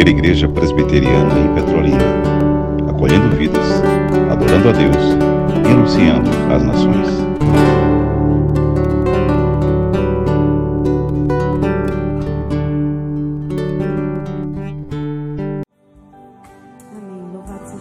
primeira 0.00 0.18
igreja 0.18 0.48
presbiteriana 0.48 1.38
em 1.38 1.54
Petrolina, 1.54 1.98
acolhendo 2.88 3.36
vidas, 3.36 3.82
adorando 4.30 4.70
a 4.70 4.72
Deus 4.72 4.96
e 5.66 5.70
anunciando 5.70 6.30
às 6.50 6.62
nações. 6.64 7.20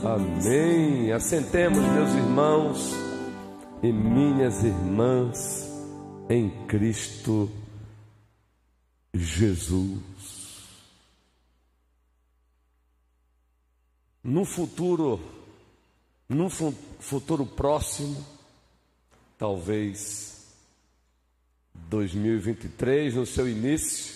Amém. 0.03 1.13
Assentemos, 1.13 1.79
meus 1.79 2.13
irmãos 2.15 2.95
e 3.81 3.93
minhas 3.93 4.61
irmãs 4.65 5.69
em 6.29 6.49
Cristo 6.67 7.49
Jesus. 9.13 10.18
No 14.23 14.43
futuro, 14.45 15.19
fu- 16.49 16.73
futuro 16.99 17.45
próximo, 17.45 18.25
talvez 19.37 20.53
2023, 21.73 23.15
no 23.15 23.25
seu 23.25 23.47
início, 23.47 24.13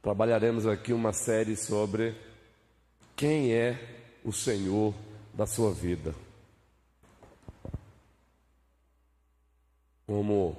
trabalharemos 0.00 0.66
aqui 0.66 0.92
uma 0.92 1.12
série 1.12 1.56
sobre 1.56 2.14
quem 3.16 3.52
é 3.52 4.20
o 4.24 4.32
Senhor 4.32 4.94
da 5.34 5.46
sua 5.46 5.72
vida. 5.72 6.14
Como 10.06 10.56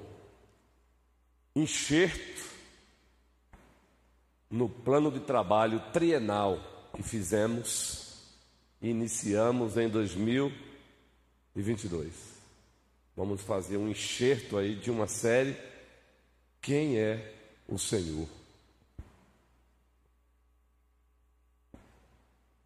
enxerto 1.56 2.44
no 4.50 4.68
plano 4.68 5.12
de 5.12 5.20
trabalho 5.22 5.80
trienal 5.92 6.60
que 6.96 7.04
fizemos, 7.04 8.03
iniciamos 8.84 9.78
em 9.78 9.88
2022. 9.88 12.12
Vamos 13.16 13.40
fazer 13.42 13.78
um 13.78 13.88
enxerto 13.88 14.58
aí 14.58 14.76
de 14.76 14.92
uma 14.92 15.08
série 15.08 15.56
Quem 16.62 17.00
é 17.00 17.34
o 17.68 17.80
Senhor? 17.80 18.28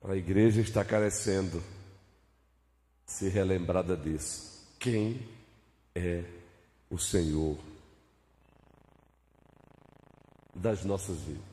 A 0.04 0.16
igreja 0.16 0.62
está 0.62 0.84
carecendo 0.86 1.62
ser 3.06 3.30
relembrada 3.30 3.98
disso. 3.98 4.66
Quem 4.80 5.28
é 5.94 6.24
o 6.90 6.98
Senhor 6.98 7.58
das 10.56 10.86
nossas 10.86 11.20
vidas? 11.20 11.44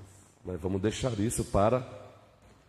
Mas 0.44 0.60
vamos 0.60 0.80
deixar 0.80 1.18
isso 1.18 1.44
para 1.46 2.03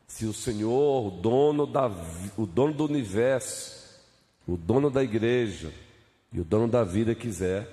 se 0.07 0.25
o 0.25 0.33
Senhor, 0.33 1.07
o 1.07 1.11
dono 1.11 1.65
da 1.65 1.91
o 2.37 2.45
dono 2.45 2.73
do 2.73 2.85
universo, 2.85 4.01
o 4.47 4.55
dono 4.55 4.89
da 4.89 5.03
igreja 5.03 5.71
e 6.31 6.39
o 6.39 6.43
dono 6.43 6.67
da 6.67 6.83
vida 6.83 7.15
quiser, 7.15 7.67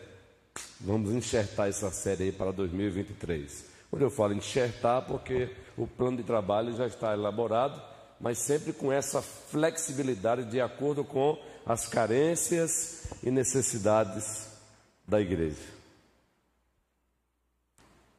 vamos 0.80 1.10
enxertar 1.10 1.68
essa 1.68 1.90
série 1.90 2.24
aí 2.24 2.32
para 2.32 2.52
2023. 2.52 3.66
Quando 3.90 4.02
eu 4.02 4.10
falo 4.10 4.32
enxertar, 4.32 5.02
porque 5.02 5.50
o 5.76 5.86
plano 5.86 6.16
de 6.16 6.22
trabalho 6.22 6.74
já 6.74 6.86
está 6.86 7.12
elaborado, 7.12 7.80
mas 8.18 8.38
sempre 8.38 8.72
com 8.72 8.92
essa 8.92 9.20
flexibilidade 9.20 10.44
de 10.44 10.60
acordo 10.60 11.04
com 11.04 11.38
as 11.66 11.86
carências 11.86 13.06
e 13.22 13.30
necessidades 13.30 14.48
da 15.06 15.20
igreja. 15.20 15.72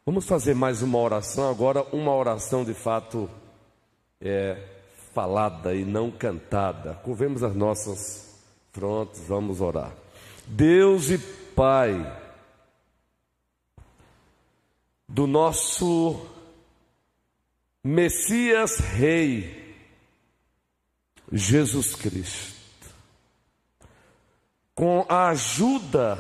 Vamos 0.06 0.26
fazer 0.26 0.54
mais 0.54 0.82
uma 0.82 1.00
oração 1.00 1.50
agora, 1.50 1.82
uma 1.94 2.14
oração 2.14 2.66
de 2.66 2.74
fato 2.74 3.30
é, 4.24 4.58
falada 5.14 5.76
e 5.76 5.84
não 5.84 6.10
cantada. 6.10 6.94
Curvemos 7.04 7.44
as 7.44 7.54
nossas 7.54 8.40
frontes, 8.72 9.22
vamos 9.28 9.60
orar. 9.60 9.94
Deus 10.48 11.10
e 11.10 11.18
Pai 11.54 12.22
do 15.08 15.28
nosso 15.28 16.26
Messias 17.84 18.78
Rei, 18.78 19.76
Jesus 21.32 21.94
Cristo, 21.94 22.54
com 24.74 25.06
a 25.08 25.30
ajuda 25.30 26.18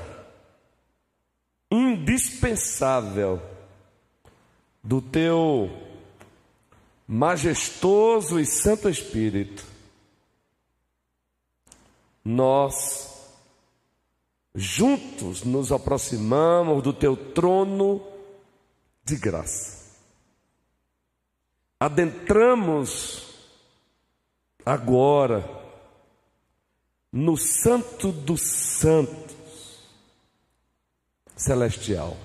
indispensável 1.71 3.41
do 4.83 5.01
Teu 5.01 5.92
majestoso 7.13 8.39
e 8.39 8.45
Santo 8.45 8.89
Espírito, 8.89 9.63
nós 12.25 13.29
juntos 14.55 15.43
nos 15.43 15.71
aproximamos 15.71 16.81
do 16.81 16.91
teu 16.91 17.15
trono 17.15 18.01
de 19.03 19.15
graça. 19.15 19.93
Adentramos 21.79 23.35
agora 24.65 25.47
no 27.11 27.37
Santo 27.37 28.11
dos 28.11 28.41
Santos 28.41 29.83
celestial. 31.35 32.17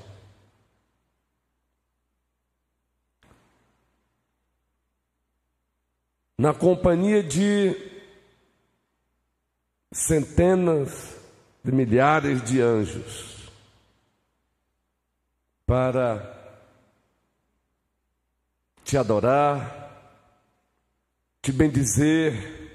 Na 6.39 6.55
companhia 6.55 7.21
de 7.21 7.75
centenas 9.91 11.17
de 11.65 11.73
milhares 11.73 12.41
de 12.45 12.61
anjos, 12.61 13.51
para 15.67 16.35
te 18.85 18.97
adorar, 18.97 20.15
te 21.43 21.51
bendizer 21.51 22.71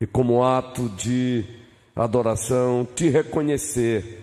e, 0.00 0.06
como 0.06 0.44
ato 0.44 0.88
de 0.90 1.44
adoração, 1.94 2.86
te 2.86 3.08
reconhecer. 3.08 4.22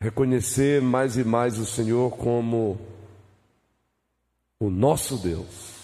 Reconhecer 0.00 0.80
mais 0.80 1.16
e 1.16 1.24
mais 1.24 1.58
o 1.58 1.66
Senhor 1.66 2.16
como 2.16 2.93
o 4.58 4.70
nosso 4.70 5.18
Deus, 5.18 5.74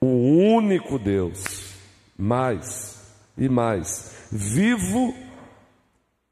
o 0.00 0.06
único 0.06 0.98
Deus, 0.98 1.74
mais 2.16 3.14
e 3.36 3.48
mais, 3.48 4.28
vivo 4.30 5.14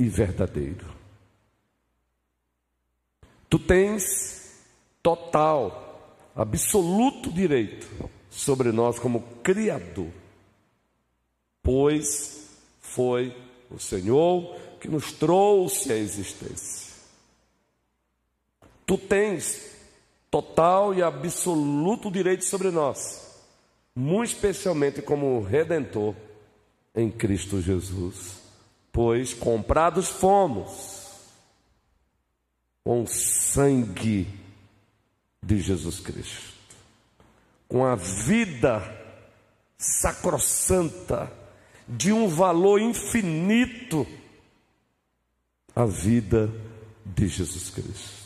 e 0.01 0.09
verdadeiro. 0.09 0.87
Tu 3.49 3.59
tens 3.59 4.65
total, 5.03 6.17
absoluto 6.35 7.31
direito 7.31 7.89
sobre 8.31 8.73
nós 8.73 8.99
como 8.99 9.23
Criador, 9.43 10.11
pois 11.63 12.49
foi 12.81 13.37
o 13.71 13.79
Senhor 13.79 14.57
que 14.81 14.89
nos 14.89 15.13
trouxe 15.13 15.93
à 15.93 15.97
existência. 15.97 16.95
Tu 18.87 18.99
tens 18.99 19.74
total 20.35 20.93
e 20.93 21.01
absoluto 21.01 22.11
direito 22.11 22.45
sobre 22.45 22.69
nós, 22.73 23.41
muito 23.95 24.31
especialmente 24.31 25.01
como 25.01 25.41
redentor 25.41 26.13
em 26.93 27.09
Cristo 27.09 27.61
Jesus, 27.61 28.41
pois 28.91 29.33
comprados 29.33 30.09
fomos 30.09 31.07
com 32.83 33.05
o 33.05 33.07
sangue 33.07 34.27
de 35.41 35.61
Jesus 35.61 36.01
Cristo, 36.01 36.53
com 37.69 37.85
a 37.85 37.95
vida 37.95 38.83
sacrossanta 39.79 41.33
de 41.87 42.13
um 42.13 42.27
valor 42.27 42.81
infinito, 42.81 44.05
a 45.77 45.85
vida 45.85 46.51
de 47.07 47.29
Jesus 47.29 47.71
Cristo. 47.71 48.24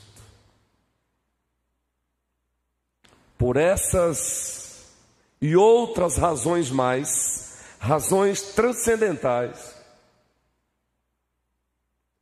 Por 3.39 3.57
essas 3.57 4.93
e 5.41 5.55
outras 5.55 6.17
razões 6.17 6.71
mais, 6.71 7.57
razões 7.79 8.43
transcendentais, 8.43 9.75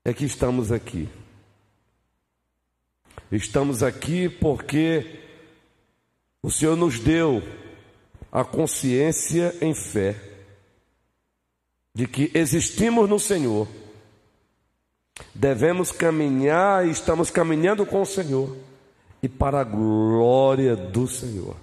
é 0.04 0.12
que 0.12 0.24
estamos 0.24 0.70
aqui. 0.70 1.08
Estamos 3.32 3.82
aqui 3.82 4.28
porque 4.28 5.24
o 6.42 6.50
Senhor 6.50 6.76
nos 6.76 7.00
deu 7.00 7.42
a 8.30 8.44
consciência 8.44 9.56
em 9.60 9.74
fé 9.74 10.14
de 11.92 12.06
que 12.06 12.30
existimos 12.34 13.08
no 13.08 13.18
Senhor 13.18 13.66
Devemos 15.34 15.92
caminhar 15.92 16.86
e 16.86 16.90
estamos 16.90 17.30
caminhando 17.30 17.86
com 17.86 18.02
o 18.02 18.06
Senhor 18.06 18.56
e 19.22 19.28
para 19.28 19.60
a 19.60 19.64
glória 19.64 20.76
do 20.76 21.06
Senhor. 21.06 21.56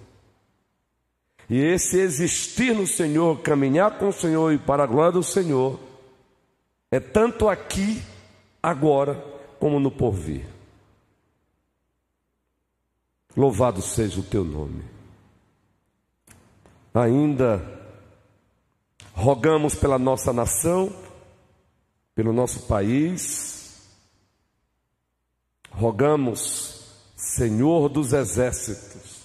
E 1.50 1.58
esse 1.60 2.00
existir 2.00 2.74
no 2.74 2.88
Senhor, 2.88 3.42
caminhar 3.42 3.98
com 3.98 4.10
o 4.10 4.14
Senhor 4.14 4.54
e 4.54 4.58
para 4.58 4.84
a 4.84 4.88
glória 4.88 5.12
do 5.12 5.24
Senhor, 5.24 5.80
é 6.90 7.00
tanto 7.00 7.50
aqui, 7.50 8.02
agora, 8.62 9.16
como 9.60 9.80
no 9.80 9.92
porvir. 9.92 10.46
Louvado 13.36 13.82
seja 13.82 14.20
o 14.20 14.24
teu 14.24 14.44
nome. 14.44 14.84
Ainda 16.94 17.82
rogamos 19.14 19.74
pela 19.76 19.98
nossa 19.98 20.32
nação, 20.32 20.94
pelo 22.14 22.32
nosso 22.32 22.68
país, 22.68 23.88
rogamos, 25.72 26.83
Senhor 27.24 27.88
dos 27.88 28.12
exércitos, 28.12 29.22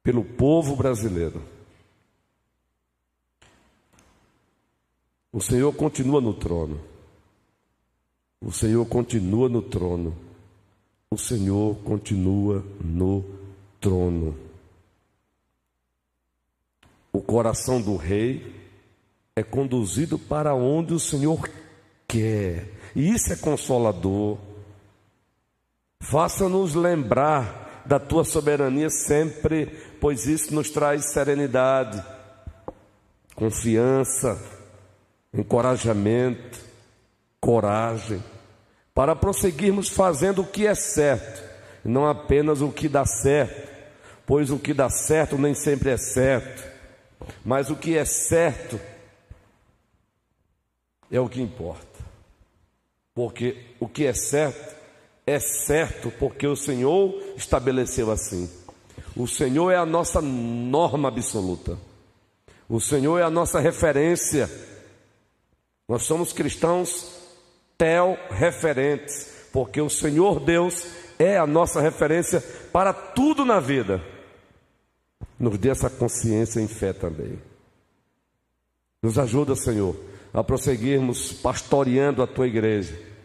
pelo 0.00 0.24
povo 0.24 0.76
brasileiro. 0.76 1.42
O 5.32 5.40
Senhor 5.40 5.74
continua 5.74 6.20
no 6.20 6.32
trono. 6.32 6.80
O 8.40 8.52
Senhor 8.52 8.86
continua 8.86 9.48
no 9.48 9.60
trono. 9.60 10.16
O 11.10 11.18
Senhor 11.18 11.76
continua 11.82 12.64
no 12.80 13.24
trono. 13.80 14.38
O 17.12 17.20
coração 17.20 17.82
do 17.82 17.96
rei 17.96 18.54
é 19.34 19.42
conduzido 19.42 20.20
para 20.20 20.54
onde 20.54 20.94
o 20.94 21.00
Senhor 21.00 21.50
quer, 22.06 22.72
e 22.94 23.10
isso 23.10 23.32
é 23.32 23.36
consolador. 23.36 24.38
Faça-nos 26.08 26.72
lembrar 26.72 27.82
da 27.84 27.98
tua 27.98 28.24
soberania 28.24 28.88
sempre, 28.88 29.66
pois 30.00 30.24
isso 30.24 30.54
nos 30.54 30.70
traz 30.70 31.12
serenidade, 31.12 32.00
confiança, 33.34 34.40
encorajamento, 35.34 36.60
coragem, 37.40 38.22
para 38.94 39.16
prosseguirmos 39.16 39.88
fazendo 39.88 40.42
o 40.42 40.46
que 40.46 40.64
é 40.64 40.76
certo, 40.76 41.42
não 41.84 42.06
apenas 42.06 42.60
o 42.60 42.70
que 42.70 42.88
dá 42.88 43.04
certo, 43.04 43.68
pois 44.24 44.52
o 44.52 44.60
que 44.60 44.72
dá 44.72 44.88
certo 44.88 45.36
nem 45.36 45.54
sempre 45.54 45.90
é 45.90 45.96
certo. 45.96 46.62
Mas 47.44 47.68
o 47.68 47.74
que 47.74 47.98
é 47.98 48.04
certo 48.04 48.78
é 51.10 51.18
o 51.18 51.28
que 51.28 51.42
importa. 51.42 51.84
Porque 53.12 53.74
o 53.80 53.88
que 53.88 54.06
é 54.06 54.12
certo 54.12 54.75
é 55.26 55.40
certo 55.40 56.12
porque 56.20 56.46
o 56.46 56.54
Senhor 56.54 57.20
estabeleceu 57.36 58.12
assim. 58.12 58.48
O 59.16 59.26
Senhor 59.26 59.72
é 59.72 59.76
a 59.76 59.84
nossa 59.84 60.22
norma 60.22 61.08
absoluta. 61.08 61.76
O 62.68 62.80
Senhor 62.80 63.18
é 63.18 63.24
a 63.24 63.30
nossa 63.30 63.58
referência. 63.58 64.48
Nós 65.88 66.04
somos 66.04 66.32
cristãos 66.32 67.16
tel-referentes, 67.76 69.48
porque 69.52 69.80
o 69.80 69.90
Senhor 69.90 70.38
Deus 70.38 70.86
é 71.18 71.36
a 71.36 71.46
nossa 71.46 71.80
referência 71.80 72.40
para 72.72 72.92
tudo 72.92 73.44
na 73.44 73.58
vida. 73.58 74.02
Nos 75.38 75.58
dê 75.58 75.70
essa 75.70 75.90
consciência 75.90 76.60
em 76.60 76.68
fé 76.68 76.92
também. 76.92 77.38
Nos 79.02 79.18
ajuda, 79.18 79.56
Senhor, 79.56 79.96
a 80.32 80.42
prosseguirmos 80.42 81.32
pastoreando 81.32 82.22
a 82.22 82.26
tua 82.26 82.46
igreja 82.46 83.15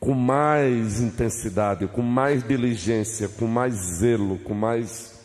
com 0.00 0.14
mais 0.14 0.98
intensidade, 0.98 1.86
com 1.86 2.02
mais 2.02 2.42
diligência, 2.42 3.28
com 3.28 3.46
mais 3.46 3.74
zelo, 3.74 4.38
com 4.38 4.54
mais 4.54 5.20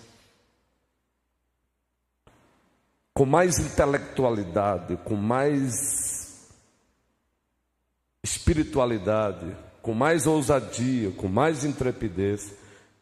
com 3.13 3.25
mais 3.25 3.57
intelectualidade, 3.57 4.97
com 4.97 5.15
mais 5.15 6.49
espiritualidade, 8.21 9.55
com 9.81 9.93
mais 9.93 10.27
ousadia, 10.27 11.11
com 11.11 11.29
mais 11.29 11.63
intrepidez, 11.63 12.53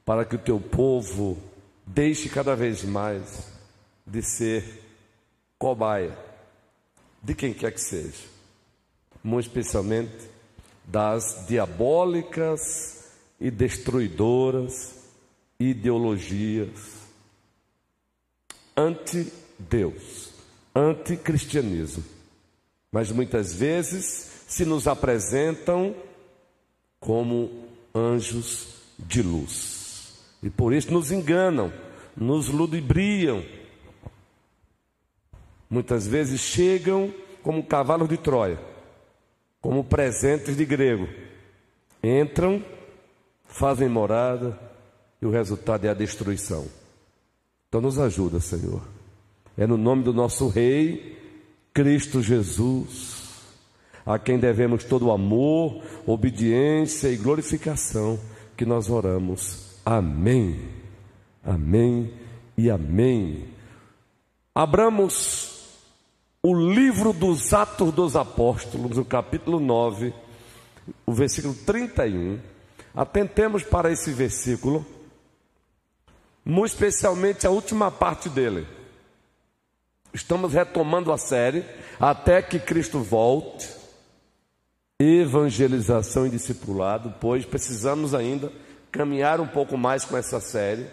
para 0.05 0.23
que 0.23 0.35
o 0.35 0.39
teu 0.39 0.59
povo 0.59 1.41
Deixe 1.85 2.29
cada 2.29 2.55
vez 2.55 2.83
mais 2.83 3.51
de 4.07 4.21
ser 4.21 4.81
cobaia 5.59 6.17
de 7.21 7.35
quem 7.35 7.53
quer 7.53 7.71
que 7.71 7.81
seja, 7.81 8.25
muito 9.23 9.47
especialmente 9.47 10.29
das 10.85 11.45
diabólicas 11.47 13.11
e 13.39 13.49
destruidoras 13.49 14.95
ideologias 15.59 17.03
anti-Deus, 18.75 20.33
anti-cristianismo, 20.73 22.03
mas 22.91 23.11
muitas 23.11 23.53
vezes 23.53 24.31
se 24.47 24.65
nos 24.65 24.87
apresentam 24.87 25.95
como 26.99 27.49
anjos 27.93 28.81
de 28.97 29.21
luz. 29.21 30.19
E 30.41 30.49
por 30.49 30.73
isso 30.73 30.91
nos 30.91 31.11
enganam, 31.11 31.71
nos 32.15 32.49
ludibriam. 32.49 33.43
Muitas 35.69 36.05
vezes 36.05 36.41
chegam 36.41 37.13
como 37.41 37.63
cavalos 37.63 38.09
de 38.09 38.17
Troia, 38.17 38.59
como 39.63 39.81
presentes 39.81 40.57
de 40.57 40.65
grego. 40.65 41.07
Entram, 42.03 42.61
fazem 43.45 43.87
morada 43.87 44.59
e 45.21 45.25
o 45.25 45.31
resultado 45.31 45.85
é 45.85 45.89
a 45.89 45.93
destruição. 45.93 46.65
Então 47.69 47.79
nos 47.79 47.97
ajuda, 47.97 48.41
Senhor. 48.41 48.81
É 49.57 49.65
no 49.65 49.77
nome 49.77 50.03
do 50.03 50.13
nosso 50.13 50.49
Rei, 50.49 51.17
Cristo 51.73 52.21
Jesus, 52.21 53.23
a 54.05 54.19
quem 54.19 54.37
devemos 54.37 54.83
todo 54.83 55.07
o 55.07 55.11
amor, 55.13 55.81
obediência 56.05 57.07
e 57.07 57.15
glorificação, 57.15 58.19
que 58.57 58.65
nós 58.65 58.89
oramos. 58.89 59.79
Amém. 59.85 60.59
Amém 61.41 62.13
e 62.57 62.69
amém. 62.69 63.45
Abramos 64.53 65.52
o 66.45 66.53
livro 66.53 67.13
dos 67.13 67.53
Atos 67.53 67.93
dos 67.93 68.17
Apóstolos, 68.17 68.97
o 68.97 69.05
capítulo 69.05 69.61
9, 69.61 70.13
o 71.05 71.13
versículo 71.13 71.53
31. 71.53 72.37
Atentemos 72.93 73.63
para 73.63 73.89
esse 73.89 74.11
versículo, 74.11 74.85
muito 76.43 76.73
especialmente 76.73 77.47
a 77.47 77.49
última 77.49 77.89
parte 77.89 78.27
dele. 78.27 78.67
Estamos 80.13 80.51
retomando 80.51 81.13
a 81.13 81.17
série 81.17 81.63
até 81.97 82.41
que 82.41 82.59
Cristo 82.59 82.99
volte. 82.99 83.69
Evangelização 84.99 86.27
e 86.27 86.29
discipulado, 86.29 87.13
pois 87.21 87.45
precisamos 87.45 88.13
ainda 88.13 88.51
caminhar 88.91 89.39
um 89.39 89.47
pouco 89.47 89.77
mais 89.77 90.03
com 90.03 90.17
essa 90.17 90.41
série, 90.41 90.87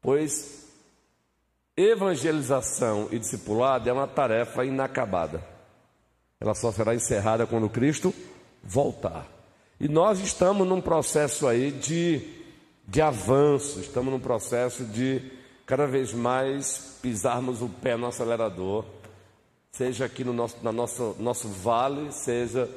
pois 0.00 0.65
evangelização 1.76 3.08
e 3.10 3.18
discipulado 3.18 3.88
é 3.88 3.92
uma 3.92 4.06
tarefa 4.06 4.64
inacabada. 4.64 5.42
Ela 6.40 6.54
só 6.54 6.72
será 6.72 6.94
encerrada 6.94 7.46
quando 7.46 7.68
Cristo 7.68 8.14
voltar. 8.62 9.26
E 9.78 9.88
nós 9.88 10.20
estamos 10.20 10.66
num 10.66 10.80
processo 10.80 11.46
aí 11.46 11.70
de, 11.70 12.22
de 12.86 13.02
avanço, 13.02 13.80
estamos 13.80 14.12
num 14.12 14.20
processo 14.20 14.84
de 14.84 15.22
cada 15.66 15.86
vez 15.86 16.12
mais 16.12 16.98
pisarmos 17.02 17.60
o 17.60 17.68
pé 17.68 17.96
no 17.96 18.06
acelerador, 18.06 18.84
seja 19.72 20.06
aqui 20.06 20.24
no 20.24 20.32
nosso, 20.32 20.56
na 20.62 20.72
nosso, 20.72 21.16
nosso 21.18 21.48
vale, 21.48 22.10
seja 22.12 22.70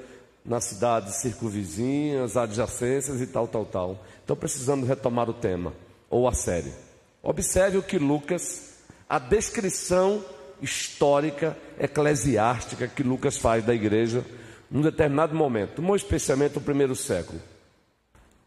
nas 0.44 0.66
cidades 0.66 1.16
circunvizinhas, 1.16 2.36
adjacências 2.36 3.22
e 3.22 3.28
tal, 3.28 3.48
tal, 3.48 3.66
tal. 3.66 4.00
Então 4.24 4.36
precisamos 4.36 4.88
retomar 4.88 5.30
o 5.30 5.34
tema, 5.34 5.74
ou 6.10 6.28
a 6.28 6.34
série. 6.34 6.74
Observe 7.22 7.78
o 7.78 7.84
que 7.84 7.98
Lucas, 7.98 8.69
a 9.10 9.18
descrição 9.18 10.24
histórica, 10.62 11.58
eclesiástica 11.80 12.88
que 12.88 13.04
Lucas 13.04 13.38
faz 13.38 13.66
da 13.66 13.74
igreja 13.74 14.24
num 14.70 14.82
determinado 14.82 15.36
momento, 15.36 15.82
muito 15.82 16.04
especialmente 16.04 16.56
no 16.56 16.62
primeiro 16.62 16.96
século. 16.96 17.42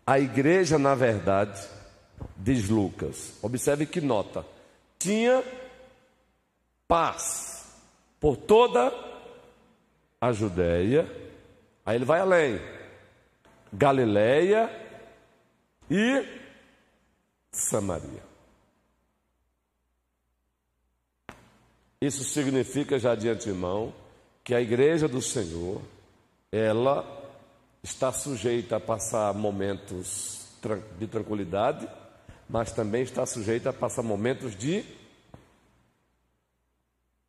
A 0.07 0.21
igreja, 0.21 0.79
na 0.79 0.95
verdade, 0.95 1.61
diz 2.37 2.69
Lucas, 2.69 3.35
observe 3.43 3.87
que 3.87 4.01
nota, 4.01 4.47
tinha 4.99 5.43
paz 6.87 7.67
por 8.21 8.37
toda 8.37 8.93
a 10.21 10.33
Judéia, 10.33 11.09
Aí 11.85 11.97
ele 11.97 12.05
vai 12.05 12.21
além. 12.21 12.61
Galileia 13.73 14.71
e 15.91 16.27
Samaria. 17.51 18.32
Isso 22.03 22.25
significa 22.25 22.99
já 22.99 23.15
de 23.15 23.29
antemão 23.29 23.95
que 24.43 24.57
a 24.57 24.61
igreja 24.61 25.07
do 25.07 25.23
Senhor, 25.23 25.81
ela 26.51 27.07
está 27.81 28.11
sujeita 28.11 28.75
a 28.75 28.81
passar 28.81 29.33
momentos 29.33 30.49
de 30.99 31.07
tranquilidade, 31.07 31.89
mas 32.51 32.73
também 32.73 33.03
está 33.03 33.25
sujeita 33.25 33.71
a 33.71 33.73
passar 33.73 34.03
momentos 34.03 34.57
de 34.57 34.85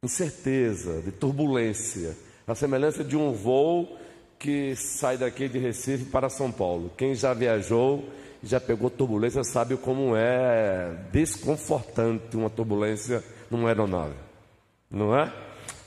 incerteza, 0.04 1.04
de 1.04 1.12
turbulência, 1.12 2.18
a 2.48 2.56
semelhança 2.56 3.04
de 3.04 3.16
um 3.16 3.32
voo 3.32 3.96
que 4.40 4.76
sai 4.76 5.20
daqui 5.20 5.48
de 5.48 5.60
Recife 5.60 6.06
para 6.06 6.30
São 6.30 6.52
Paulo. 6.52 6.92
Quem 6.98 7.14
já 7.14 7.32
viajou, 7.36 8.10
já 8.42 8.60
pegou 8.60 8.90
turbulência, 8.90 9.44
sabe 9.44 9.78
como 9.78 10.16
é 10.16 10.98
desconfortante 11.12 12.36
uma 12.36 12.50
turbulência 12.50 13.24
numa 13.52 13.68
aeronave, 13.70 14.16
não 14.94 15.18
é? 15.18 15.34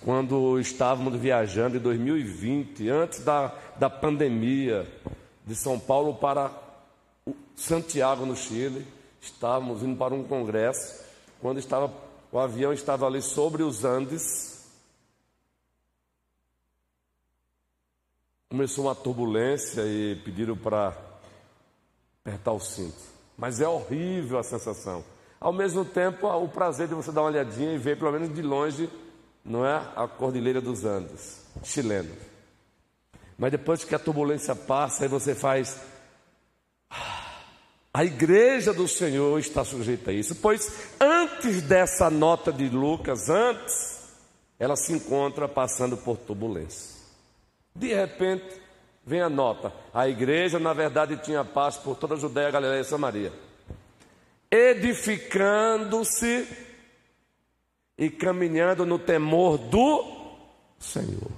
Quando 0.04 0.58
estávamos 0.58 1.18
viajando 1.18 1.76
em 1.76 1.80
2020, 1.80 2.88
antes 2.90 3.24
da, 3.24 3.54
da 3.76 3.88
pandemia, 3.88 4.86
de 5.46 5.54
São 5.54 5.78
Paulo 5.78 6.14
para 6.14 6.50
Santiago, 7.54 8.26
no 8.26 8.36
Chile, 8.36 8.86
estávamos 9.20 9.82
indo 9.82 9.96
para 9.96 10.12
um 10.12 10.24
congresso, 10.24 11.02
quando 11.40 11.58
estava, 11.58 11.92
o 12.32 12.38
avião 12.38 12.72
estava 12.72 13.06
ali 13.06 13.22
sobre 13.22 13.62
os 13.62 13.84
Andes, 13.84 14.56
Começou 18.48 18.84
uma 18.84 18.94
turbulência 18.94 19.82
e 19.82 20.14
pediram 20.24 20.56
para 20.56 20.96
apertar 22.24 22.52
o 22.52 22.60
cinto. 22.60 22.96
Mas 23.36 23.60
é 23.60 23.68
horrível 23.68 24.38
a 24.38 24.42
sensação. 24.44 25.04
Ao 25.40 25.52
mesmo 25.52 25.84
tempo, 25.84 26.26
o 26.26 26.48
prazer 26.48 26.88
de 26.88 26.94
você 26.94 27.12
dar 27.12 27.22
uma 27.22 27.30
olhadinha 27.30 27.72
e 27.72 27.78
ver, 27.78 27.98
pelo 27.98 28.12
menos 28.12 28.34
de 28.34 28.42
longe, 28.42 28.88
não 29.44 29.64
é 29.64 29.76
a 29.94 30.08
Cordilheira 30.08 30.60
dos 30.60 30.84
Andes, 30.84 31.44
chileno. 31.62 32.10
Mas 33.38 33.50
depois 33.50 33.84
que 33.84 33.94
a 33.94 33.98
turbulência 33.98 34.56
passa, 34.56 35.04
aí 35.04 35.08
você 35.08 35.34
faz. 35.34 35.78
A 37.92 38.04
igreja 38.04 38.72
do 38.72 38.88
Senhor 38.88 39.38
está 39.38 39.64
sujeita 39.64 40.10
a 40.10 40.14
isso, 40.14 40.34
pois 40.36 40.90
antes 41.00 41.62
dessa 41.62 42.10
nota 42.10 42.52
de 42.52 42.68
Lucas, 42.68 43.30
antes, 43.30 44.10
ela 44.58 44.76
se 44.76 44.92
encontra 44.92 45.48
passando 45.48 45.96
por 45.96 46.16
turbulência. 46.16 46.96
De 47.74 47.94
repente, 47.94 48.60
vem 49.04 49.20
a 49.20 49.28
nota: 49.28 49.72
a 49.92 50.08
igreja, 50.08 50.58
na 50.58 50.72
verdade, 50.72 51.16
tinha 51.18 51.44
paz 51.44 51.76
por 51.76 51.96
toda 51.96 52.14
a 52.14 52.18
Judéia, 52.18 52.50
Galiléia 52.50 52.80
e 52.80 52.84
Samaria, 52.84 53.32
edificando-se 54.50 56.46
e 57.98 58.10
caminhando 58.10 58.84
no 58.84 58.98
temor 58.98 59.56
do 59.58 60.36
Senhor. 60.78 61.30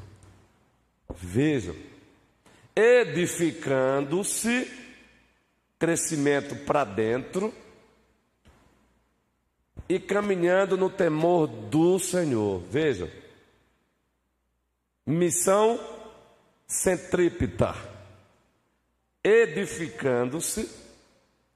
Vejam, 1.15 1.75
edificando-se, 2.75 4.71
crescimento 5.79 6.57
para 6.65 6.85
dentro, 6.85 7.55
e 9.89 9.99
caminhando 9.99 10.77
no 10.77 10.91
temor 10.91 11.47
do 11.47 11.99
Senhor. 11.99 12.61
Vejam, 12.71 13.09
missão 15.07 15.81
centrípeta, 16.67 17.75
edificando-se, 19.25 20.69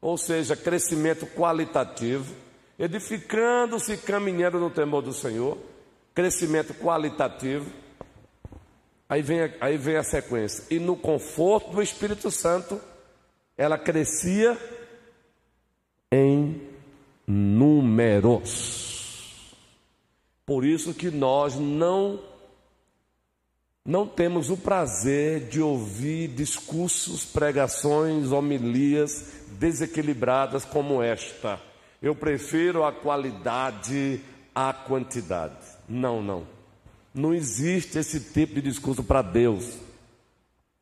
ou 0.02 0.18
seja, 0.18 0.56
crescimento 0.56 1.24
qualitativo, 1.28 2.34
edificando-se, 2.76 3.96
caminhando 3.98 4.58
no 4.58 4.68
temor 4.68 5.00
do 5.00 5.12
Senhor, 5.12 5.56
crescimento 6.12 6.74
qualitativo. 6.74 7.70
Aí 9.08 9.22
vem, 9.22 9.54
aí 9.60 9.78
vem 9.78 9.96
a 9.96 10.02
sequência. 10.02 10.64
E 10.74 10.80
no 10.80 10.96
conforto 10.96 11.70
do 11.70 11.80
Espírito 11.80 12.32
Santo, 12.32 12.80
ela 13.56 13.78
crescia 13.78 14.58
em 16.10 16.60
números. 17.24 18.82
Por 20.44 20.64
isso 20.64 20.92
que 20.92 21.12
nós 21.12 21.54
não 21.54 22.18
não 23.84 24.06
temos 24.06 24.48
o 24.48 24.56
prazer 24.56 25.48
de 25.48 25.60
ouvir 25.60 26.28
discursos, 26.28 27.24
pregações, 27.24 28.30
homilias 28.30 29.32
desequilibradas 29.58 30.64
como 30.64 31.02
esta. 31.02 31.60
Eu 32.00 32.14
prefiro 32.14 32.84
a 32.84 32.92
qualidade 32.92 34.20
à 34.54 34.72
quantidade. 34.72 35.56
Não, 35.88 36.22
não. 36.22 36.46
Não 37.12 37.34
existe 37.34 37.98
esse 37.98 38.20
tipo 38.20 38.54
de 38.54 38.62
discurso 38.62 39.02
para 39.02 39.20
Deus. 39.20 39.76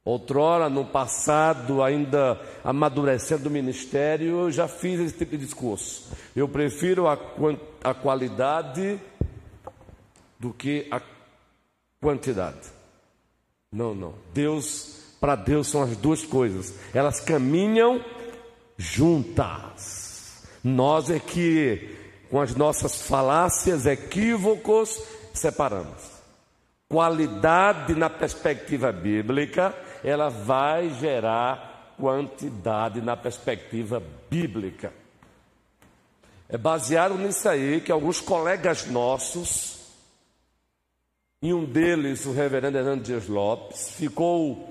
Outrora, 0.05 0.69
no 0.69 0.85
passado, 0.85 1.83
ainda 1.83 2.41
amadurecendo 2.63 3.49
o 3.49 3.53
ministério, 3.53 4.41
eu 4.41 4.51
já 4.51 4.69
fiz 4.69 5.01
esse 5.01 5.17
tipo 5.17 5.37
de 5.37 5.45
discurso. 5.45 6.11
Eu 6.37 6.49
prefiro 6.49 7.07
a, 7.07 7.19
a 7.83 7.95
qualidade 7.95 9.01
do 10.39 10.53
que 10.53 10.87
a 10.91 11.01
quantidade. 12.01 12.80
Não, 13.73 13.95
não. 13.95 14.15
Deus, 14.35 15.15
para 15.21 15.37
Deus 15.37 15.69
são 15.69 15.83
as 15.83 15.97
duas 15.97 16.25
coisas. 16.25 16.75
Elas 16.93 17.21
caminham 17.21 18.05
juntas. 18.77 20.43
Nós 20.65 21.09
é 21.09 21.21
que, 21.21 21.97
com 22.29 22.41
as 22.41 22.55
nossas 22.57 23.03
falácias, 23.03 23.87
equívocos, 23.87 25.01
separamos. 25.33 26.11
Qualidade 26.89 27.95
na 27.95 28.11
perspectiva 28.11 28.91
bíblica, 28.91 29.73
ela 30.03 30.29
vai 30.29 30.91
gerar 30.91 31.95
quantidade 31.97 33.01
na 33.01 33.17
perspectiva 33.17 34.03
bíblica. 34.29 34.93
É 36.49 36.59
baseado 36.59 37.17
nisso 37.17 37.49
aí 37.49 37.81
que 37.81 37.93
alguns 37.93 38.21
colegas 38.21 38.87
nossos 38.87 39.80
e 41.43 41.55
um 41.55 41.65
deles, 41.65 42.27
o 42.27 42.33
reverendo 42.33 42.77
Hernando 42.77 43.03
Dias 43.03 43.27
Lopes, 43.27 43.93
ficou, 43.93 44.69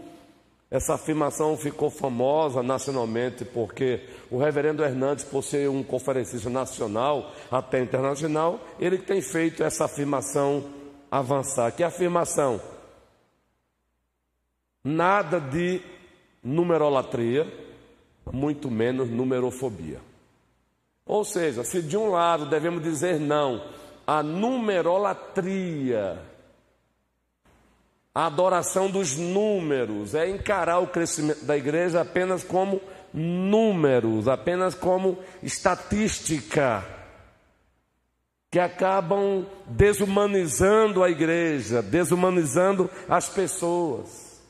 essa 0.69 0.93
afirmação 0.93 1.57
ficou 1.57 1.89
famosa 1.89 2.61
nacionalmente, 2.61 3.43
porque 3.43 4.07
o 4.29 4.37
reverendo 4.37 4.83
Hernandes, 4.83 5.25
por 5.25 5.43
ser 5.43 5.67
um 5.67 5.81
conferencista 5.81 6.47
nacional, 6.47 7.33
até 7.49 7.81
internacional, 7.81 8.59
ele 8.79 8.99
tem 8.99 9.19
feito 9.19 9.63
essa 9.63 9.85
afirmação 9.85 10.63
avançar. 11.09 11.71
Que 11.71 11.81
afirmação? 11.81 12.61
Nada 14.83 15.39
de 15.39 15.81
numerolatria, 16.43 17.51
muito 18.31 18.69
menos 18.69 19.09
numerofobia. 19.09 19.99
Ou 21.03 21.25
seja, 21.25 21.63
se 21.63 21.81
de 21.81 21.97
um 21.97 22.11
lado 22.11 22.45
devemos 22.45 22.83
dizer 22.83 23.19
não 23.19 23.65
à 24.05 24.21
numerolatria, 24.21 26.28
a 28.13 28.25
adoração 28.25 28.89
dos 28.89 29.15
números, 29.15 30.15
é 30.15 30.29
encarar 30.29 30.79
o 30.79 30.87
crescimento 30.87 31.45
da 31.45 31.55
igreja 31.55 32.01
apenas 32.01 32.43
como 32.43 32.81
números, 33.13 34.27
apenas 34.27 34.73
como 34.73 35.19
estatística, 35.43 36.83
que 38.51 38.59
acabam 38.59 39.45
desumanizando 39.67 41.03
a 41.03 41.09
igreja, 41.09 41.83
desumanizando 41.83 42.89
as 43.07 43.29
pessoas. 43.29 44.41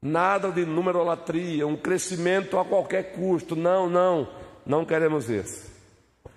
Nada 0.00 0.50
de 0.50 0.64
numerolatria, 0.64 1.66
um 1.66 1.76
crescimento 1.76 2.58
a 2.58 2.64
qualquer 2.64 3.12
custo. 3.12 3.54
Não, 3.54 3.88
não, 3.88 4.28
não 4.64 4.84
queremos 4.84 5.28
isso. 5.28 5.70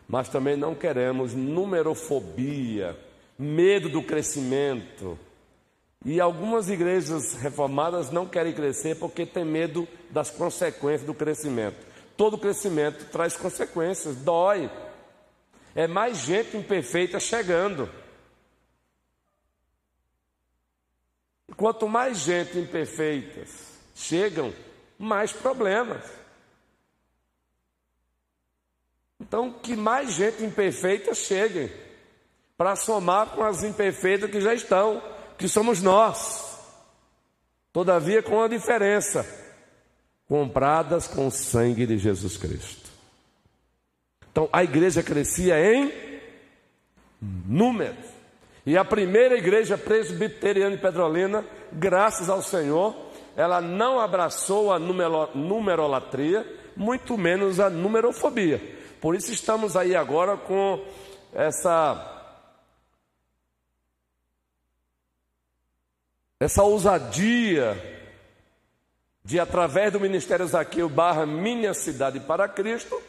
Mas 0.08 0.28
também 0.28 0.58
não 0.58 0.76
queremos 0.76 1.34
numerofobia, 1.34 2.98
medo 3.38 3.88
do 3.88 4.02
crescimento 4.02 5.18
e 6.06 6.22
algumas 6.22 6.70
igrejas 6.70 7.34
reformadas 7.34 8.10
não 8.10 8.26
querem 8.26 8.54
crescer 8.54 8.96
porque 8.98 9.26
tem 9.26 9.44
medo 9.44 9.88
das 10.10 10.30
consequências 10.32 11.04
do 11.04 11.14
crescimento. 11.14 11.86
Todo 12.16 12.38
crescimento 12.38 13.10
traz 13.12 13.36
consequências, 13.36 14.16
dói. 14.16 14.70
É 15.76 15.88
mais 15.88 16.18
gente 16.20 16.56
imperfeita 16.56 17.20
chegando. 17.20 17.90
Quanto 21.56 21.88
mais 21.88 22.20
gente 22.20 22.58
imperfeitas 22.58 23.50
chegam, 23.94 24.54
mais 24.98 25.34
problemas. 25.34 26.04
Então, 29.20 29.52
que 29.52 29.76
mais 29.76 30.14
gente 30.14 30.44
imperfeita 30.44 31.14
chegue 31.14 31.70
para 32.58 32.78
somar 32.78 33.32
com 33.32 33.44
as 33.44 33.64
imperfeitas 33.64 34.32
que 34.32 34.40
já 34.40 34.54
estão 34.54 35.19
que 35.40 35.48
somos 35.48 35.82
nós. 35.82 36.60
Todavia, 37.72 38.22
com 38.22 38.44
a 38.44 38.48
diferença: 38.48 39.26
compradas 40.28 41.08
com 41.08 41.28
o 41.28 41.32
sangue 41.32 41.88
de 41.88 41.98
Jesus 41.98 42.38
Cristo. 42.38 42.90
Então, 44.32 44.48
a 44.52 44.64
igreja 44.64 45.02
crescia 45.02 45.56
em 45.60 45.92
números. 47.20 48.06
E 48.66 48.78
a 48.78 48.86
primeira 48.86 49.36
igreja 49.38 49.78
presbiteriana 49.78 50.76
de 50.76 50.82
Petrolina, 50.82 51.44
graças 51.72 52.30
ao 52.30 52.42
Senhor, 52.44 52.96
ela 53.36 53.62
não 53.62 54.00
abraçou 54.00 54.72
a 54.72 54.78
numerolatria, 54.78 56.46
muito 56.76 57.18
menos 57.18 57.60
a 57.60 57.70
numerofobia. 57.70 58.62
Por 59.02 59.16
isso 59.16 59.32
estamos 59.32 59.78
aí 59.78 59.96
agora 59.96 60.36
com 60.38 60.84
essa 61.34 62.19
essa 66.40 66.64
ousadia 66.64 67.78
de 69.24 69.40
através 69.40 69.92
do 69.92 70.00
Ministério 70.00 70.48
Zaqueu 70.48 70.88
barra 70.88 71.26
Minha 71.26 71.74
Cidade 71.74 72.20
para 72.22 72.48
Cristo, 72.48 73.00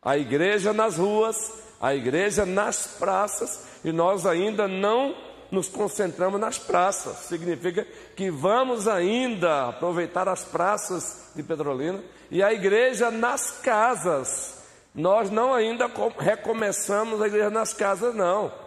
a 0.00 0.16
igreja 0.16 0.72
nas 0.72 0.96
ruas, 0.96 1.52
a 1.80 1.94
igreja 1.94 2.46
nas 2.46 2.86
praças, 2.98 3.66
e 3.84 3.92
nós 3.92 4.24
ainda 4.24 4.66
não 4.66 5.14
nos 5.50 5.68
concentramos 5.68 6.40
nas 6.40 6.58
praças. 6.58 7.18
Significa 7.18 7.86
que 8.16 8.30
vamos 8.30 8.88
ainda 8.88 9.68
aproveitar 9.68 10.26
as 10.26 10.42
praças 10.42 11.30
de 11.36 11.42
Petrolina 11.42 12.02
e 12.30 12.42
a 12.42 12.52
igreja 12.52 13.10
nas 13.10 13.50
casas. 13.60 14.62
Nós 14.94 15.30
não 15.30 15.52
ainda 15.52 15.90
recomeçamos 16.18 17.20
a 17.20 17.26
igreja 17.26 17.50
nas 17.50 17.74
casas, 17.74 18.14
não. 18.14 18.61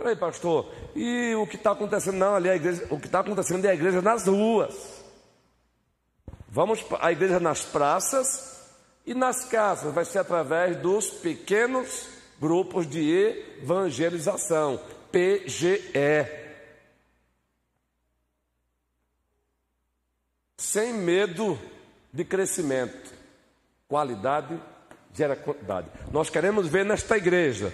Peraí, 0.00 0.16
pastor, 0.16 0.72
e 0.96 1.34
o 1.34 1.46
que 1.46 1.56
está 1.56 1.72
acontecendo? 1.72 2.16
Não, 2.16 2.34
ali 2.34 2.48
a 2.48 2.56
igreja, 2.56 2.86
o 2.88 2.98
que 2.98 3.04
está 3.04 3.20
acontecendo 3.20 3.66
é 3.66 3.68
a 3.68 3.74
igreja 3.74 4.00
nas 4.00 4.26
ruas. 4.26 5.04
Vamos 6.48 6.82
à 6.98 7.12
igreja 7.12 7.38
nas 7.38 7.66
praças 7.66 8.66
e 9.04 9.12
nas 9.12 9.44
casas, 9.44 9.92
vai 9.92 10.06
ser 10.06 10.20
através 10.20 10.78
dos 10.78 11.10
pequenos 11.10 12.08
grupos 12.40 12.88
de 12.88 13.60
evangelização, 13.62 14.80
PGE. 15.12 16.26
Sem 20.56 20.94
medo 20.94 21.58
de 22.10 22.24
crescimento, 22.24 23.12
qualidade 23.86 24.58
gera 25.12 25.36
quantidade. 25.36 25.88
Nós 26.10 26.30
queremos 26.30 26.66
ver 26.68 26.86
nesta 26.86 27.18
igreja 27.18 27.70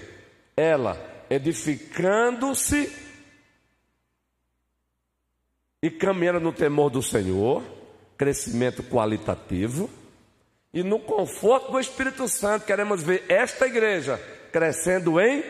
ela 0.57 1.16
edificando-se 1.31 2.93
e 5.83 5.91
caminhando 5.91 6.41
no 6.41 6.53
temor 6.53 6.91
do 6.91 7.03
Senhor 7.03 7.63
crescimento 8.17 8.83
qualitativo. 8.83 9.91
E 10.73 10.83
no 10.83 10.99
conforto 10.99 11.73
do 11.73 11.81
Espírito 11.81 12.29
Santo, 12.29 12.67
queremos 12.67 13.03
ver 13.03 13.25
esta 13.29 13.67
igreja 13.67 14.19
crescendo 14.53 15.21
em 15.21 15.43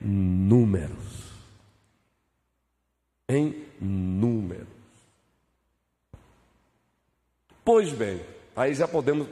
números. 0.00 1.32
Em 3.28 3.66
números. 3.80 4.66
Pois 7.64 7.92
bem, 7.92 8.20
aí 8.56 8.72
já 8.72 8.88
podemos, 8.88 9.28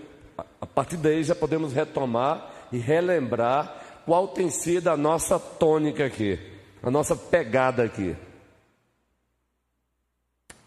a 0.61 0.67
partir 0.67 0.97
daí 0.97 1.23
já 1.23 1.35
podemos 1.35 1.73
retomar 1.73 2.69
e 2.73 2.79
relembrar 2.79 3.86
qual 4.07 4.29
tem 4.29 4.49
sido 4.49 4.89
a 4.89 4.97
nossa 4.97 5.39
tônica 5.39 6.07
aqui, 6.07 6.39
a 6.81 6.91
nossa 6.91 7.17
pegada 7.17 7.83
aqui. 7.83 8.17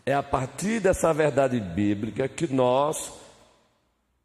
É 0.05 0.13
a 0.13 0.21
partir 0.21 0.81
dessa 0.81 1.13
verdade 1.13 1.59
bíblica 1.59 2.27
que 2.27 2.51
nós 2.53 3.13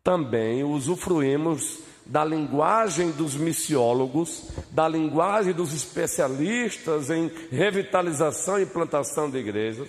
também 0.03 0.65
usufruímos 0.65 1.79
da 2.05 2.25
linguagem 2.25 3.11
dos 3.13 3.35
missiólogos, 3.35 4.51
da 4.71 4.87
linguagem 4.89 5.55
dos 5.55 5.73
especialistas 5.73 7.09
em 7.09 7.31
revitalização 7.51 8.61
e 8.61 8.67
plantação 8.67 9.31
de 9.31 9.39
igrejas, 9.39 9.89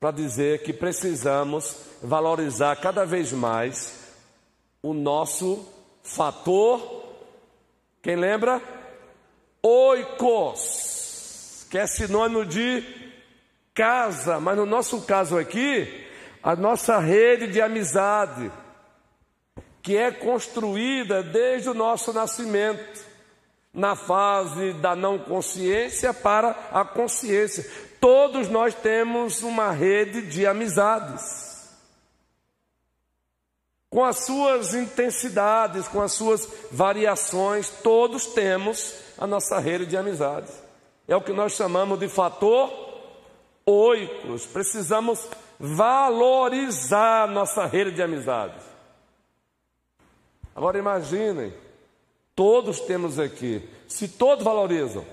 para 0.00 0.10
dizer 0.10 0.62
que 0.62 0.72
precisamos 0.72 1.76
valorizar 2.02 2.76
cada 2.76 3.04
vez 3.04 3.32
mais 3.32 3.94
o 4.82 4.92
nosso 4.92 5.64
fator, 6.02 7.03
quem 8.04 8.14
lembra? 8.16 8.60
Oikos, 9.62 11.66
que 11.70 11.78
é 11.78 11.86
sinônimo 11.86 12.44
de 12.44 12.84
casa, 13.72 14.38
mas 14.38 14.58
no 14.58 14.66
nosso 14.66 15.06
caso 15.06 15.38
aqui, 15.38 16.06
a 16.42 16.54
nossa 16.54 16.98
rede 16.98 17.46
de 17.46 17.62
amizade, 17.62 18.52
que 19.82 19.96
é 19.96 20.10
construída 20.10 21.22
desde 21.22 21.70
o 21.70 21.74
nosso 21.74 22.12
nascimento, 22.12 23.02
na 23.72 23.96
fase 23.96 24.74
da 24.74 24.94
não 24.94 25.18
consciência 25.18 26.12
para 26.12 26.50
a 26.70 26.84
consciência. 26.84 27.64
Todos 27.98 28.50
nós 28.50 28.74
temos 28.74 29.42
uma 29.42 29.70
rede 29.70 30.20
de 30.20 30.46
amizades. 30.46 31.53
Com 33.94 34.04
as 34.04 34.24
suas 34.24 34.74
intensidades, 34.74 35.86
com 35.86 36.02
as 36.02 36.12
suas 36.14 36.48
variações, 36.72 37.70
todos 37.70 38.26
temos 38.26 38.92
a 39.16 39.24
nossa 39.24 39.60
rede 39.60 39.86
de 39.86 39.96
amizades. 39.96 40.52
É 41.06 41.14
o 41.14 41.20
que 41.20 41.32
nós 41.32 41.52
chamamos 41.52 42.00
de 42.00 42.08
fator 42.08 42.72
oicos, 43.64 44.46
precisamos 44.46 45.24
valorizar 45.60 47.28
nossa 47.28 47.66
rede 47.66 47.92
de 47.92 48.02
amizades. 48.02 48.64
Agora 50.56 50.76
imaginem, 50.76 51.54
todos 52.34 52.80
temos 52.80 53.20
aqui, 53.20 53.62
se 53.86 54.08
todos 54.08 54.42
valorizam, 54.42 55.04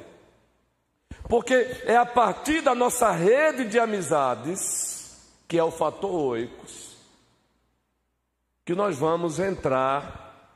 porque 1.29 1.53
é 1.85 1.95
a 1.95 2.05
partir 2.07 2.61
da 2.61 2.73
nossa 2.73 3.11
rede 3.11 3.65
de 3.65 3.77
amizades, 3.77 5.21
que 5.47 5.59
é 5.59 5.63
o 5.63 5.69
fator 5.69 6.09
oicos, 6.09 6.90
que 8.71 8.75
nós 8.75 8.97
vamos 8.97 9.37
entrar, 9.37 10.49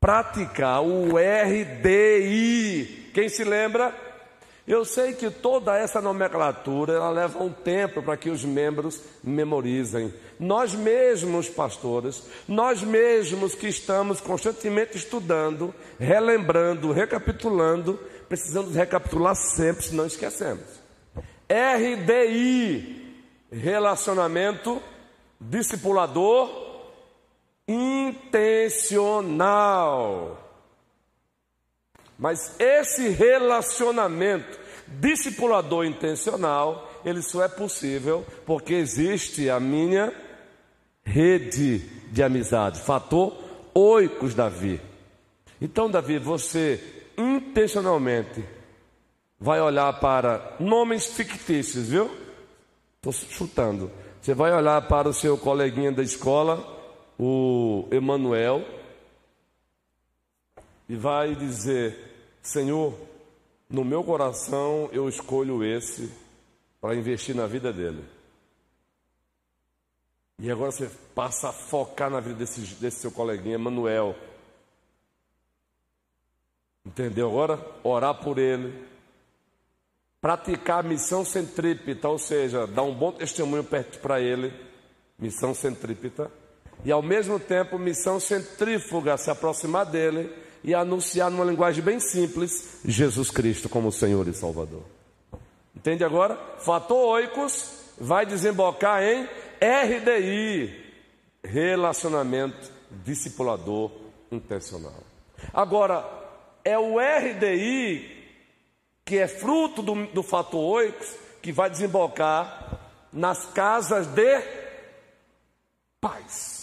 praticar 0.00 0.82
o 0.82 1.18
RDI. 1.18 3.10
Quem 3.12 3.28
se 3.28 3.44
lembra? 3.44 3.94
Eu 4.66 4.82
sei 4.82 5.12
que 5.12 5.30
toda 5.30 5.76
essa 5.76 6.00
nomenclatura 6.00 6.94
ela 6.94 7.10
leva 7.10 7.42
um 7.42 7.52
tempo 7.52 8.02
para 8.02 8.16
que 8.16 8.30
os 8.30 8.42
membros 8.46 9.02
memorizem. 9.22 10.10
Nós 10.40 10.74
mesmos, 10.74 11.50
pastores, 11.50 12.22
nós 12.48 12.82
mesmos 12.82 13.54
que 13.54 13.68
estamos 13.68 14.18
constantemente 14.18 14.96
estudando, 14.96 15.74
relembrando, 16.00 16.92
recapitulando, 16.92 18.00
precisamos 18.26 18.74
recapitular 18.74 19.36
sempre, 19.36 19.84
senão 19.84 20.06
esquecemos. 20.06 20.64
RDI, 21.46 23.22
relacionamento 23.52 24.80
discipulador 25.38 26.65
intencional. 27.68 28.42
Mas 32.18 32.54
esse 32.58 33.08
relacionamento 33.10 34.58
discipulador 34.86 35.84
intencional, 35.84 36.90
ele 37.04 37.20
só 37.22 37.44
é 37.44 37.48
possível 37.48 38.24
porque 38.44 38.74
existe 38.74 39.50
a 39.50 39.58
minha 39.58 40.12
rede 41.04 41.78
de 42.10 42.22
amizade, 42.22 42.80
fator 42.80 43.36
oicos 43.74 44.34
Davi. 44.34 44.80
Então, 45.60 45.90
Davi, 45.90 46.18
você 46.18 46.82
intencionalmente 47.16 48.44
vai 49.38 49.60
olhar 49.60 49.92
para 50.00 50.56
nomes 50.58 51.06
fictícios, 51.06 51.88
viu? 51.88 52.10
Estou 52.96 53.12
chutando. 53.12 53.90
Você 54.20 54.34
vai 54.34 54.52
olhar 54.52 54.80
para 54.88 55.08
o 55.08 55.14
seu 55.14 55.36
coleguinha 55.36 55.92
da 55.92 56.02
escola, 56.02 56.75
o 57.18 57.88
Emanuel, 57.90 58.64
e 60.88 60.96
vai 60.96 61.34
dizer: 61.34 61.96
Senhor, 62.42 62.94
no 63.68 63.84
meu 63.84 64.04
coração 64.04 64.88
eu 64.92 65.08
escolho 65.08 65.64
esse 65.64 66.12
para 66.80 66.94
investir 66.94 67.34
na 67.34 67.46
vida 67.46 67.72
dele. 67.72 68.04
E 70.38 70.50
agora 70.50 70.70
você 70.70 70.90
passa 71.14 71.48
a 71.48 71.52
focar 71.52 72.10
na 72.10 72.20
vida 72.20 72.36
desse, 72.36 72.60
desse 72.74 73.00
seu 73.00 73.10
coleguinha, 73.10 73.58
Manuel. 73.58 74.14
Entendeu 76.84 77.28
agora? 77.28 77.58
Orar 77.82 78.22
por 78.22 78.38
ele. 78.38 78.86
Praticar 80.20 80.80
a 80.80 80.88
missão 80.88 81.24
centrípeta, 81.24 82.08
ou 82.08 82.18
seja, 82.18 82.66
dar 82.66 82.82
um 82.82 82.94
bom 82.94 83.12
testemunho 83.12 83.64
para 84.02 84.20
ele. 84.20 84.52
Missão 85.18 85.54
centrípeta. 85.54 86.30
E 86.84 86.92
ao 86.92 87.02
mesmo 87.02 87.38
tempo, 87.40 87.78
missão 87.78 88.20
centrífuga, 88.20 89.16
se 89.16 89.30
aproximar 89.30 89.86
dele 89.86 90.32
e 90.62 90.74
anunciar 90.74 91.30
numa 91.30 91.44
linguagem 91.44 91.82
bem 91.82 92.00
simples 92.00 92.80
Jesus 92.84 93.30
Cristo 93.30 93.68
como 93.68 93.92
Senhor 93.92 94.26
e 94.28 94.34
Salvador. 94.34 94.82
Entende 95.74 96.04
agora? 96.04 96.36
Fator 96.58 97.14
oicos 97.14 97.70
vai 98.00 98.26
desembocar 98.26 99.02
em 99.02 99.28
RDI, 99.60 100.84
relacionamento 101.42 102.70
discipulador 103.04 103.90
intencional. 104.30 105.02
Agora, 105.52 106.04
é 106.64 106.78
o 106.78 106.98
RDI 106.98 108.16
que 109.06 109.18
é 109.18 109.28
fruto 109.28 109.82
do, 109.82 110.06
do 110.06 110.22
fator 110.22 110.60
oix, 110.60 111.16
que 111.40 111.52
vai 111.52 111.70
desembocar 111.70 112.80
nas 113.12 113.46
casas 113.46 114.08
de 114.08 114.42
paz. 116.00 116.55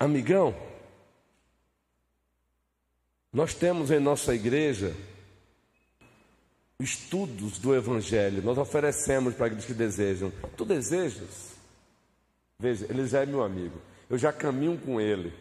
Amigão, 0.00 0.56
nós 3.30 3.52
temos 3.52 3.90
em 3.90 4.00
nossa 4.00 4.34
igreja 4.34 4.96
estudos 6.80 7.58
do 7.58 7.76
Evangelho, 7.76 8.42
nós 8.42 8.56
oferecemos 8.56 9.34
para 9.34 9.44
aqueles 9.44 9.66
que 9.66 9.74
desejam. 9.74 10.32
Tu 10.56 10.64
desejas? 10.64 11.50
Veja, 12.58 12.86
ele 12.88 13.06
já 13.06 13.20
é 13.20 13.26
meu 13.26 13.42
amigo, 13.42 13.78
eu 14.08 14.16
já 14.16 14.32
caminho 14.32 14.78
com 14.78 14.98
ele, 14.98 15.34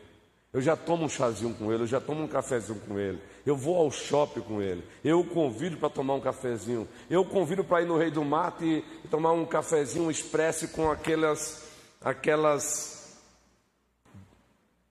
eu 0.51 0.61
já 0.61 0.75
tomo 0.75 1.05
um 1.05 1.09
chazinho 1.09 1.53
com 1.53 1.71
ele, 1.71 1.83
eu 1.83 1.87
já 1.87 2.01
tomo 2.01 2.23
um 2.23 2.27
cafezinho 2.27 2.81
com 2.81 2.99
ele, 2.99 3.17
eu 3.45 3.55
vou 3.55 3.77
ao 3.77 3.89
shopping 3.89 4.41
com 4.41 4.61
ele, 4.61 4.83
eu 5.05 5.21
o 5.21 5.25
convido 5.25 5.77
para 5.77 5.89
tomar 5.89 6.15
um 6.15 6.21
cafezinho, 6.21 6.85
eu 7.09 7.21
o 7.21 7.25
convido 7.25 7.63
para 7.63 7.81
ir 7.81 7.85
no 7.85 7.97
Rei 7.97 8.11
do 8.11 8.25
Mato 8.25 8.65
e, 8.65 8.83
e 9.05 9.07
tomar 9.07 9.31
um 9.31 9.45
cafezinho 9.45 10.11
expresso 10.11 10.67
com 10.67 10.91
aquelas, 10.91 11.63
aquelas 12.01 12.98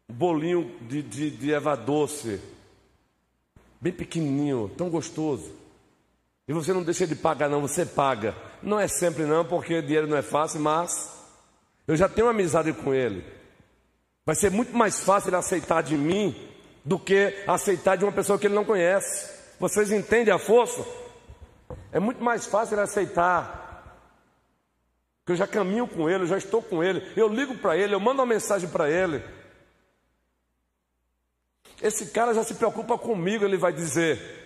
bolinho 0.09 0.71
de, 0.83 1.03
de, 1.03 1.31
de 1.31 1.53
eva 1.53 1.77
doce, 1.77 2.41
bem 3.81 3.93
pequenininho, 3.93 4.71
tão 4.77 4.89
gostoso. 4.89 5.53
E 6.47 6.53
você 6.53 6.73
não 6.73 6.83
deixa 6.83 7.07
de 7.07 7.15
pagar, 7.15 7.49
não, 7.49 7.61
você 7.61 7.85
paga. 7.85 8.35
Não 8.63 8.81
é 8.81 8.89
sempre 8.89 9.25
não, 9.25 9.45
porque 9.45 9.83
dinheiro 9.83 10.07
não 10.07 10.17
é 10.17 10.23
fácil, 10.23 10.61
mas 10.61 11.13
eu 11.87 11.95
já 11.95 12.09
tenho 12.09 12.29
amizade 12.29 12.73
com 12.73 12.95
ele. 12.95 13.23
Vai 14.25 14.35
ser 14.35 14.51
muito 14.51 14.75
mais 14.75 15.01
fácil 15.01 15.29
ele 15.29 15.37
aceitar 15.37 15.83
de 15.83 15.97
mim 15.97 16.35
do 16.85 16.99
que 16.99 17.45
aceitar 17.47 17.97
de 17.97 18.05
uma 18.05 18.13
pessoa 18.13 18.39
que 18.39 18.47
ele 18.47 18.55
não 18.55 18.65
conhece. 18.65 19.31
Vocês 19.61 19.93
entendem 19.93 20.33
a 20.33 20.39
força? 20.39 20.85
É 21.93 22.01
muito 22.01 22.23
mais 22.23 22.47
fácil 22.47 22.75
ele 22.75 22.83
aceitar. 22.83 23.99
Porque 25.21 25.33
eu 25.33 25.37
já 25.37 25.47
caminho 25.47 25.87
com 25.87 26.09
ele, 26.09 26.25
eu 26.25 26.29
já 26.29 26.39
estou 26.39 26.63
com 26.63 26.83
ele. 26.83 27.03
Eu 27.15 27.29
ligo 27.29 27.57
para 27.59 27.77
ele, 27.77 27.95
eu 27.95 28.01
mando 28.01 28.23
uma 28.23 28.27
mensagem 28.27 28.69
para 28.71 28.91
ele. 28.91 29.23
Esse 31.83 32.07
cara 32.07 32.35
já 32.35 32.43
se 32.43 32.55
preocupa 32.55 32.99
comigo, 32.99 33.45
ele 33.45 33.57
vai 33.57 33.73
dizer. 33.73 34.39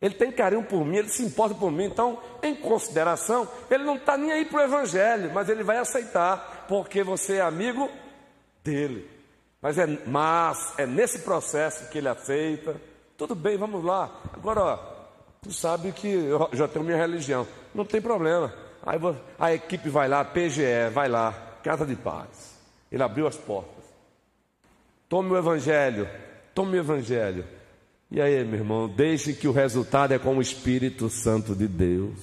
Ele 0.00 0.14
tem 0.14 0.32
carinho 0.32 0.64
por 0.64 0.84
mim, 0.84 0.96
ele 0.96 1.08
se 1.08 1.22
importa 1.22 1.54
por 1.54 1.70
mim. 1.70 1.84
Então, 1.84 2.18
em 2.42 2.54
consideração, 2.56 3.48
ele 3.70 3.84
não 3.84 3.96
está 3.96 4.16
nem 4.16 4.32
aí 4.32 4.44
para 4.44 4.60
o 4.60 4.64
Evangelho, 4.64 5.32
mas 5.32 5.48
ele 5.48 5.62
vai 5.62 5.78
aceitar, 5.78 6.66
porque 6.68 7.04
você 7.04 7.36
é 7.36 7.40
amigo 7.40 7.88
dele. 8.64 9.08
Mas 9.60 9.78
é, 9.78 9.86
mas 10.06 10.74
é 10.76 10.86
nesse 10.86 11.20
processo 11.20 11.88
que 11.88 11.98
ele 11.98 12.08
aceita. 12.08 12.74
Tudo 13.16 13.36
bem, 13.36 13.56
vamos 13.56 13.84
lá. 13.84 14.10
Agora, 14.32 14.60
ó, 14.60 14.78
tu 15.40 15.52
sabe 15.52 15.92
que 15.92 16.08
eu 16.08 16.48
já 16.52 16.66
tenho 16.66 16.84
minha 16.84 16.98
religião. 16.98 17.46
Não 17.72 17.84
tem 17.84 18.00
problema. 18.00 18.52
Aí 18.84 18.98
a 19.38 19.54
equipe 19.54 19.88
vai 19.88 20.08
lá, 20.08 20.24
PGE, 20.24 20.90
vai 20.92 21.08
lá, 21.08 21.32
Casa 21.62 21.86
de 21.86 21.94
Paz. 21.94 22.58
Ele 22.90 23.04
abriu 23.04 23.28
as 23.28 23.36
portas. 23.36 23.81
Tome 25.12 25.30
o 25.32 25.36
Evangelho, 25.36 26.08
tome 26.54 26.78
o 26.78 26.80
Evangelho. 26.80 27.44
E 28.10 28.18
aí, 28.18 28.42
meu 28.46 28.60
irmão, 28.60 28.88
deixe 28.88 29.34
que 29.34 29.46
o 29.46 29.52
resultado 29.52 30.14
é 30.14 30.18
com 30.18 30.38
o 30.38 30.40
Espírito 30.40 31.10
Santo 31.10 31.54
de 31.54 31.68
Deus. 31.68 32.18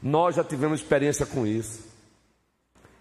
Nós 0.00 0.36
já 0.36 0.44
tivemos 0.44 0.80
experiência 0.80 1.26
com 1.26 1.44
isso. 1.44 1.84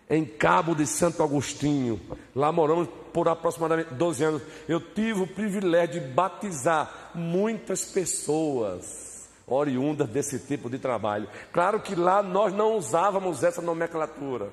Em 0.10 0.26
Cabo 0.26 0.74
de 0.74 0.88
Santo 0.88 1.22
Agostinho, 1.22 2.02
lá 2.36 2.52
moramos 2.52 2.89
por 3.13 3.28
aproximadamente 3.28 3.94
12 3.94 4.24
anos. 4.24 4.41
Eu 4.68 4.82
tive 4.82 5.22
o 5.22 5.28
privilégio 5.28 6.02
de 6.02 6.08
batizar 6.08 7.12
muitas 7.13 7.86
pessoas 7.86 9.30
oriundas 9.46 10.10
desse 10.10 10.39
tipo 10.39 10.68
de 10.68 10.80
trabalho. 10.80 11.30
Claro 11.54 11.80
que 11.80 11.94
lá 11.94 12.24
nós 12.24 12.52
não 12.52 12.76
usávamos 12.76 13.44
essa 13.44 13.62
nomenclatura, 13.62 14.50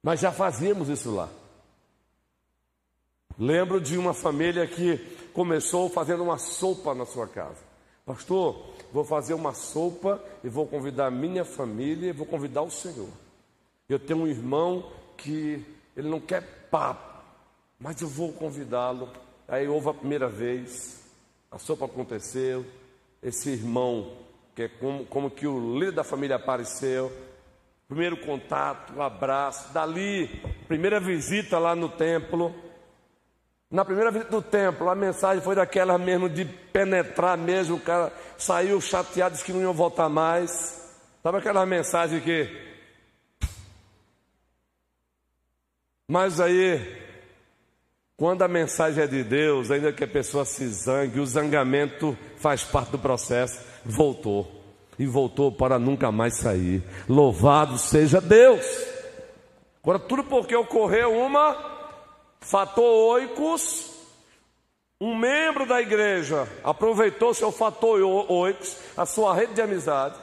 mas 0.00 0.20
já 0.20 0.30
fazíamos 0.30 0.88
isso 0.88 1.12
lá. 1.12 1.28
Lembro 3.38 3.80
de 3.80 3.96
uma 3.96 4.12
família 4.12 4.66
que 4.66 4.98
começou 5.32 5.88
fazendo 5.88 6.24
uma 6.24 6.38
sopa 6.38 6.92
na 6.92 7.06
sua 7.06 7.28
casa. 7.28 7.62
Pastor, 8.04 8.74
vou 8.92 9.04
fazer 9.04 9.34
uma 9.34 9.54
sopa 9.54 10.20
e 10.42 10.48
vou 10.48 10.66
convidar 10.66 11.06
a 11.06 11.10
minha 11.10 11.44
família 11.44 12.08
e 12.08 12.12
vou 12.12 12.26
convidar 12.26 12.62
o 12.62 12.70
Senhor. 12.70 13.10
Eu 13.88 13.98
tenho 13.98 14.20
um 14.20 14.26
irmão 14.26 14.90
que 15.16 15.64
ele 15.96 16.08
não 16.08 16.18
quer 16.18 16.42
papo, 16.68 17.22
mas 17.78 18.00
eu 18.00 18.08
vou 18.08 18.32
convidá-lo. 18.32 19.08
Aí 19.46 19.68
houve 19.68 19.88
a 19.88 19.94
primeira 19.94 20.28
vez, 20.28 21.04
a 21.50 21.58
sopa 21.58 21.84
aconteceu, 21.84 22.66
esse 23.22 23.50
irmão, 23.50 24.16
que 24.54 24.62
é 24.62 24.68
como, 24.68 25.04
como 25.06 25.30
que 25.30 25.46
o 25.46 25.78
líder 25.78 25.92
da 25.92 26.02
família 26.02 26.36
apareceu, 26.36 27.12
primeiro 27.86 28.16
contato, 28.16 28.94
um 28.94 29.02
abraço, 29.02 29.72
dali, 29.72 30.42
primeira 30.66 30.98
visita 30.98 31.58
lá 31.58 31.76
no 31.76 31.88
templo. 31.88 32.52
Na 33.70 33.84
primeira 33.84 34.10
visita 34.10 34.30
do 34.30 34.40
templo, 34.40 34.88
a 34.88 34.94
mensagem 34.94 35.44
foi 35.44 35.54
daquela 35.54 35.98
mesmo 35.98 36.26
de 36.26 36.46
penetrar 36.46 37.36
mesmo, 37.36 37.76
o 37.76 37.80
cara 37.80 38.10
saiu 38.38 38.80
chateado, 38.80 39.34
disse 39.34 39.44
que 39.44 39.52
não 39.52 39.60
ia 39.60 39.72
voltar 39.72 40.08
mais. 40.08 40.90
Sabe 41.22 41.38
aquela 41.38 41.66
mensagem 41.66 42.18
que. 42.18 42.48
Mas 46.10 46.40
aí, 46.40 46.96
quando 48.16 48.40
a 48.40 48.48
mensagem 48.48 49.04
é 49.04 49.06
de 49.06 49.22
Deus, 49.22 49.70
ainda 49.70 49.92
que 49.92 50.02
a 50.02 50.08
pessoa 50.08 50.46
se 50.46 50.66
zangue, 50.68 51.20
o 51.20 51.26
zangamento 51.26 52.16
faz 52.38 52.64
parte 52.64 52.92
do 52.92 52.98
processo, 52.98 53.60
voltou. 53.84 54.50
E 54.98 55.06
voltou 55.06 55.52
para 55.52 55.78
nunca 55.78 56.10
mais 56.10 56.38
sair. 56.38 56.82
Louvado 57.06 57.76
seja 57.76 58.18
Deus! 58.18 58.64
Agora, 59.82 59.98
tudo 59.98 60.24
porque 60.24 60.56
ocorreu 60.56 61.12
uma 61.12 61.77
fator 62.40 63.12
oicos, 63.12 63.90
um 65.00 65.16
membro 65.16 65.66
da 65.66 65.80
igreja 65.80 66.48
aproveitou 66.64 67.32
seu 67.32 67.52
fator 67.52 68.00
oicos, 68.28 68.76
a 68.96 69.06
sua 69.06 69.34
rede 69.34 69.54
de 69.54 69.62
amizade, 69.62 70.18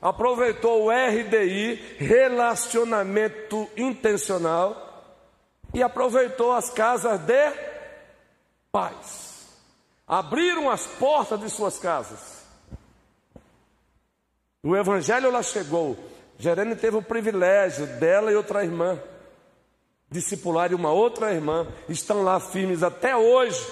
aproveitou 0.00 0.84
o 0.84 0.90
RDI, 0.90 1.96
relacionamento 1.98 3.68
intencional, 3.76 4.84
e 5.74 5.82
aproveitou 5.82 6.52
as 6.52 6.70
casas 6.70 7.20
de 7.20 7.52
paz. 8.72 9.46
Abriram 10.06 10.70
as 10.70 10.86
portas 10.86 11.38
de 11.40 11.50
suas 11.50 11.78
casas. 11.78 12.38
O 14.62 14.74
evangelho 14.74 15.30
lá 15.30 15.42
chegou. 15.42 15.96
Jerene 16.38 16.74
teve 16.74 16.96
o 16.96 17.02
privilégio 17.02 17.86
dela 17.98 18.32
e 18.32 18.36
outra 18.36 18.64
irmã 18.64 18.98
discipular 20.10 20.74
uma 20.74 20.90
outra 20.90 21.32
irmã, 21.32 21.66
estão 21.88 22.22
lá 22.22 22.40
firmes 22.40 22.82
até 22.82 23.16
hoje. 23.16 23.64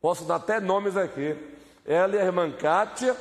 Posso 0.00 0.24
dar 0.24 0.36
até 0.36 0.60
nomes 0.60 0.96
aqui. 0.96 1.36
Ela 1.86 2.16
e 2.16 2.18
a 2.18 2.24
irmã 2.24 2.50
Kátia 2.50 3.16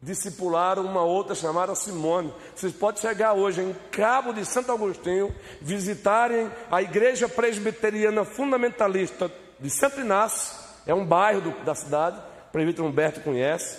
discipularam 0.00 0.84
uma 0.84 1.02
outra 1.02 1.34
chamada 1.34 1.74
Simone. 1.74 2.32
Vocês 2.54 2.72
podem 2.72 3.00
chegar 3.00 3.32
hoje 3.32 3.60
em 3.60 3.74
Cabo 3.90 4.32
de 4.32 4.44
Santo 4.44 4.70
Agostinho, 4.70 5.34
visitarem 5.60 6.50
a 6.70 6.82
Igreja 6.82 7.28
Presbiteriana 7.28 8.24
Fundamentalista 8.24 9.30
de 9.58 9.70
Santo 9.70 10.00
Inácio, 10.00 10.54
é 10.86 10.94
um 10.94 11.04
bairro 11.04 11.40
do, 11.40 11.64
da 11.64 11.74
cidade, 11.74 12.18
o 12.48 12.52
presbítero 12.52 12.86
Humberto 12.86 13.20
conhece 13.20 13.78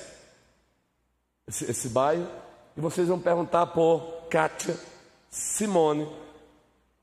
esse, 1.47 1.71
esse 1.71 1.89
bairro, 1.89 2.27
e 2.75 2.81
vocês 2.81 3.07
vão 3.07 3.19
perguntar 3.19 3.67
por 3.67 4.25
Kátia 4.29 4.75
Simone 5.29 6.07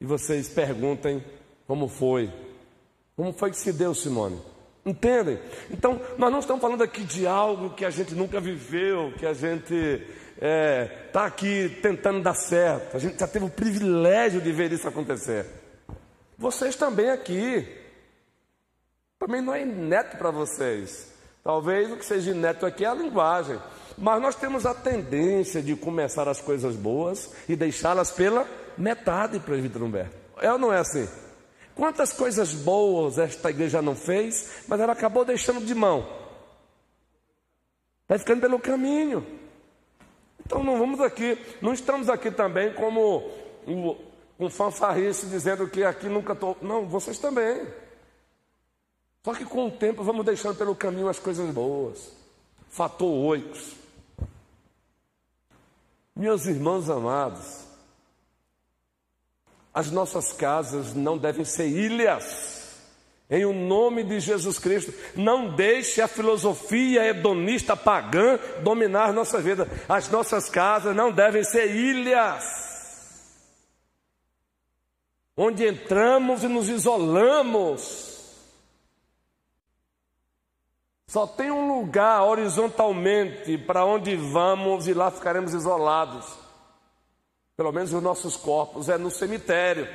e 0.04 0.06
vocês 0.06 0.50
perguntem 0.50 1.24
como 1.66 1.88
foi. 1.88 2.30
Como 3.16 3.32
foi 3.32 3.50
que 3.50 3.56
se 3.56 3.72
deu, 3.72 3.94
Simone? 3.94 4.38
Entendem? 4.84 5.38
Então, 5.70 5.98
nós 6.18 6.30
não 6.30 6.40
estamos 6.40 6.60
falando 6.60 6.82
aqui 6.82 7.04
de 7.04 7.26
algo 7.26 7.70
que 7.70 7.86
a 7.86 7.90
gente 7.90 8.14
nunca 8.14 8.38
viveu, 8.38 9.14
que 9.18 9.24
a 9.24 9.32
gente 9.32 9.72
está 9.72 10.46
é, 10.46 10.84
tá 11.10 11.24
aqui 11.24 11.78
tentando 11.80 12.22
dar 12.22 12.34
certo. 12.34 12.94
A 12.94 13.00
gente 13.00 13.18
já 13.18 13.26
teve 13.26 13.46
o 13.46 13.50
privilégio 13.50 14.42
de 14.42 14.52
ver 14.52 14.70
isso 14.72 14.86
acontecer. 14.86 15.46
Vocês 16.36 16.76
também 16.76 17.08
aqui. 17.08 17.66
Também 19.18 19.40
não 19.40 19.54
é 19.54 19.62
ineto 19.62 20.18
para 20.18 20.30
vocês. 20.30 21.14
Talvez 21.42 21.90
o 21.90 21.96
que 21.96 22.04
seja 22.04 22.30
ineto 22.32 22.66
aqui 22.66 22.84
é 22.84 22.88
a 22.88 22.94
linguagem. 22.94 23.58
Mas 23.96 24.20
nós 24.20 24.34
temos 24.34 24.66
a 24.66 24.74
tendência 24.74 25.62
de 25.62 25.76
começar 25.76 26.28
as 26.28 26.40
coisas 26.40 26.74
boas 26.74 27.30
e 27.48 27.54
deixá-las 27.54 28.10
pela 28.10 28.46
metade, 28.76 29.38
presbítero 29.38 29.84
Humberto. 29.84 30.16
É 30.40 30.52
ou 30.52 30.58
não 30.58 30.72
é 30.72 30.78
assim? 30.78 31.08
Quantas 31.74 32.12
coisas 32.12 32.54
boas 32.54 33.18
esta 33.18 33.50
igreja 33.50 33.82
não 33.82 33.96
fez, 33.96 34.64
mas 34.68 34.80
ela 34.80 34.92
acabou 34.92 35.24
deixando 35.24 35.64
de 35.64 35.74
mão. 35.74 36.06
Está 38.02 38.18
ficando 38.18 38.40
pelo 38.40 38.58
caminho. 38.58 39.26
Então 40.44 40.62
não 40.62 40.78
vamos 40.78 41.00
aqui, 41.00 41.38
não 41.62 41.72
estamos 41.72 42.08
aqui 42.08 42.30
também 42.30 42.72
como 42.74 43.30
um, 43.66 43.96
um 44.38 44.50
fanfarrice 44.50 45.26
dizendo 45.26 45.68
que 45.68 45.82
aqui 45.82 46.06
nunca 46.06 46.32
estou. 46.34 46.56
Não, 46.60 46.86
vocês 46.86 47.18
também. 47.18 47.66
Só 49.24 49.32
que 49.32 49.44
com 49.44 49.68
o 49.68 49.70
tempo 49.70 50.04
vamos 50.04 50.24
deixando 50.26 50.56
pelo 50.56 50.74
caminho 50.74 51.08
as 51.08 51.18
coisas 51.18 51.50
boas. 51.50 52.12
Fator 52.68 53.08
oicos. 53.08 53.83
Meus 56.16 56.46
irmãos 56.46 56.88
amados, 56.88 57.64
as 59.72 59.90
nossas 59.90 60.32
casas 60.32 60.94
não 60.94 61.18
devem 61.18 61.44
ser 61.44 61.66
ilhas. 61.66 62.62
Em 63.28 63.44
o 63.44 63.52
nome 63.52 64.04
de 64.04 64.20
Jesus 64.20 64.58
Cristo, 64.58 64.92
não 65.16 65.56
deixe 65.56 66.00
a 66.00 66.06
filosofia 66.06 67.04
hedonista 67.04 67.74
pagã 67.74 68.38
dominar 68.62 69.12
nossa 69.12 69.40
vida. 69.40 69.68
As 69.88 70.08
nossas 70.08 70.48
casas 70.48 70.94
não 70.94 71.10
devem 71.10 71.42
ser 71.42 71.74
ilhas, 71.74 72.44
onde 75.36 75.66
entramos 75.66 76.44
e 76.44 76.48
nos 76.48 76.68
isolamos. 76.68 78.13
Só 81.14 81.28
tem 81.28 81.48
um 81.48 81.68
lugar 81.68 82.24
horizontalmente 82.24 83.56
para 83.56 83.84
onde 83.84 84.16
vamos 84.16 84.88
e 84.88 84.92
lá 84.92 85.12
ficaremos 85.12 85.54
isolados. 85.54 86.26
Pelo 87.56 87.70
menos 87.70 87.92
os 87.92 88.02
nossos 88.02 88.36
corpos 88.36 88.88
é 88.88 88.98
no 88.98 89.12
cemitério. 89.12 89.86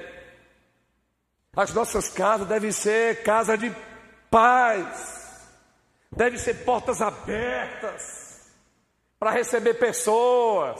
As 1.53 1.73
nossas 1.73 2.07
casas 2.07 2.47
devem 2.47 2.71
ser 2.71 3.21
casa 3.21 3.57
de 3.57 3.69
paz, 4.31 5.45
devem 6.09 6.39
ser 6.39 6.63
portas 6.63 7.01
abertas 7.01 8.49
para 9.19 9.31
receber 9.31 9.73
pessoas. 9.73 10.79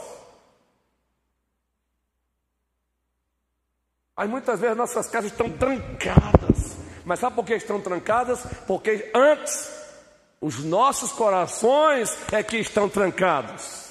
Mas 4.16 4.30
muitas 4.30 4.58
vezes 4.58 4.78
nossas 4.78 5.10
casas 5.10 5.34
estão 5.34 5.52
trancadas. 5.52 6.78
Mas 7.04 7.20
sabe 7.20 7.36
por 7.36 7.44
que 7.44 7.56
estão 7.56 7.82
trancadas? 7.82 8.46
Porque 8.66 9.12
antes 9.14 9.79
os 10.42 10.64
nossos 10.64 11.12
corações 11.12 12.18
é 12.32 12.42
que 12.42 12.58
estão 12.58 12.88
trancados. 12.88 13.90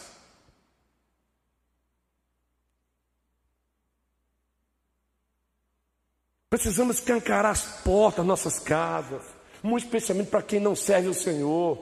Precisamos 6.48 6.96
escancarar 6.96 7.52
as 7.52 7.82
portas 7.82 8.18
das 8.18 8.26
nossas 8.26 8.58
casas, 8.58 9.22
muito 9.62 9.84
especialmente 9.84 10.30
para 10.30 10.40
quem 10.40 10.58
não 10.58 10.74
serve 10.74 11.08
o 11.08 11.14
Senhor, 11.14 11.78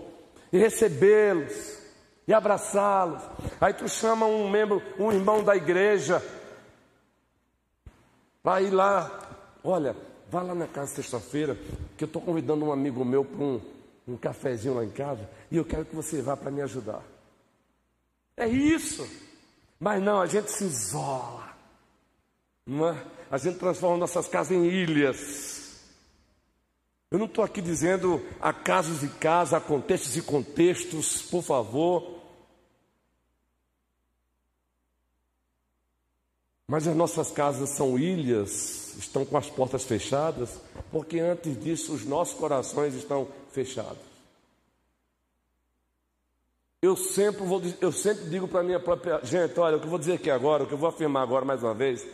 e 0.52 0.58
recebê-los, 0.58 1.78
e 2.26 2.34
abraçá-los. 2.34 3.22
Aí 3.60 3.72
tu 3.72 3.88
chama 3.88 4.26
um 4.26 4.50
membro, 4.50 4.82
um 4.98 5.12
irmão 5.12 5.44
da 5.44 5.54
igreja, 5.54 6.20
para 8.42 8.60
ir 8.60 8.70
lá, 8.70 9.48
olha, 9.62 9.96
vá 10.28 10.42
lá 10.42 10.54
na 10.54 10.66
casa 10.66 10.96
sexta-feira, 10.96 11.56
que 11.96 12.02
eu 12.02 12.06
estou 12.06 12.20
convidando 12.20 12.64
um 12.64 12.72
amigo 12.72 13.04
meu 13.04 13.24
para 13.24 13.44
um, 13.44 13.60
um 14.06 14.16
cafezinho 14.16 14.74
lá 14.74 14.84
em 14.84 14.90
casa, 14.90 15.28
e 15.50 15.56
eu 15.56 15.64
quero 15.64 15.84
que 15.84 15.94
você 15.94 16.22
vá 16.22 16.36
para 16.36 16.50
me 16.50 16.62
ajudar. 16.62 17.02
É 18.36 18.46
isso. 18.46 19.06
Mas 19.78 20.02
não, 20.02 20.20
a 20.20 20.26
gente 20.26 20.50
se 20.50 20.64
isola. 20.64 21.54
Não 22.66 22.88
é? 22.88 23.16
a 23.30 23.38
gente 23.38 23.58
transforma 23.58 23.96
nossas 23.96 24.28
casas 24.28 24.56
em 24.56 24.64
ilhas. 24.64 25.80
Eu 27.10 27.18
não 27.18 27.26
estou 27.26 27.44
aqui 27.44 27.60
dizendo 27.60 28.22
a 28.40 28.52
casos 28.52 29.02
e 29.02 29.08
casas, 29.08 29.54
a 29.54 29.60
contextos 29.60 30.16
e 30.16 30.22
contextos, 30.22 31.22
por 31.22 31.42
favor. 31.42 32.15
Mas 36.68 36.88
as 36.88 36.96
nossas 36.96 37.30
casas 37.30 37.70
são 37.70 37.96
ilhas, 37.96 38.96
estão 38.96 39.24
com 39.24 39.36
as 39.36 39.48
portas 39.48 39.84
fechadas, 39.84 40.60
porque 40.90 41.20
antes 41.20 41.58
disso 41.62 41.92
os 41.92 42.04
nossos 42.04 42.34
corações 42.34 42.94
estão 42.94 43.28
fechados. 43.52 44.16
Eu 46.82 46.96
sempre, 46.96 47.44
vou, 47.44 47.62
eu 47.80 47.90
sempre 47.90 48.28
digo 48.28 48.46
para 48.48 48.60
a 48.60 48.64
minha 48.64 48.80
própria 48.80 49.20
gente: 49.24 49.58
olha, 49.58 49.76
o 49.76 49.80
que 49.80 49.86
eu 49.86 49.90
vou 49.90 49.98
dizer 49.98 50.14
aqui 50.14 50.30
agora, 50.30 50.64
o 50.64 50.66
que 50.66 50.74
eu 50.74 50.78
vou 50.78 50.88
afirmar 50.88 51.22
agora 51.22 51.44
mais 51.44 51.62
uma 51.62 51.74
vez, 51.74 52.06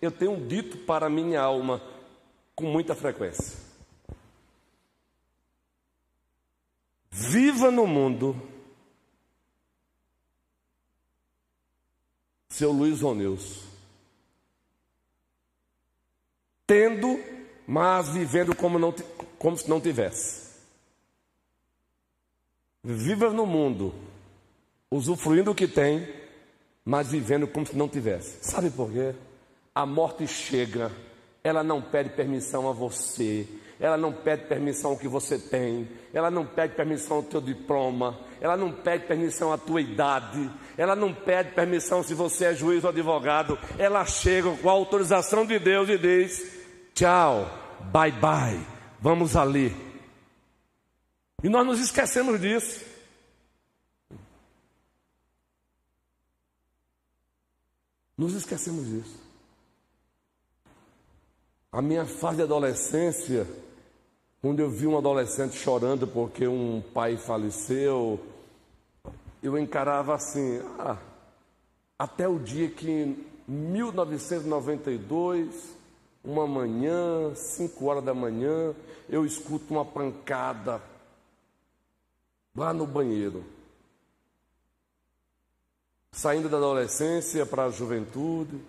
eu 0.00 0.10
tenho 0.10 0.36
dito 0.46 0.78
para 0.78 1.06
a 1.06 1.10
minha 1.10 1.40
alma 1.40 1.82
com 2.54 2.64
muita 2.64 2.94
frequência. 2.94 3.58
Viva 7.10 7.70
no 7.70 7.86
mundo, 7.86 8.40
seu 12.48 12.70
Luiz 12.70 13.00
Roneus, 13.00 13.73
tendo, 16.66 17.20
mas 17.66 18.08
vivendo 18.08 18.54
como, 18.54 18.78
não, 18.78 18.94
como 19.38 19.56
se 19.56 19.68
não 19.68 19.80
tivesse. 19.80 20.44
Viva 22.82 23.30
no 23.30 23.46
mundo, 23.46 23.94
usufruindo 24.90 25.50
o 25.50 25.54
que 25.54 25.66
tem, 25.66 26.06
mas 26.84 27.08
vivendo 27.08 27.46
como 27.46 27.66
se 27.66 27.76
não 27.76 27.88
tivesse. 27.88 28.38
Sabe 28.42 28.70
por 28.70 28.90
quê? 28.92 29.14
a 29.74 29.84
morte 29.84 30.26
chega, 30.28 30.92
ela 31.42 31.64
não 31.64 31.82
pede 31.82 32.10
permissão 32.10 32.68
a 32.68 32.72
você, 32.72 33.46
ela 33.84 33.98
não 33.98 34.14
pede 34.14 34.46
permissão 34.46 34.92
ao 34.92 34.96
que 34.96 35.06
você 35.06 35.38
tem, 35.38 35.86
ela 36.14 36.30
não 36.30 36.46
pede 36.46 36.74
permissão 36.74 37.18
ao 37.18 37.22
teu 37.22 37.38
diploma, 37.38 38.18
ela 38.40 38.56
não 38.56 38.72
pede 38.72 39.04
permissão 39.04 39.52
à 39.52 39.58
tua 39.58 39.78
idade, 39.78 40.50
ela 40.78 40.96
não 40.96 41.12
pede 41.12 41.50
permissão 41.50 42.02
se 42.02 42.14
você 42.14 42.46
é 42.46 42.54
juiz 42.54 42.82
ou 42.82 42.88
advogado, 42.88 43.58
ela 43.78 44.06
chega 44.06 44.50
com 44.56 44.70
a 44.70 44.72
autorização 44.72 45.44
de 45.44 45.58
Deus 45.58 45.90
e 45.90 45.98
diz: 45.98 46.50
tchau, 46.94 47.46
bye 47.92 48.10
bye, 48.10 48.58
vamos 49.02 49.36
ali. 49.36 49.76
E 51.42 51.50
nós 51.50 51.66
nos 51.66 51.78
esquecemos 51.78 52.40
disso. 52.40 52.86
Nos 58.16 58.32
esquecemos 58.32 58.86
disso. 58.86 59.20
A 61.70 61.82
minha 61.82 62.06
fase 62.06 62.36
de 62.36 62.44
adolescência, 62.44 63.46
quando 64.44 64.60
eu 64.60 64.68
vi 64.68 64.86
um 64.86 64.98
adolescente 64.98 65.56
chorando 65.56 66.06
porque 66.06 66.46
um 66.46 66.82
pai 66.92 67.16
faleceu, 67.16 68.20
eu 69.42 69.56
encarava 69.56 70.14
assim, 70.14 70.60
ah, 70.78 70.98
até 71.98 72.28
o 72.28 72.38
dia 72.38 72.68
que 72.68 72.90
em 72.90 73.24
1992, 73.48 75.74
uma 76.22 76.46
manhã, 76.46 77.34
cinco 77.34 77.86
horas 77.86 78.04
da 78.04 78.12
manhã, 78.12 78.74
eu 79.08 79.24
escuto 79.24 79.72
uma 79.72 79.82
pancada 79.82 80.82
lá 82.54 82.74
no 82.74 82.86
banheiro. 82.86 83.42
Saindo 86.12 86.50
da 86.50 86.58
adolescência 86.58 87.46
para 87.46 87.64
a 87.64 87.70
juventude, 87.70 88.60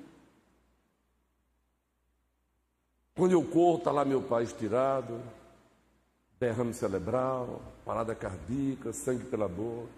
Quando 3.18 3.32
eu 3.32 3.42
corro, 3.42 3.78
está 3.78 3.94
lá 3.94 4.04
meu 4.04 4.22
pai 4.22 4.44
estirado, 4.44 5.22
derrame 6.40 6.74
cerebral, 6.74 7.62
parada 7.86 8.14
cardíaca, 8.14 8.92
sangue 8.94 9.26
pela 9.26 9.48
boca. 9.48 9.90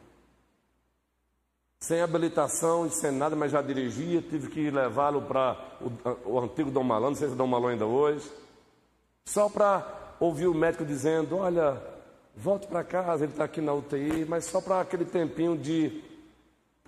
Sem 1.79 2.01
habilitação 2.01 2.87
e 2.87 2.89
sem 2.89 3.11
nada, 3.11 3.35
mas 3.35 3.51
já 3.51 3.61
dirigia, 3.61 4.21
tive 4.21 4.49
que 4.49 4.71
levá-lo 4.71 5.21
para 5.21 5.77
o, 6.25 6.31
o, 6.31 6.39
antigo 6.39 6.71
Dom 6.71 6.83
Malão, 6.83 7.09
não 7.11 7.15
sei 7.15 7.27
se 7.27 7.33
é 7.33 7.37
Dom 7.37 7.45
Malão 7.45 7.69
ainda 7.69 7.85
hoje, 7.85 8.27
só 9.25 9.47
para 9.47 10.15
ouvir 10.19 10.47
o 10.47 10.55
médico 10.55 10.83
dizendo: 10.83 11.37
Olha, 11.37 11.79
volte 12.35 12.65
para 12.65 12.83
casa, 12.83 13.25
ele 13.25 13.33
está 13.33 13.43
aqui 13.43 13.61
na 13.61 13.73
UTI, 13.73 14.25
mas 14.27 14.45
só 14.45 14.59
para 14.59 14.81
aquele 14.81 15.05
tempinho 15.05 15.55
de 15.55 16.03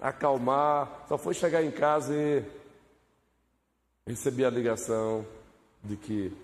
acalmar. 0.02 1.06
Só 1.08 1.18
foi 1.18 1.36
chegar 1.36 1.64
em 1.64 1.72
casa 1.72 2.16
e 2.16 2.44
recebi 4.08 4.44
a 4.44 4.50
ligação 4.50 5.24
de 5.84 5.96
que 5.96 6.36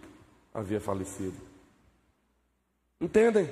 havia 0.53 0.79
falecido. 0.79 1.54
Entendem? 3.05 3.47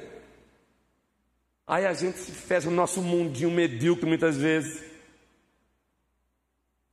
Aí 1.68 1.86
a 1.86 1.94
gente 1.94 2.18
se 2.18 2.32
fecha 2.32 2.72
no 2.72 2.76
nosso 2.76 3.04
mundinho 3.04 3.52
medíocre 3.52 4.08
muitas 4.08 4.36
vezes. 4.36 4.84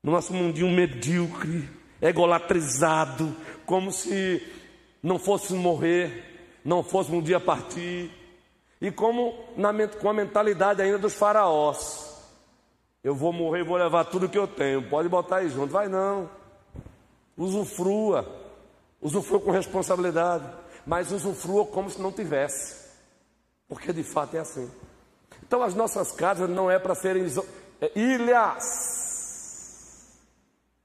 No 0.02 0.12
nosso 0.12 0.34
mundinho 0.34 0.68
medíocre, 0.70 1.66
egolatrizado, 2.02 3.34
como 3.64 3.90
se 3.90 4.46
não 5.02 5.18
fôssemos 5.18 5.62
morrer, 5.62 6.60
não 6.62 6.82
fôssemos 6.84 7.20
um 7.20 7.22
dia 7.22 7.40
partir. 7.40 8.10
E 8.78 8.90
como 8.90 9.42
na, 9.56 9.72
com 9.88 10.10
a 10.10 10.12
mentalidade 10.12 10.82
ainda 10.82 10.98
dos 10.98 11.14
faraós. 11.14 12.14
Eu 13.02 13.14
vou 13.14 13.32
morrer, 13.32 13.64
vou 13.64 13.78
levar 13.78 14.04
tudo 14.04 14.28
que 14.28 14.36
eu 14.36 14.46
tenho. 14.46 14.86
Pode 14.86 15.08
botar 15.08 15.36
aí 15.36 15.48
junto. 15.48 15.72
Vai 15.72 15.88
não. 15.88 16.28
Usufrua. 17.38 18.30
Usufrua 19.00 19.40
com 19.40 19.50
responsabilidade, 19.50 20.44
mas 20.86 21.12
usufrua 21.12 21.66
como 21.66 21.90
se 21.90 22.00
não 22.00 22.12
tivesse, 22.12 22.76
porque 23.68 23.92
de 23.92 24.02
fato 24.02 24.36
é 24.36 24.40
assim. 24.40 24.70
Então 25.42 25.62
as 25.62 25.74
nossas 25.74 26.12
casas 26.12 26.48
não 26.48 26.70
é 26.70 26.78
para 26.78 26.94
serem 26.94 27.26
É 27.80 27.90
ilhas. 27.98 29.00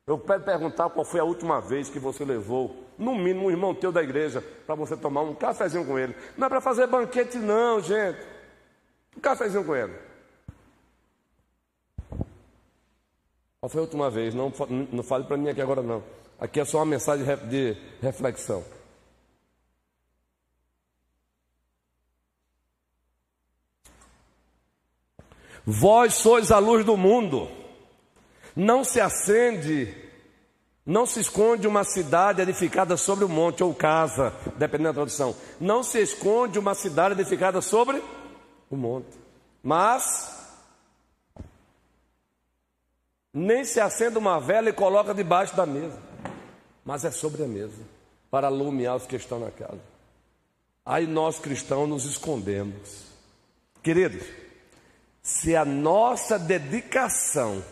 Eu 0.08 0.20
quero 0.20 0.44
perguntar 0.44 0.90
qual 0.90 1.04
foi 1.04 1.20
a 1.20 1.24
última 1.24 1.60
vez 1.60 1.90
que 1.90 1.98
você 1.98 2.24
levou, 2.24 2.84
no 2.98 3.16
mínimo, 3.16 3.48
um 3.48 3.52
irmão 3.52 3.74
teu 3.74 3.92
da 3.92 4.04
igreja, 4.04 4.44
para 4.66 4.76
você 4.76 4.96
tomar 4.96 5.22
um 5.22 5.34
cafezinho 5.34 5.86
com 5.86 5.98
ele. 5.98 6.16
Não 6.38 6.46
é 6.46 6.50
para 6.50 6.62
fazer 6.62 6.86
banquete, 6.86 7.38
não, 7.38 7.82
gente. 7.82 8.20
Um 9.18 9.20
cafezinho 9.20 9.66
com 9.66 9.76
ele. 9.76 9.94
Qual 13.60 13.70
foi 13.70 13.80
a 13.80 13.84
última 13.84 14.12
vez? 14.12 14.36
Não, 14.36 14.54
não 14.92 15.02
fale 15.04 15.24
para 15.24 15.38
mim 15.38 15.50
aqui 15.50 15.60
agora, 15.60 15.82
não. 15.82 16.04
Aqui 16.40 16.60
é 16.60 16.66
só 16.66 16.78
uma 16.78 16.86
mensagem 16.86 17.26
de 17.48 17.76
reflexão. 18.00 18.64
Vós 25.66 26.14
sois 26.14 26.52
a 26.52 26.60
luz 26.60 26.86
do 26.86 26.96
mundo. 26.96 27.50
Não 28.56 28.84
se 28.84 29.02
acende, 29.02 29.94
não 30.86 31.06
se 31.06 31.20
esconde 31.20 31.68
uma 31.68 31.84
cidade 31.84 32.42
edificada 32.42 32.96
sobre 32.96 33.26
o 33.26 33.30
monte 33.30 33.64
ou 33.64 33.74
casa, 33.74 34.34
dependendo 34.58 34.90
da 34.90 34.94
tradução. 34.94 35.36
Não 35.60 35.82
se 35.82 36.00
esconde 36.00 36.60
uma 36.60 36.76
cidade 36.76 37.20
edificada 37.20 37.60
sobre 37.62 38.02
o 38.70 38.76
monte. 38.76 39.18
Mas 39.64 40.32
nem 43.34 43.66
se 43.66 43.82
acende 43.82 44.18
uma 44.18 44.40
vela 44.40 44.70
e 44.70 44.74
coloca 44.74 45.14
debaixo 45.14 45.56
da 45.56 45.66
mesa, 45.66 46.00
mas 46.86 47.04
é 47.04 47.12
sobre 47.12 47.44
a 47.44 47.48
mesa, 47.48 47.84
para 48.32 48.48
alumiar 48.48 48.96
os 48.96 49.06
que 49.06 49.16
estão 49.16 49.40
na 49.40 49.52
casa. 49.52 49.82
Aí 50.86 51.08
nós 51.08 51.40
cristãos 51.40 51.90
nos 51.90 52.06
escondemos. 52.06 53.08
Queridos, 53.84 54.24
se 55.26 55.56
a 55.56 55.66
nossa 55.66 56.38
dedicação, 56.38 57.66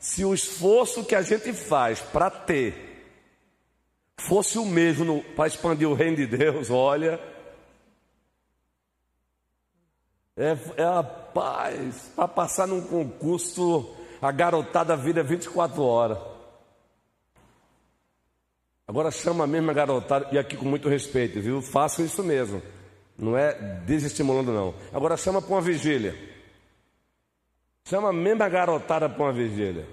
se 0.00 0.24
o 0.24 0.34
esforço 0.34 1.04
que 1.04 1.14
a 1.14 1.22
gente 1.22 1.52
faz 1.52 2.00
para 2.00 2.28
ter, 2.28 3.06
fosse 4.18 4.58
o 4.58 4.66
mesmo 4.66 5.22
para 5.36 5.46
expandir 5.46 5.88
o 5.88 5.94
reino 5.94 6.16
de 6.16 6.26
Deus, 6.26 6.70
olha, 6.70 7.20
é, 10.36 10.58
é 10.76 10.82
a 10.82 11.04
paz, 11.04 12.10
para 12.16 12.26
passar 12.26 12.66
num 12.66 12.80
concurso, 12.80 13.94
a 14.20 14.32
garotada 14.32 14.96
vira 14.96 15.22
24 15.22 15.80
horas. 15.84 16.18
Agora 18.88 19.12
chama 19.12 19.44
a 19.44 19.46
mesma 19.46 19.72
garotada, 19.72 20.30
e 20.32 20.38
aqui 20.38 20.56
com 20.56 20.66
muito 20.66 20.88
respeito, 20.88 21.40
viu? 21.40 21.62
Façam 21.62 22.04
isso 22.04 22.24
mesmo. 22.24 22.60
Não 23.16 23.38
é 23.38 23.52
desestimulando, 23.86 24.52
não. 24.52 24.74
Agora 24.92 25.16
chama 25.16 25.40
para 25.40 25.54
uma 25.54 25.60
vigília. 25.60 26.31
Chama 27.84 28.10
a 28.10 28.12
mesma 28.12 28.48
garotada 28.48 29.08
para 29.08 29.22
uma 29.22 29.32
vigília. 29.32 29.86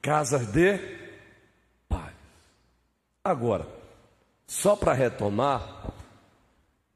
Casas 0.00 0.46
de 0.52 0.78
paz. 1.88 2.14
Agora, 3.24 3.66
só 4.46 4.76
para 4.76 4.92
retomar, 4.92 5.92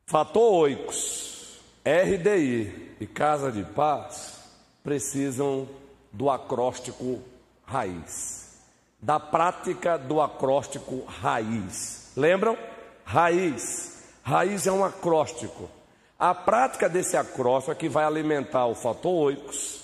fator 0.07 0.63
oicos, 0.63 1.61
RDI 1.85 2.97
e 3.01 3.07
Casa 3.07 3.51
de 3.51 3.65
Paz 3.65 4.39
precisam 4.85 5.69
do 6.13 6.31
acróstico 6.31 7.21
raiz, 7.65 8.61
da 9.01 9.19
prática 9.19 9.99
do 9.99 10.21
acróstico 10.21 11.05
raiz. 11.05 12.13
Lembram? 12.17 12.57
Raiz. 13.11 14.05
Raiz 14.23 14.69
é 14.69 14.73
um 14.73 14.85
acróstico. 14.85 15.69
A 16.17 16.33
prática 16.33 16.89
desse 16.89 17.17
acróstico 17.17 17.73
é 17.73 17.75
que 17.75 17.89
vai 17.89 18.05
alimentar 18.05 18.67
o 18.67 18.75
fator 18.75 19.13
oicos, 19.25 19.83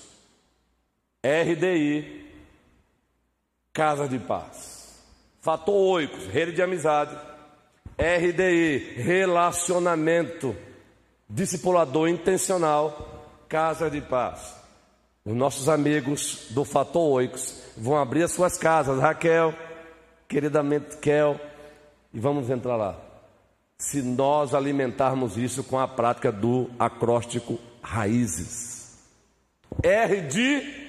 RDI, 1.25 2.25
Casa 3.73 4.07
de 4.07 4.21
Paz. 4.21 5.03
Fator 5.41 5.75
oicos, 5.75 6.27
rede 6.27 6.53
de 6.53 6.63
amizade. 6.63 7.17
RDI, 7.99 8.95
relacionamento, 8.95 10.55
discipulador 11.29 12.09
intencional, 12.09 13.25
Casa 13.49 13.91
de 13.91 14.01
Paz. 14.03 14.55
Os 15.25 15.35
nossos 15.35 15.69
amigos 15.69 16.47
do 16.51 16.65
Fator 16.65 17.15
Oicos 17.15 17.61
vão 17.77 17.97
abrir 17.97 18.23
as 18.23 18.31
suas 18.31 18.57
casas, 18.57 19.01
Raquel, 19.01 19.53
queridamente 20.29 20.99
Kel, 20.99 21.41
e 22.15 22.21
vamos 22.21 22.49
entrar 22.49 22.77
lá 22.77 23.06
se 23.79 24.03
nós 24.03 24.55
alimentarmos 24.55 25.37
isso 25.37 25.63
com 25.63 25.79
a 25.79 25.87
prática 25.87 26.33
do 26.33 26.71
acróstico 26.79 27.59
raízes. 27.83 28.97
R 29.83 30.23
de 30.23 30.87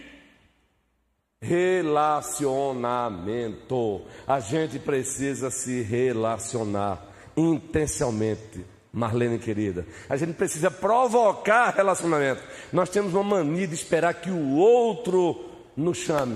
relacionamento. 1.41 4.03
A 4.25 4.39
gente 4.39 4.79
precisa 4.79 5.51
se 5.51 5.81
relacionar 5.81 7.03
intencionalmente. 7.35 8.65
Marlene 8.91 9.37
querida, 9.37 9.85
a 10.09 10.15
gente 10.17 10.33
precisa 10.33 10.71
provocar 10.71 11.75
relacionamento. 11.75 12.41
Nós 12.73 12.89
temos 12.89 13.13
uma 13.13 13.23
mania 13.23 13.67
de 13.67 13.75
esperar 13.75 14.15
que 14.15 14.31
o 14.31 14.55
outro 14.55 15.51
nos 15.75 15.97
chame. 15.97 16.35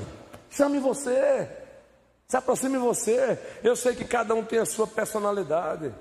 Chame 0.52 0.78
você, 0.78 1.50
se 2.28 2.38
aproxime 2.38 2.78
você. 2.78 3.40
Eu 3.64 3.76
sei 3.76 3.96
que 3.96 4.04
cada 4.04 4.36
um 4.36 4.44
tem 4.44 4.60
a 4.60 4.66
sua 4.66 4.86
personalidade. 4.86 5.92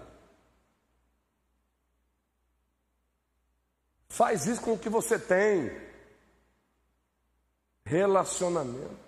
Faz 4.11 4.45
isso 4.45 4.61
com 4.61 4.73
o 4.73 4.79
que 4.79 4.89
você 4.89 5.19
tem. 5.19 5.71
Relacionamento. 7.85 8.99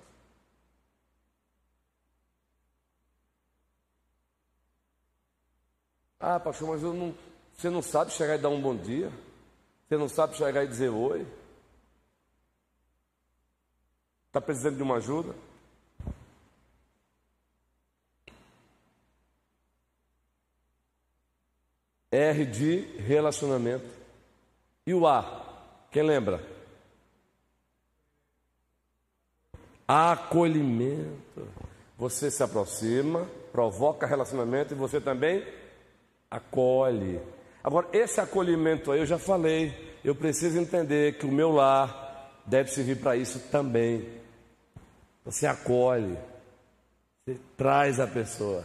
Ah, 6.21 6.38
pastor, 6.38 6.69
mas 6.69 6.83
não, 6.83 7.12
você 7.53 7.69
não 7.69 7.83
sabe 7.83 8.12
chegar 8.12 8.37
e 8.37 8.38
dar 8.38 8.49
um 8.49 8.62
bom 8.62 8.77
dia? 8.77 9.12
Você 9.88 9.97
não 9.97 10.09
sabe 10.09 10.37
chegar 10.37 10.62
e 10.62 10.69
dizer 10.69 10.88
oi? 10.88 11.27
Está 14.29 14.41
precisando 14.41 14.77
de 14.77 14.85
uma 14.85 14.99
ajuda? 14.99 15.35
R 22.12 22.47
de 22.47 22.83
relacionamento. 22.99 24.02
E 24.85 24.92
o 24.92 25.07
A? 25.07 25.87
Quem 25.92 26.03
lembra? 26.03 26.45
Acolhimento. 29.87 31.47
Você 31.97 32.31
se 32.33 32.42
aproxima, 32.42 33.29
provoca 33.53 34.07
relacionamento 34.07 34.75
e 34.75 34.77
você 34.77 35.01
também 35.01 35.47
acolhe. 36.29 37.21
Agora, 37.62 37.88
esse 37.92 38.21
acolhimento 38.21 38.90
aí 38.90 38.99
eu 38.99 39.07
já 39.07 39.18
falei. 39.18 39.92
Eu 40.03 40.16
preciso 40.16 40.59
entender 40.59 41.16
que 41.16 41.27
o 41.27 41.31
meu 41.31 41.53
lar 41.53 42.42
deve 42.45 42.71
servir 42.71 42.99
para 42.99 43.16
isso 43.16 43.38
também. 43.51 44.21
Você 45.25 45.47
acolhe, 45.47 46.18
você 47.25 47.38
traz 47.57 48.01
a 48.01 48.07
pessoa. 48.09 48.64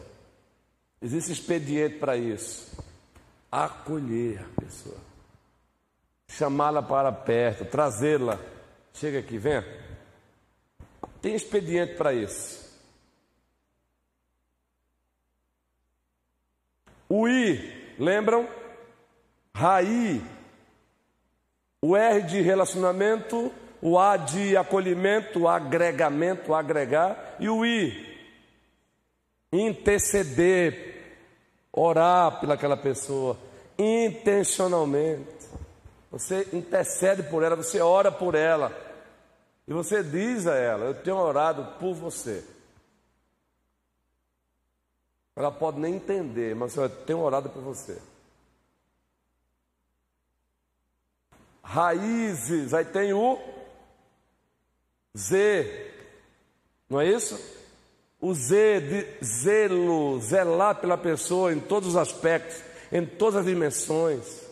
Existe 0.99 1.31
expediente 1.31 1.99
para 1.99 2.17
isso. 2.17 2.75
Acolher 3.51 4.41
a 4.41 4.61
pessoa 4.61 5.06
chamá-la 6.37 6.83
para 6.83 7.11
perto, 7.11 7.65
trazê-la. 7.65 8.39
Chega 8.93 9.19
aqui, 9.19 9.37
vem. 9.37 9.63
Tem 11.21 11.33
expediente 11.35 11.95
para 11.95 12.13
isso. 12.13 12.67
O 17.09 17.27
I, 17.27 17.95
lembram? 17.97 18.47
Raí. 19.53 20.21
O 21.81 21.95
R 21.95 22.21
de 22.23 22.41
relacionamento, 22.41 23.51
o 23.81 23.97
A 23.97 24.17
de 24.17 24.55
acolhimento, 24.57 25.47
agregamento, 25.47 26.53
agregar, 26.53 27.35
e 27.39 27.49
o 27.49 27.65
I, 27.65 28.17
interceder, 29.51 31.17
orar 31.71 32.39
pelaquela 32.39 32.75
pessoa, 32.75 33.37
intencionalmente. 33.77 35.36
Você 36.11 36.47
intercede 36.53 37.23
por 37.23 37.43
ela, 37.43 37.55
você 37.55 37.79
ora 37.81 38.11
por 38.11 38.35
ela. 38.35 38.71
E 39.67 39.73
você 39.73 40.03
diz 40.03 40.47
a 40.47 40.55
ela: 40.55 40.85
Eu 40.85 40.93
tenho 40.95 41.17
orado 41.17 41.77
por 41.79 41.93
você. 41.93 42.43
Ela 45.35 45.51
pode 45.51 45.79
nem 45.79 45.95
entender, 45.95 46.55
mas 46.55 46.75
eu 46.75 46.89
tenho 46.89 47.19
orado 47.19 47.49
por 47.49 47.61
você. 47.61 48.01
Raízes, 51.61 52.73
aí 52.73 52.85
tem 52.85 53.13
o 53.13 53.37
Z, 55.15 55.93
não 56.89 57.01
é 57.01 57.07
isso? 57.09 57.37
O 58.21 58.33
Z 58.33 58.79
de 58.81 59.25
zelo, 59.25 60.19
zelar 60.21 60.75
pela 60.79 60.97
pessoa 60.97 61.51
em 61.51 61.59
todos 61.59 61.89
os 61.89 61.95
aspectos 61.97 62.67
em 62.91 63.05
todas 63.05 63.37
as 63.37 63.45
dimensões. 63.45 64.46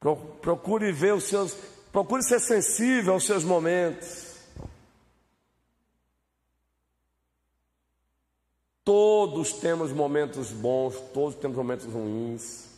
Procure 0.00 0.90
ver 0.92 1.12
os 1.12 1.24
seus, 1.24 1.52
procure 1.92 2.22
ser 2.22 2.40
sensível 2.40 3.12
aos 3.12 3.26
seus 3.26 3.44
momentos. 3.44 4.30
Todos 8.82 9.52
temos 9.52 9.92
momentos 9.92 10.50
bons, 10.50 10.98
todos 11.12 11.34
temos 11.34 11.54
momentos 11.54 11.84
ruins. 11.84 12.70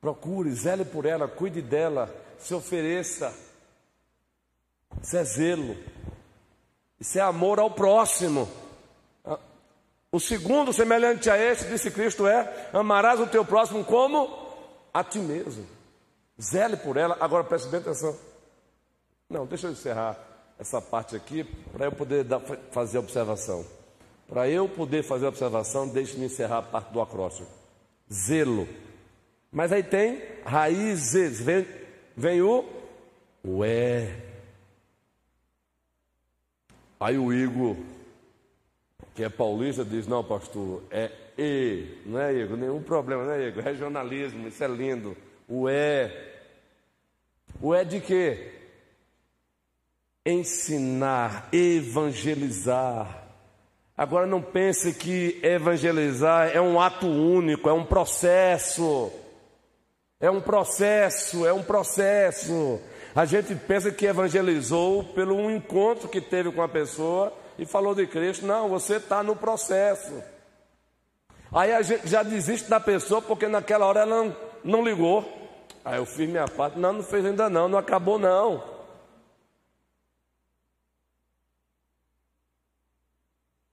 Procure, 0.00 0.52
zele 0.52 0.84
por 0.84 1.04
ela, 1.04 1.26
cuide 1.26 1.60
dela, 1.60 2.14
se 2.38 2.54
ofereça. 2.54 3.36
Isso 5.02 5.16
é 5.16 5.24
zelo. 5.24 5.76
Isso 7.00 7.18
é 7.18 7.22
amor 7.22 7.58
ao 7.58 7.72
próximo. 7.72 8.48
O 10.12 10.20
segundo, 10.20 10.72
semelhante 10.72 11.28
a 11.28 11.36
esse, 11.36 11.66
disse 11.66 11.90
Cristo, 11.90 12.24
é: 12.24 12.70
amarás 12.72 13.18
o 13.18 13.26
teu 13.26 13.44
próximo 13.44 13.84
como 13.84 14.45
a 14.96 15.04
ti 15.04 15.18
mesmo. 15.18 15.66
Zele 16.40 16.78
por 16.78 16.96
ela. 16.96 17.18
Agora 17.20 17.44
preste 17.44 17.68
bem 17.68 17.80
atenção. 17.80 18.16
Não, 19.28 19.44
deixa 19.44 19.66
eu 19.66 19.72
encerrar 19.72 20.18
essa 20.58 20.80
parte 20.80 21.14
aqui 21.14 21.44
para 21.44 21.84
eu 21.84 21.92
poder 21.92 22.24
dar, 22.24 22.40
fazer 22.70 22.96
a 22.96 23.00
observação. 23.00 23.62
Para 24.26 24.48
eu 24.48 24.66
poder 24.66 25.02
fazer 25.02 25.26
a 25.26 25.28
observação, 25.28 25.86
deixe-me 25.86 26.24
encerrar 26.24 26.58
a 26.58 26.62
parte 26.62 26.92
do 26.94 27.02
acróstico. 27.02 27.50
Zelo. 28.10 28.66
Mas 29.52 29.70
aí 29.70 29.82
tem 29.82 30.22
raízes. 30.46 31.42
Vem, 31.42 31.66
vem 32.16 32.40
o, 32.40 32.64
o 33.44 33.62
é. 33.64 34.18
Aí 36.98 37.18
o 37.18 37.34
Igor, 37.34 37.76
que 39.14 39.22
é 39.22 39.28
paulista, 39.28 39.84
diz: 39.84 40.06
Não, 40.06 40.24
pastor, 40.24 40.82
é 40.90 41.25
E. 41.38 41.98
Não 42.06 42.18
é, 42.20 42.34
Igor? 42.34 42.56
Nenhum 42.56 42.82
problema, 42.82 43.24
não 43.24 43.32
é, 43.32 43.48
Igor? 43.48 43.62
Regionalismo, 43.62 44.48
isso 44.48 44.62
é 44.62 44.68
lindo. 44.68 45.16
O 45.48 45.68
é. 45.68 46.34
O 47.60 47.74
é 47.74 47.84
de 47.84 48.00
quê? 48.00 48.52
Ensinar, 50.24 51.48
evangelizar. 51.52 53.24
Agora 53.96 54.26
não 54.26 54.42
pense 54.42 54.92
que 54.92 55.40
evangelizar 55.42 56.50
é 56.54 56.60
um 56.60 56.80
ato 56.80 57.06
único, 57.06 57.68
é 57.68 57.72
um 57.72 57.84
processo. 57.84 59.10
É 60.20 60.30
um 60.30 60.40
processo, 60.40 61.46
é 61.46 61.52
um 61.52 61.62
processo. 61.62 62.80
A 63.14 63.24
gente 63.24 63.54
pensa 63.54 63.90
que 63.90 64.06
evangelizou 64.06 65.04
pelo 65.04 65.34
um 65.34 65.50
encontro 65.50 66.08
que 66.08 66.20
teve 66.20 66.50
com 66.52 66.62
a 66.62 66.68
pessoa 66.68 67.32
e 67.58 67.64
falou 67.64 67.94
de 67.94 68.06
Cristo. 68.06 68.46
Não, 68.46 68.68
você 68.68 68.96
está 68.96 69.22
no 69.22 69.36
processo. 69.36 70.22
Aí 71.52 71.72
a 71.72 71.82
gente 71.82 72.08
já 72.08 72.22
desiste 72.22 72.68
da 72.68 72.80
pessoa 72.80 73.22
porque 73.22 73.46
naquela 73.46 73.86
hora 73.86 74.00
ela 74.00 74.24
não, 74.24 74.36
não 74.64 74.84
ligou. 74.84 75.24
Aí 75.84 75.98
eu 75.98 76.06
fiz 76.06 76.28
minha 76.28 76.48
parte. 76.48 76.78
Não, 76.78 76.94
não 76.94 77.02
fez 77.02 77.24
ainda 77.24 77.48
não, 77.48 77.68
não 77.68 77.78
acabou 77.78 78.18
não. 78.18 78.62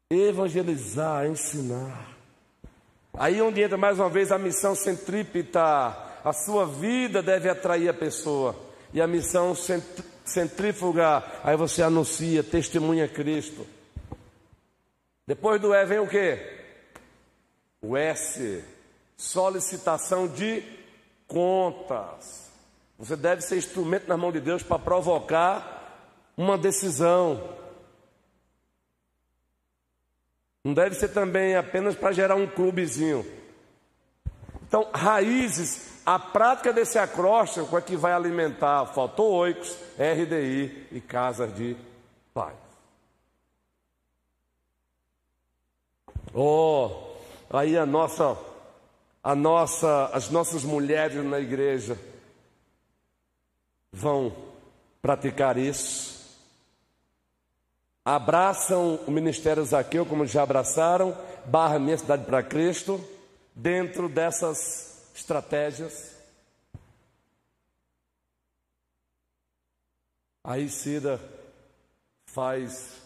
Evangelizar, 0.10 1.26
ensinar. 1.26 2.10
Aí 3.16 3.42
onde 3.42 3.62
entra 3.62 3.78
mais 3.78 4.00
uma 4.00 4.10
vez 4.10 4.32
a 4.32 4.38
missão 4.38 4.76
centrípeta. 4.76 5.62
A 6.24 6.32
sua 6.32 6.66
vida 6.66 7.22
deve 7.22 7.50
atrair 7.50 7.90
a 7.90 7.94
pessoa 7.94 8.56
e 8.94 9.02
a 9.02 9.08
missão 9.08 9.56
centrífuga, 10.24 11.24
aí 11.44 11.58
você 11.58 11.82
anuncia, 11.82 12.44
testemunha 12.44 13.08
Cristo. 13.08 13.66
Depois 15.26 15.60
do 15.60 15.74
E 15.74 15.86
vem 15.86 16.00
o 16.00 16.08
que? 16.08 16.63
O 17.84 17.96
S, 17.96 18.64
solicitação 19.16 20.28
de 20.28 20.64
contas. 21.28 22.52
Você 22.98 23.16
deve 23.16 23.42
ser 23.42 23.58
instrumento 23.58 24.08
na 24.08 24.18
mão 24.18 24.32
de 24.32 24.40
Deus 24.40 24.64
para 24.64 24.80
provocar 24.80 26.10
uma 26.36 26.58
decisão. 26.58 27.58
Não 30.64 30.74
deve 30.74 30.96
ser 30.96 31.10
também 31.10 31.56
apenas 31.56 31.94
para 31.94 32.12
gerar 32.12 32.36
um 32.36 32.48
clubezinho. 32.48 33.24
Então, 34.66 34.90
raízes 34.94 35.94
a 36.06 36.20
prática 36.20 36.74
desse 36.74 37.00
acróstico 37.00 37.78
é 37.78 37.82
que 37.82 37.96
vai 37.96 38.12
alimentar 38.12 38.88
fotoicos, 38.88 39.78
RDI 39.98 40.88
e 40.92 41.00
casas 41.00 41.56
de 41.56 41.78
paz. 42.34 42.56
Oh, 46.34 47.13
aí 47.58 47.78
a 47.78 47.86
nossa, 47.86 48.38
a 49.24 49.36
nossa, 49.36 50.08
as 50.08 50.30
nossas 50.30 50.64
mulheres 50.64 51.24
na 51.24 51.40
igreja 51.40 51.98
vão 53.92 54.36
praticar 55.02 55.58
isso. 55.58 56.14
Abraçam 58.04 58.96
o 59.08 59.12
ministério 59.12 59.64
Zaqueu, 59.64 60.06
como 60.06 60.26
já 60.26 60.44
abraçaram, 60.44 61.18
barra 61.46 61.80
minha 61.80 61.98
cidade 61.98 62.26
para 62.26 62.44
Cristo, 62.44 63.00
dentro 63.56 64.10
dessas 64.10 65.12
estratégias. 65.16 66.14
Aí 70.44 70.68
Cida 70.68 71.22
faz 72.26 73.03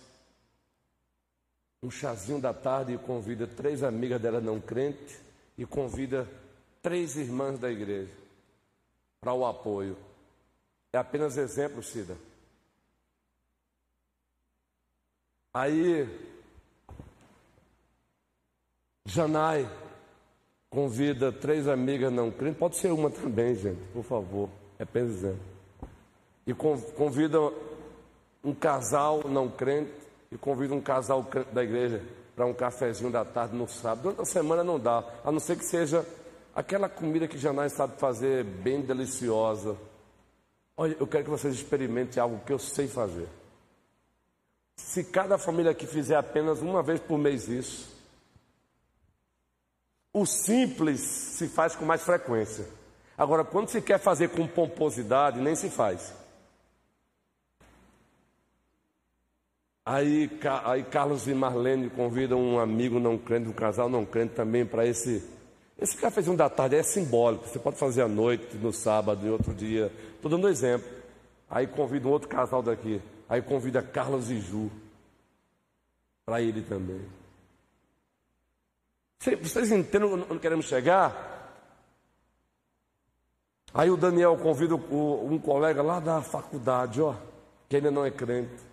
um 1.88 1.91
chazinho 1.91 2.41
da 2.41 2.53
tarde 2.53 2.93
e 2.93 2.97
convida 2.97 3.47
três 3.47 3.81
amigas 3.81 4.21
dela 4.21 4.41
não 4.41 4.59
crente 4.59 5.17
e 5.57 5.65
convida 5.65 6.27
três 6.81 7.15
irmãs 7.15 7.57
da 7.57 7.71
igreja 7.71 8.11
para 9.21 9.33
o 9.33 9.45
apoio. 9.45 9.95
É 10.91 10.97
apenas 10.97 11.38
exemplo, 11.38 11.81
Cida. 11.81 12.17
Aí 15.53 16.05
Janai 19.05 19.65
convida 20.69 21.31
três 21.31 21.69
amigas 21.69 22.11
não 22.11 22.29
crentes, 22.29 22.59
pode 22.59 22.75
ser 22.75 22.91
uma 22.91 23.09
também, 23.09 23.55
gente, 23.55 23.81
por 23.93 24.03
favor, 24.03 24.49
é 24.77 24.83
apenas 24.83 25.09
exemplo. 25.09 25.39
E 26.45 26.53
convida 26.53 27.39
um 28.43 28.53
casal 28.53 29.23
não 29.29 29.49
crente 29.49 30.07
e 30.32 30.38
convida 30.38 30.73
um 30.73 30.82
casal 30.82 31.25
da 31.51 31.63
igreja 31.63 32.01
para 32.36 32.45
um 32.45 32.53
cafezinho 32.53 33.11
da 33.11 33.25
tarde 33.25 33.55
no 33.55 33.67
sábado. 33.67 34.03
Durante 34.03 34.21
a 34.21 34.25
semana 34.25 34.63
não 34.63 34.80
dá, 34.80 35.03
a 35.23 35.32
não 35.32 35.39
ser 35.39 35.57
que 35.57 35.65
seja 35.65 36.05
aquela 36.53 36.88
comida 36.88 37.28
que 37.28 37.38
Janais 37.38 37.73
sabe 37.73 37.97
fazer 37.97 38.43
bem 38.43 38.82
deliciosa. 38.82 39.78
Olha, 40.75 40.95
eu 40.99 41.07
quero 41.07 41.23
que 41.23 41.30
vocês 41.30 41.55
experimentem 41.55 42.21
algo 42.21 42.39
que 42.45 42.53
eu 42.53 42.59
sei 42.59 42.88
fazer. 42.88 43.28
Se 44.75 45.03
cada 45.03 45.38
família 45.38 45.71
aqui 45.71 45.88
fizer 45.88 46.15
apenas 46.15 46.61
uma 46.61 46.84
vez 46.84 46.99
por 46.99 47.17
mês 47.17 47.47
isso, 47.47 47.95
o 50.13 50.25
simples 50.25 51.01
se 51.01 51.47
faz 51.47 51.75
com 51.75 51.86
mais 51.86 52.03
frequência. 52.03 52.65
Agora, 53.17 53.43
quando 53.43 53.69
se 53.69 53.82
quer 53.82 53.99
fazer 53.99 54.30
com 54.30 54.47
pomposidade, 54.47 55.41
nem 55.41 55.55
se 55.55 55.69
faz. 55.69 56.13
Aí, 59.89 60.29
aí 60.65 60.83
Carlos 60.83 61.29
e 61.29 61.33
Marlene 61.33 61.89
convidam 61.89 62.41
um 62.41 62.59
amigo 62.59 62.99
não 62.99 63.17
crente, 63.17 63.47
um 63.47 63.53
casal 63.53 63.88
não 63.88 64.05
crente 64.05 64.33
também 64.33 64.65
para 64.65 64.85
esse. 64.85 65.23
Esse 65.79 65.95
cafezinho 65.95 66.35
da 66.35 66.49
tarde 66.49 66.75
é 66.75 66.83
simbólico. 66.83 67.47
Você 67.47 67.57
pode 67.57 67.77
fazer 67.77 68.01
à 68.01 68.07
noite, 68.07 68.57
no 68.57 68.73
sábado, 68.73 69.25
em 69.25 69.29
outro 69.29 69.53
dia. 69.53 69.89
Estou 70.13 70.29
dando 70.29 70.45
um 70.45 70.49
exemplo. 70.49 70.85
Aí 71.49 71.65
convida 71.67 72.05
um 72.05 72.11
outro 72.11 72.27
casal 72.27 72.61
daqui. 72.61 73.01
Aí 73.29 73.41
convida 73.41 73.81
Carlos 73.81 74.29
e 74.29 74.41
Ju 74.41 74.69
para 76.25 76.41
ele 76.41 76.63
também. 76.63 77.01
Vocês 79.41 79.71
entendem 79.71 80.09
onde 80.29 80.39
queremos 80.39 80.65
chegar? 80.65 81.55
Aí 83.73 83.89
o 83.89 83.95
Daniel 83.95 84.35
convida 84.35 84.75
um 84.75 85.39
colega 85.39 85.81
lá 85.81 86.01
da 86.01 86.21
faculdade, 86.21 87.01
ó, 87.01 87.15
que 87.69 87.77
ainda 87.77 87.89
não 87.89 88.05
é 88.05 88.11
crente, 88.11 88.67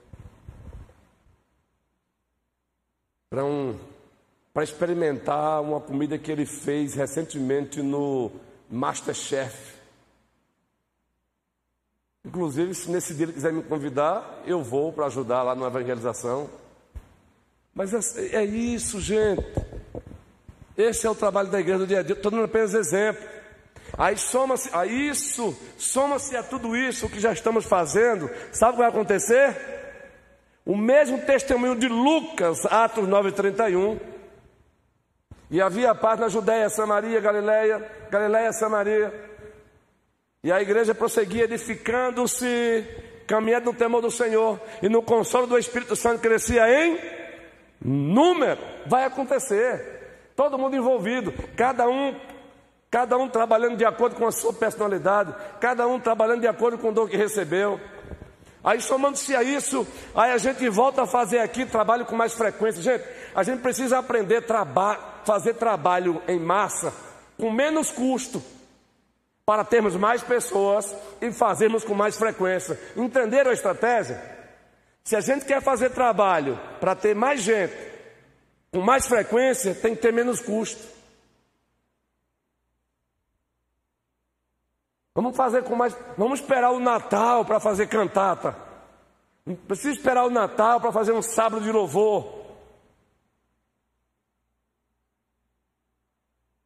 para 3.34 3.44
um, 3.44 3.76
experimentar 4.62 5.60
uma 5.60 5.80
comida 5.80 6.16
que 6.16 6.30
ele 6.30 6.46
fez 6.46 6.94
recentemente 6.94 7.82
no 7.82 8.30
Masterchef. 8.70 9.74
Inclusive, 12.24 12.72
se 12.76 12.88
nesse 12.92 13.12
dia 13.12 13.24
ele 13.24 13.32
quiser 13.32 13.52
me 13.52 13.64
convidar, 13.64 14.40
eu 14.46 14.62
vou 14.62 14.92
para 14.92 15.06
ajudar 15.06 15.42
lá 15.42 15.56
na 15.56 15.66
evangelização. 15.66 16.48
Mas 17.74 17.92
é, 18.16 18.36
é 18.36 18.44
isso, 18.44 19.00
gente. 19.00 19.44
Esse 20.76 21.04
é 21.04 21.10
o 21.10 21.14
trabalho 21.14 21.50
da 21.50 21.58
igreja 21.58 21.80
do 21.80 21.86
dia 21.88 21.98
a 21.98 22.02
dia. 22.04 22.14
Estou 22.14 22.30
dando 22.30 22.44
apenas 22.44 22.72
exemplo. 22.72 23.20
Aí 23.98 24.16
soma-se 24.16 24.70
a 24.72 24.86
isso, 24.86 25.56
soma-se 25.76 26.36
a 26.36 26.42
tudo 26.44 26.76
isso 26.76 27.08
que 27.08 27.18
já 27.18 27.32
estamos 27.32 27.64
fazendo. 27.64 28.30
Sabe 28.52 28.70
o 28.70 28.76
que 28.76 28.82
vai 28.82 28.88
acontecer? 28.90 29.83
O 30.64 30.76
mesmo 30.76 31.18
testemunho 31.18 31.76
de 31.76 31.88
Lucas, 31.88 32.64
Atos 32.66 33.06
9:31. 33.06 33.98
E 35.50 35.60
havia 35.60 35.94
paz 35.94 36.18
na 36.18 36.28
Judéia, 36.28 36.70
Samaria, 36.70 37.20
Galiléia, 37.20 37.90
Galiléia, 38.10 38.52
Samaria. 38.52 39.12
E 40.42 40.50
a 40.50 40.60
igreja 40.60 40.94
prosseguia 40.94 41.44
edificando-se, 41.44 42.84
caminhando 43.26 43.66
no 43.66 43.74
temor 43.74 44.00
do 44.00 44.10
Senhor, 44.10 44.60
e 44.82 44.88
no 44.88 45.02
consolo 45.02 45.46
do 45.46 45.58
Espírito 45.58 45.94
Santo 45.94 46.20
crescia 46.20 46.68
em 46.68 46.98
número. 47.82 48.60
Vai 48.86 49.04
acontecer. 49.04 49.92
Todo 50.34 50.58
mundo 50.58 50.76
envolvido, 50.76 51.32
cada 51.56 51.86
um 51.88 52.14
cada 52.90 53.18
um 53.18 53.28
trabalhando 53.28 53.76
de 53.76 53.84
acordo 53.84 54.14
com 54.14 54.24
a 54.24 54.30
sua 54.30 54.52
personalidade, 54.52 55.34
cada 55.60 55.84
um 55.84 55.98
trabalhando 55.98 56.42
de 56.42 56.46
acordo 56.46 56.78
com 56.78 56.90
o 56.90 56.92
dom 56.92 57.08
que 57.08 57.16
recebeu. 57.16 57.80
Aí 58.64 58.80
somando-se 58.80 59.36
a 59.36 59.42
isso, 59.42 59.86
aí 60.14 60.32
a 60.32 60.38
gente 60.38 60.66
volta 60.70 61.02
a 61.02 61.06
fazer 61.06 61.38
aqui 61.38 61.66
trabalho 61.66 62.06
com 62.06 62.16
mais 62.16 62.32
frequência. 62.32 62.80
Gente, 62.80 63.04
a 63.34 63.42
gente 63.42 63.60
precisa 63.60 63.98
aprender 63.98 64.38
a 64.38 64.42
traba 64.42 64.98
fazer 65.24 65.54
trabalho 65.54 66.22
em 66.28 66.38
massa 66.38 66.92
com 67.38 67.50
menos 67.50 67.90
custo 67.90 68.42
para 69.44 69.64
termos 69.64 69.96
mais 69.96 70.22
pessoas 70.22 70.94
e 71.20 71.30
fazermos 71.30 71.84
com 71.84 71.94
mais 71.94 72.16
frequência. 72.16 72.78
Entenderam 72.96 73.50
a 73.50 73.54
estratégia? 73.54 74.22
Se 75.02 75.14
a 75.14 75.20
gente 75.20 75.44
quer 75.44 75.60
fazer 75.60 75.90
trabalho 75.90 76.58
para 76.80 76.94
ter 76.94 77.14
mais 77.14 77.42
gente 77.42 77.74
com 78.72 78.80
mais 78.80 79.06
frequência, 79.06 79.74
tem 79.74 79.94
que 79.94 80.00
ter 80.00 80.12
menos 80.12 80.40
custo. 80.40 80.93
Vamos 85.14 85.36
fazer 85.36 85.62
com 85.62 85.76
mais. 85.76 85.96
Vamos 86.18 86.40
esperar 86.40 86.72
o 86.72 86.80
Natal 86.80 87.44
para 87.44 87.60
fazer 87.60 87.86
cantata. 87.86 88.56
Não 89.46 89.54
precisa 89.54 89.94
esperar 89.94 90.24
o 90.24 90.30
Natal 90.30 90.80
para 90.80 90.90
fazer 90.90 91.12
um 91.12 91.22
sábado 91.22 91.62
de 91.62 91.70
louvor. 91.70 92.42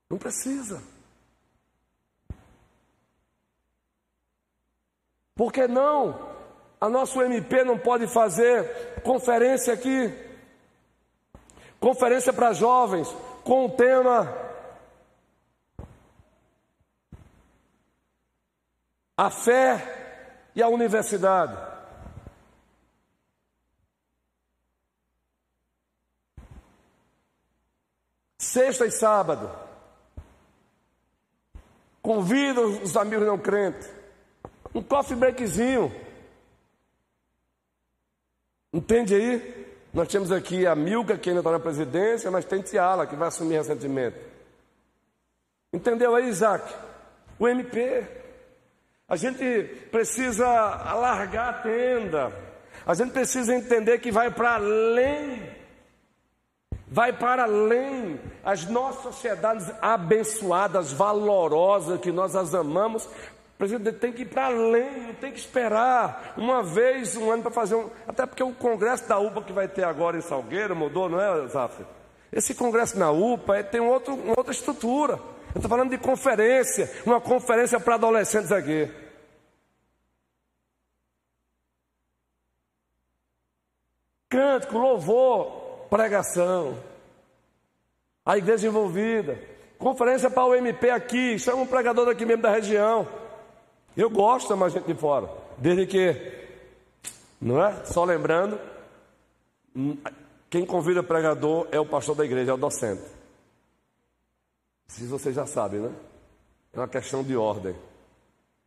Não 0.09 0.17
precisa. 0.17 0.83
Por 5.35 5.53
que 5.53 5.69
não? 5.69 6.29
A 6.81 6.89
nossa 6.89 7.23
MP 7.25 7.65
não 7.65 7.79
pode 7.79 8.07
fazer 8.07 9.03
conferência 9.03 9.75
aqui. 9.75 10.13
Conferência 11.79 12.33
para 12.33 12.55
jovens 12.55 13.09
com 13.45 13.67
o 13.67 13.71
tema 13.71 14.48
A 19.19 19.31
fé 19.31 20.49
e 20.55 20.63
a 20.63 20.69
universidade. 20.69 21.59
Sexta 28.39 28.87
e 28.87 28.93
sábado. 28.93 29.51
Convida 32.01 32.61
os 32.61 32.97
amigos 32.97 33.27
não 33.27 33.37
crentes. 33.37 33.91
Um 34.73 34.85
coffee 34.85 35.17
breakzinho. 35.17 35.93
Entende 38.73 39.17
aí? 39.17 39.77
Nós 39.93 40.07
temos 40.07 40.31
aqui 40.31 40.65
a 40.65 40.77
Milka, 40.77 41.19
que 41.19 41.29
ainda 41.29 41.41
está 41.41 41.51
na 41.51 41.59
presidência, 41.59 42.31
mas 42.31 42.45
tem 42.45 42.63
Tiala, 42.63 43.05
que 43.05 43.17
vai 43.17 43.27
assumir 43.27 43.57
recentemente. 43.57 44.17
Entendeu 45.73 46.15
aí, 46.15 46.29
Isaac? 46.29 46.73
O 47.37 47.49
MP. 47.49 48.28
A 49.09 49.17
gente 49.17 49.65
precisa 49.91 50.47
alargar 50.47 51.49
a 51.49 51.53
tenda. 51.55 52.31
A 52.85 52.93
gente 52.93 53.13
precisa 53.13 53.55
entender 53.55 53.99
que 54.01 54.13
vai 54.13 54.31
para 54.31 54.57
além. 54.57 55.51
Vai 56.87 57.15
para 57.15 57.45
além. 57.45 58.21
As 58.45 58.67
nossas 58.67 59.03
sociedades 59.03 59.73
abençoadas, 59.81 60.93
valorosas, 60.93 62.01
que 62.01 62.13
nós 62.13 62.37
as 62.37 62.55
amamos, 62.55 63.09
tem 63.99 64.13
que 64.13 64.23
ir 64.23 64.27
para 64.27 64.47
além, 64.47 65.07
não 65.07 65.15
tem 65.15 65.33
que 65.33 65.39
esperar 65.39 66.35
uma 66.37 66.63
vez, 66.63 67.17
um 67.17 67.31
ano 67.31 67.43
para 67.43 67.51
fazer 67.51 67.77
um. 67.77 67.91
Até 68.07 68.27
porque 68.27 68.43
o 68.43 68.53
congresso 68.53 69.09
da 69.09 69.19
UPA 69.19 69.43
que 69.43 69.53
vai 69.53 69.67
ter 69.67 69.85
agora 69.85 70.19
em 70.19 70.21
Salgueiro 70.21 70.77
mudou, 70.77 71.09
não 71.09 71.19
é, 71.19 71.49
Zafra? 71.49 71.87
Esse 72.31 72.55
congresso 72.55 72.99
na 72.99 73.11
UPA 73.11 73.57
é, 73.57 73.63
tem 73.63 73.81
outro, 73.81 74.19
outra 74.37 74.53
estrutura. 74.53 75.19
Eu 75.59 75.61
estou 75.61 75.71
falando 75.71 75.91
de 75.91 75.99
conferência, 75.99 76.89
uma 77.05 77.21
conferência 77.21 77.81
para 77.81 77.97
adolescentes 77.97 78.53
aqui. 78.53 78.89
Cântico, 84.29 84.79
louvor, 84.79 85.89
pregação. 85.91 86.79
A 88.25 88.39
igreja 88.39 88.69
envolvida. 88.69 89.37
Conferência 89.81 90.31
para 90.31 90.45
o 90.45 90.55
MP 90.55 90.91
aqui, 90.91 91.37
chama 91.41 91.63
um 91.63 91.67
pregador 91.67 92.07
daqui 92.07 92.25
mesmo 92.25 92.43
da 92.45 92.53
região. 92.53 93.09
Eu 93.97 94.09
gosto 94.09 94.57
mais 94.57 94.73
gente 94.73 94.87
de 94.87 94.95
fora. 94.95 95.29
Desde 95.57 95.87
que, 95.87 96.47
não 97.41 97.61
é? 97.61 97.85
Só 97.85 98.05
lembrando, 98.05 98.61
hum, 99.75 99.99
quem 100.49 100.65
convida 100.65 101.03
pregador 101.03 101.67
é 101.73 101.81
o 101.81 101.87
pastor 101.87 102.15
da 102.15 102.25
igreja, 102.25 102.53
é 102.53 102.55
o 102.55 102.57
docente. 102.57 103.18
Se 104.89 105.05
você 105.07 105.33
já 105.33 105.47
sabe, 105.47 105.77
né? 105.77 105.95
É 106.73 106.79
uma 106.79 106.89
questão 106.89 107.23
de 107.23 107.37
ordem. 107.37 107.75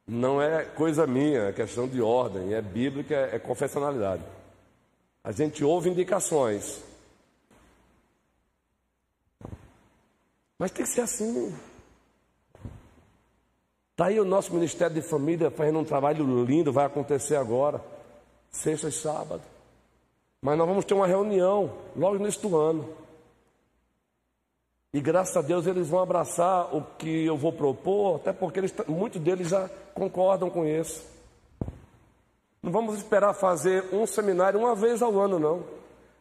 Não 0.07 0.41
é 0.41 0.63
coisa 0.65 1.05
minha, 1.05 1.49
é 1.49 1.53
questão 1.53 1.87
de 1.87 2.01
ordem, 2.01 2.53
é 2.53 2.61
bíblica, 2.61 3.15
é 3.15 3.39
confessionalidade. 3.39 4.23
A 5.23 5.31
gente 5.31 5.63
ouve 5.63 5.89
indicações. 5.89 6.83
Mas 10.57 10.71
tem 10.71 10.85
que 10.85 10.91
ser 10.91 11.01
assim. 11.01 11.55
Está 13.91 14.05
aí 14.07 14.19
o 14.19 14.25
nosso 14.25 14.53
Ministério 14.53 14.95
de 14.95 15.01
Família 15.01 15.51
fazendo 15.51 15.79
um 15.79 15.85
trabalho 15.85 16.43
lindo, 16.43 16.73
vai 16.73 16.85
acontecer 16.85 17.35
agora, 17.35 17.79
sexta 18.49 18.87
e 18.87 18.91
sábado. 18.91 19.43
Mas 20.41 20.57
nós 20.57 20.67
vamos 20.67 20.85
ter 20.85 20.95
uma 20.95 21.05
reunião 21.05 21.71
logo 21.95 22.17
neste 22.17 22.47
ano. 22.47 23.00
E 24.93 24.99
graças 24.99 25.37
a 25.37 25.41
Deus 25.41 25.65
eles 25.67 25.87
vão 25.87 26.01
abraçar 26.01 26.75
o 26.75 26.81
que 26.97 27.25
eu 27.25 27.37
vou 27.37 27.53
propor, 27.53 28.17
até 28.17 28.33
porque 28.33 28.59
eles, 28.59 28.73
muitos 28.87 29.21
deles 29.21 29.47
já 29.47 29.69
concordam 29.93 30.49
com 30.49 30.65
isso. 30.65 31.01
Não 32.61 32.71
vamos 32.71 32.97
esperar 32.97 33.33
fazer 33.33 33.85
um 33.93 34.05
seminário 34.05 34.59
uma 34.59 34.75
vez 34.75 35.01
ao 35.01 35.17
ano, 35.19 35.39
não. 35.39 35.63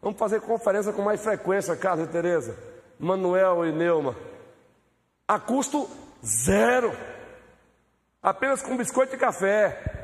Vamos 0.01 0.19
fazer 0.19 0.41
conferência 0.41 0.93
com 0.93 1.03
mais 1.03 1.21
frequência, 1.21 1.77
Carlos 1.77 2.09
e 2.09 2.13
Tereza, 2.13 2.57
Manuel 2.99 3.67
e 3.67 3.73
Neuma. 3.73 4.17
A 5.27 5.39
custo 5.39 5.89
zero. 6.25 6.97
Apenas 8.23 8.63
com 8.63 8.77
biscoito 8.77 9.15
e 9.15 9.19
café. 9.19 10.01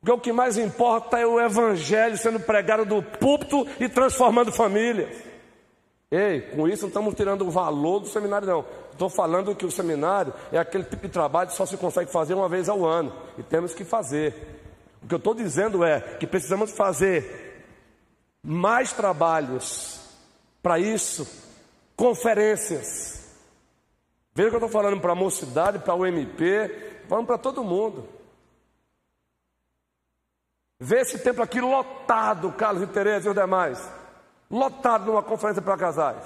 Porque 0.00 0.12
o 0.12 0.20
que 0.20 0.32
mais 0.32 0.56
importa 0.56 1.18
é 1.18 1.26
o 1.26 1.40
evangelho 1.40 2.16
sendo 2.16 2.38
pregado 2.38 2.84
do 2.84 3.02
púlpito 3.02 3.66
e 3.80 3.88
transformando 3.88 4.52
famílias. 4.52 5.25
Ei, 6.16 6.40
com 6.40 6.66
isso 6.66 6.82
não 6.84 6.88
estamos 6.88 7.14
tirando 7.14 7.46
o 7.46 7.50
valor 7.50 8.00
do 8.00 8.08
seminário, 8.08 8.48
não. 8.48 8.64
Estou 8.90 9.10
falando 9.10 9.54
que 9.54 9.66
o 9.66 9.70
seminário 9.70 10.32
é 10.50 10.56
aquele 10.56 10.84
tipo 10.84 11.06
de 11.06 11.12
trabalho 11.12 11.50
que 11.50 11.56
só 11.56 11.66
se 11.66 11.76
consegue 11.76 12.10
fazer 12.10 12.32
uma 12.32 12.48
vez 12.48 12.70
ao 12.70 12.86
ano. 12.86 13.12
E 13.36 13.42
temos 13.42 13.74
que 13.74 13.84
fazer. 13.84 14.34
O 15.02 15.06
que 15.06 15.12
eu 15.12 15.18
estou 15.18 15.34
dizendo 15.34 15.84
é 15.84 16.00
que 16.00 16.26
precisamos 16.26 16.70
fazer 16.70 17.66
mais 18.42 18.94
trabalhos 18.94 20.00
para 20.62 20.78
isso, 20.78 21.28
conferências. 21.94 23.36
Veja 24.34 24.48
que 24.48 24.56
eu 24.56 24.64
estou 24.64 24.70
falando 24.70 24.98
para 24.98 25.12
a 25.12 25.14
mocidade, 25.14 25.80
para 25.80 25.94
o 25.94 26.06
MP, 26.06 27.02
falando 27.10 27.26
para 27.26 27.36
todo 27.36 27.62
mundo. 27.62 28.08
Vê 30.80 31.00
esse 31.00 31.18
templo 31.18 31.42
aqui 31.42 31.60
lotado, 31.60 32.52
Carlos 32.52 32.82
e 32.82 32.86
Tereza 32.86 33.26
e 33.26 33.30
os 33.30 33.36
demais. 33.36 34.05
Lotado 34.50 35.06
numa 35.06 35.22
conferência 35.22 35.60
para 35.60 35.76
casais. 35.76 36.22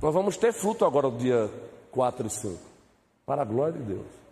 Nós 0.00 0.12
vamos 0.12 0.36
ter 0.36 0.52
fruto 0.52 0.84
agora 0.84 1.08
no 1.08 1.16
dia 1.16 1.50
4 1.90 2.26
e 2.26 2.30
5. 2.30 2.58
Para 3.24 3.42
a 3.42 3.44
glória 3.44 3.72
de 3.72 3.82
Deus. 3.82 4.26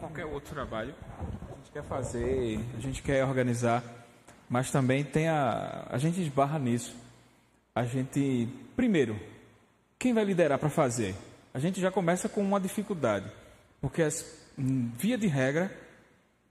qualquer 0.00 0.24
outro 0.24 0.54
trabalho. 0.54 0.94
A 1.20 1.56
gente 1.56 1.70
quer 1.72 1.84
fazer, 1.84 2.60
a 2.76 2.80
gente 2.80 3.02
quer 3.02 3.24
organizar, 3.24 3.82
mas 4.50 4.72
também 4.72 5.04
tem 5.04 5.28
a. 5.28 5.86
A 5.88 5.96
gente 5.96 6.20
esbarra 6.20 6.58
nisso. 6.58 6.96
A 7.72 7.84
gente. 7.84 8.48
Primeiro, 8.74 9.16
quem 9.96 10.12
vai 10.12 10.24
liderar 10.24 10.58
para 10.58 10.68
fazer? 10.68 11.14
A 11.54 11.60
gente 11.60 11.80
já 11.80 11.88
começa 11.88 12.28
com 12.28 12.42
uma 12.42 12.58
dificuldade, 12.58 13.30
porque, 13.80 14.02
via 14.58 15.16
de 15.16 15.28
regra, 15.28 15.70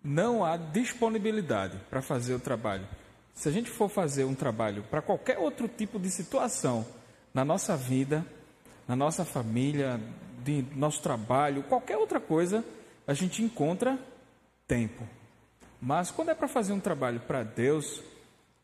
não 0.01 0.45
há 0.45 0.55
disponibilidade 0.55 1.77
para 1.89 2.01
fazer 2.01 2.33
o 2.33 2.39
trabalho. 2.39 2.87
Se 3.33 3.49
a 3.49 3.51
gente 3.51 3.69
for 3.69 3.89
fazer 3.89 4.23
um 4.23 4.35
trabalho 4.35 4.83
para 4.83 5.01
qualquer 5.01 5.37
outro 5.37 5.67
tipo 5.67 5.99
de 5.99 6.09
situação, 6.09 6.85
na 7.33 7.43
nossa 7.43 7.75
vida, 7.75 8.25
na 8.87 8.95
nossa 8.95 9.25
família, 9.25 9.99
de 10.43 10.65
nosso 10.73 11.01
trabalho, 11.01 11.63
qualquer 11.63 11.97
outra 11.97 12.19
coisa, 12.19 12.63
a 13.05 13.13
gente 13.13 13.43
encontra 13.43 13.99
tempo. 14.67 15.18
Mas 15.81 16.11
quando 16.11 16.29
é 16.29 16.35
para 16.35 16.47
fazer 16.47 16.73
um 16.73 16.79
trabalho 16.79 17.21
para 17.21 17.43
Deus, 17.43 18.01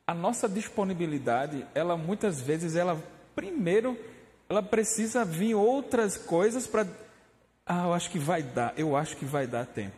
a 0.06 0.14
nossa 0.14 0.50
disponibilidade, 0.50 1.66
ela 1.74 1.96
muitas 1.96 2.42
vezes, 2.42 2.76
ela 2.76 3.02
primeiro, 3.36 3.98
ela 4.50 4.62
precisa 4.62 5.24
vir 5.24 5.56
outras 5.56 6.18
coisas 6.18 6.68
para. 6.68 6.86
Ah, 7.66 7.86
eu 7.86 7.94
acho 7.94 8.10
que 8.12 8.20
vai 8.20 8.44
dar, 8.44 8.74
eu 8.78 8.96
acho 8.96 9.16
que 9.18 9.26
vai 9.26 9.48
dar 9.48 9.66
tempo. 9.66 9.96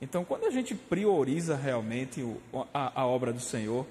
Então, 0.00 0.24
quando 0.24 0.44
a 0.44 0.50
gente 0.50 0.74
prioriza 0.74 1.56
realmente 1.56 2.22
a, 2.74 3.00
a 3.00 3.06
obra 3.06 3.32
do 3.32 3.40
Senhor, 3.40 3.86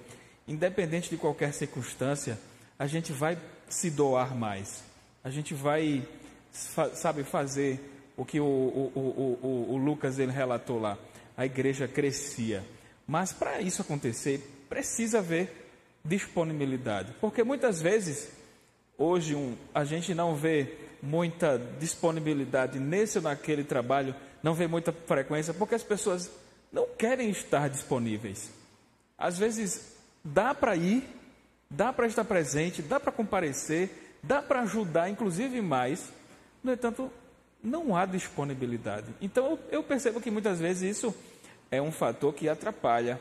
independente 0.47 1.09
de 1.09 1.17
qualquer 1.17 1.53
circunstância, 1.53 2.37
a 2.77 2.85
gente 2.85 3.11
vai 3.11 3.37
se 3.67 3.89
doar 3.89 4.35
mais. 4.35 4.83
A 5.23 5.29
gente 5.29 5.53
vai, 5.53 6.07
sabe, 6.51 7.23
fazer 7.23 7.79
o 8.15 8.23
que 8.23 8.39
o, 8.39 8.45
o, 8.45 9.37
o, 9.41 9.73
o 9.73 9.77
Lucas 9.77 10.19
ele 10.19 10.31
relatou 10.31 10.79
lá 10.79 10.97
a 11.37 11.45
igreja 11.45 11.87
crescia. 11.87 12.65
Mas 13.05 13.31
para 13.31 13.61
isso 13.61 13.83
acontecer, 13.83 14.65
precisa 14.67 15.19
haver 15.19 15.69
disponibilidade. 16.03 17.13
Porque 17.21 17.43
muitas 17.43 17.79
vezes, 17.79 18.31
hoje, 18.97 19.35
um, 19.35 19.55
a 19.73 19.85
gente 19.85 20.15
não 20.15 20.35
vê 20.35 20.75
muita 21.01 21.61
disponibilidade 21.79 22.79
nesse 22.79 23.19
ou 23.19 23.23
naquele 23.23 23.63
trabalho, 23.63 24.15
não 24.41 24.55
vê 24.55 24.67
muita 24.67 24.91
frequência, 24.91 25.53
porque 25.53 25.75
as 25.75 25.83
pessoas 25.83 26.31
não 26.71 26.87
querem 26.97 27.29
estar 27.29 27.69
disponíveis. 27.69 28.51
Às 29.17 29.37
vezes, 29.37 29.95
dá 30.23 30.53
para 30.53 30.75
ir, 30.75 31.07
dá 31.69 31.93
para 31.93 32.07
estar 32.07 32.25
presente, 32.25 32.81
dá 32.81 32.99
para 32.99 33.11
comparecer, 33.11 34.17
dá 34.23 34.41
para 34.41 34.61
ajudar, 34.61 35.09
inclusive 35.09 35.61
mais, 35.61 36.11
no 36.63 36.73
entanto, 36.73 37.11
não 37.63 37.95
há 37.95 38.05
disponibilidade. 38.05 39.07
Então 39.21 39.57
eu 39.69 39.83
percebo 39.83 40.21
que 40.21 40.31
muitas 40.31 40.59
vezes 40.59 40.97
isso 40.97 41.15
é 41.71 41.81
um 41.81 41.91
fator 41.91 42.33
que 42.33 42.47
atrapalha 42.47 43.19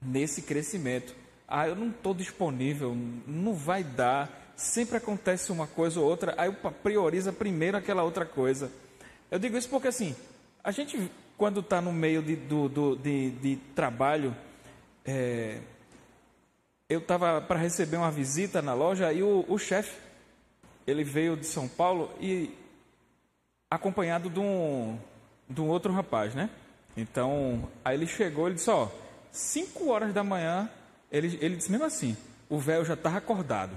nesse 0.00 0.42
crescimento. 0.42 1.14
Ah, 1.48 1.68
eu 1.68 1.76
não 1.76 1.90
estou 1.90 2.12
disponível, 2.12 2.96
não 3.26 3.54
vai 3.54 3.84
dar, 3.84 4.52
sempre 4.56 4.96
acontece 4.96 5.52
uma 5.52 5.66
coisa 5.66 6.00
ou 6.00 6.06
outra, 6.06 6.34
aí 6.36 6.50
prioriza 6.82 7.32
primeiro 7.32 7.76
aquela 7.76 8.02
outra 8.02 8.26
coisa. 8.26 8.70
Eu 9.30 9.38
digo 9.38 9.56
isso 9.56 9.68
porque 9.68 9.88
assim, 9.88 10.14
a 10.62 10.70
gente 10.70 11.10
quando 11.36 11.60
está 11.60 11.80
no 11.80 11.92
meio 11.92 12.22
de, 12.22 12.34
do, 12.34 12.68
do, 12.68 12.96
de, 12.96 13.30
de 13.30 13.56
trabalho, 13.74 14.34
é, 15.04 15.60
eu 16.88 16.98
estava 16.98 17.40
para 17.40 17.58
receber 17.58 17.96
uma 17.96 18.10
visita 18.10 18.62
na 18.62 18.72
loja 18.72 19.12
e 19.12 19.22
o, 19.22 19.44
o 19.48 19.58
chefe, 19.58 19.96
ele 20.86 21.04
veio 21.04 21.36
de 21.36 21.46
São 21.46 21.68
Paulo 21.68 22.10
e 22.20 22.50
acompanhado 23.70 24.30
de 24.30 24.38
um, 24.38 24.98
de 25.48 25.60
um 25.60 25.68
outro 25.68 25.92
rapaz, 25.92 26.34
né? 26.34 26.50
Então, 26.96 27.68
aí 27.84 27.96
ele 27.96 28.06
chegou, 28.06 28.46
ele 28.46 28.56
disse, 28.56 28.70
ó, 28.70 28.88
5 29.30 29.88
horas 29.88 30.14
da 30.14 30.24
manhã, 30.24 30.70
ele, 31.10 31.38
ele 31.40 31.56
disse 31.56 31.70
mesmo 31.70 31.84
assim, 31.84 32.16
o 32.48 32.58
velho 32.58 32.84
já 32.84 32.94
estava 32.94 33.18
acordado, 33.18 33.76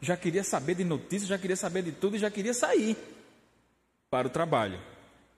já 0.00 0.16
queria 0.16 0.42
saber 0.42 0.74
de 0.74 0.84
notícias, 0.84 1.28
já 1.28 1.38
queria 1.38 1.56
saber 1.56 1.82
de 1.82 1.92
tudo 1.92 2.16
e 2.16 2.18
já 2.18 2.30
queria 2.30 2.54
sair 2.54 2.96
para 4.10 4.26
o 4.26 4.30
trabalho. 4.30 4.80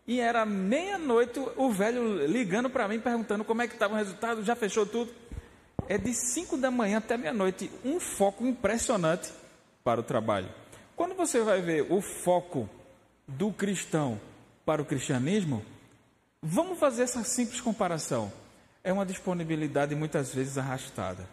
E 0.07 0.21
era 0.21 0.47
meia-noite, 0.47 1.41
o 1.57 1.73
velho 1.73 2.27
ligando 2.27 2.71
para 2.71 2.87
mim, 2.87 3.01
perguntando 3.01 3.45
como 3.45 3.63
é 3.63 3.67
que 3.67 3.75
estava 3.75 3.95
o 3.95 3.97
resultado, 3.97 4.45
já 4.45 4.55
fechou 4.55 4.87
tudo. 4.87 5.11
É 5.89 5.99
de 5.99 6.13
5 6.15 6.57
da 6.57 6.71
manhã 6.71 6.99
até 6.99 7.17
meia-noite, 7.17 7.71
um 7.85 7.99
foco 7.99 8.47
impressionante 8.47 9.33
para 9.83 10.01
o 10.01 10.05
trabalho. 10.05 10.49
Quando 10.95 11.15
você 11.15 11.41
vai 11.41 11.61
ver 11.61 11.87
o 11.91 12.01
foco 12.01 12.69
do 13.27 13.53
cristão 13.53 14.21
para 14.65 14.81
o 14.81 14.85
cristianismo, 14.85 15.65
vamos 16.43 16.79
fazer 16.79 17.03
essa 17.03 17.25
simples 17.25 17.61
comparação. 17.61 18.33
É 18.85 18.93
uma 18.93 19.07
disponibilidade 19.07 19.95
muitas 19.95 20.33
vezes 20.33 20.57
arrastada. 20.59 21.29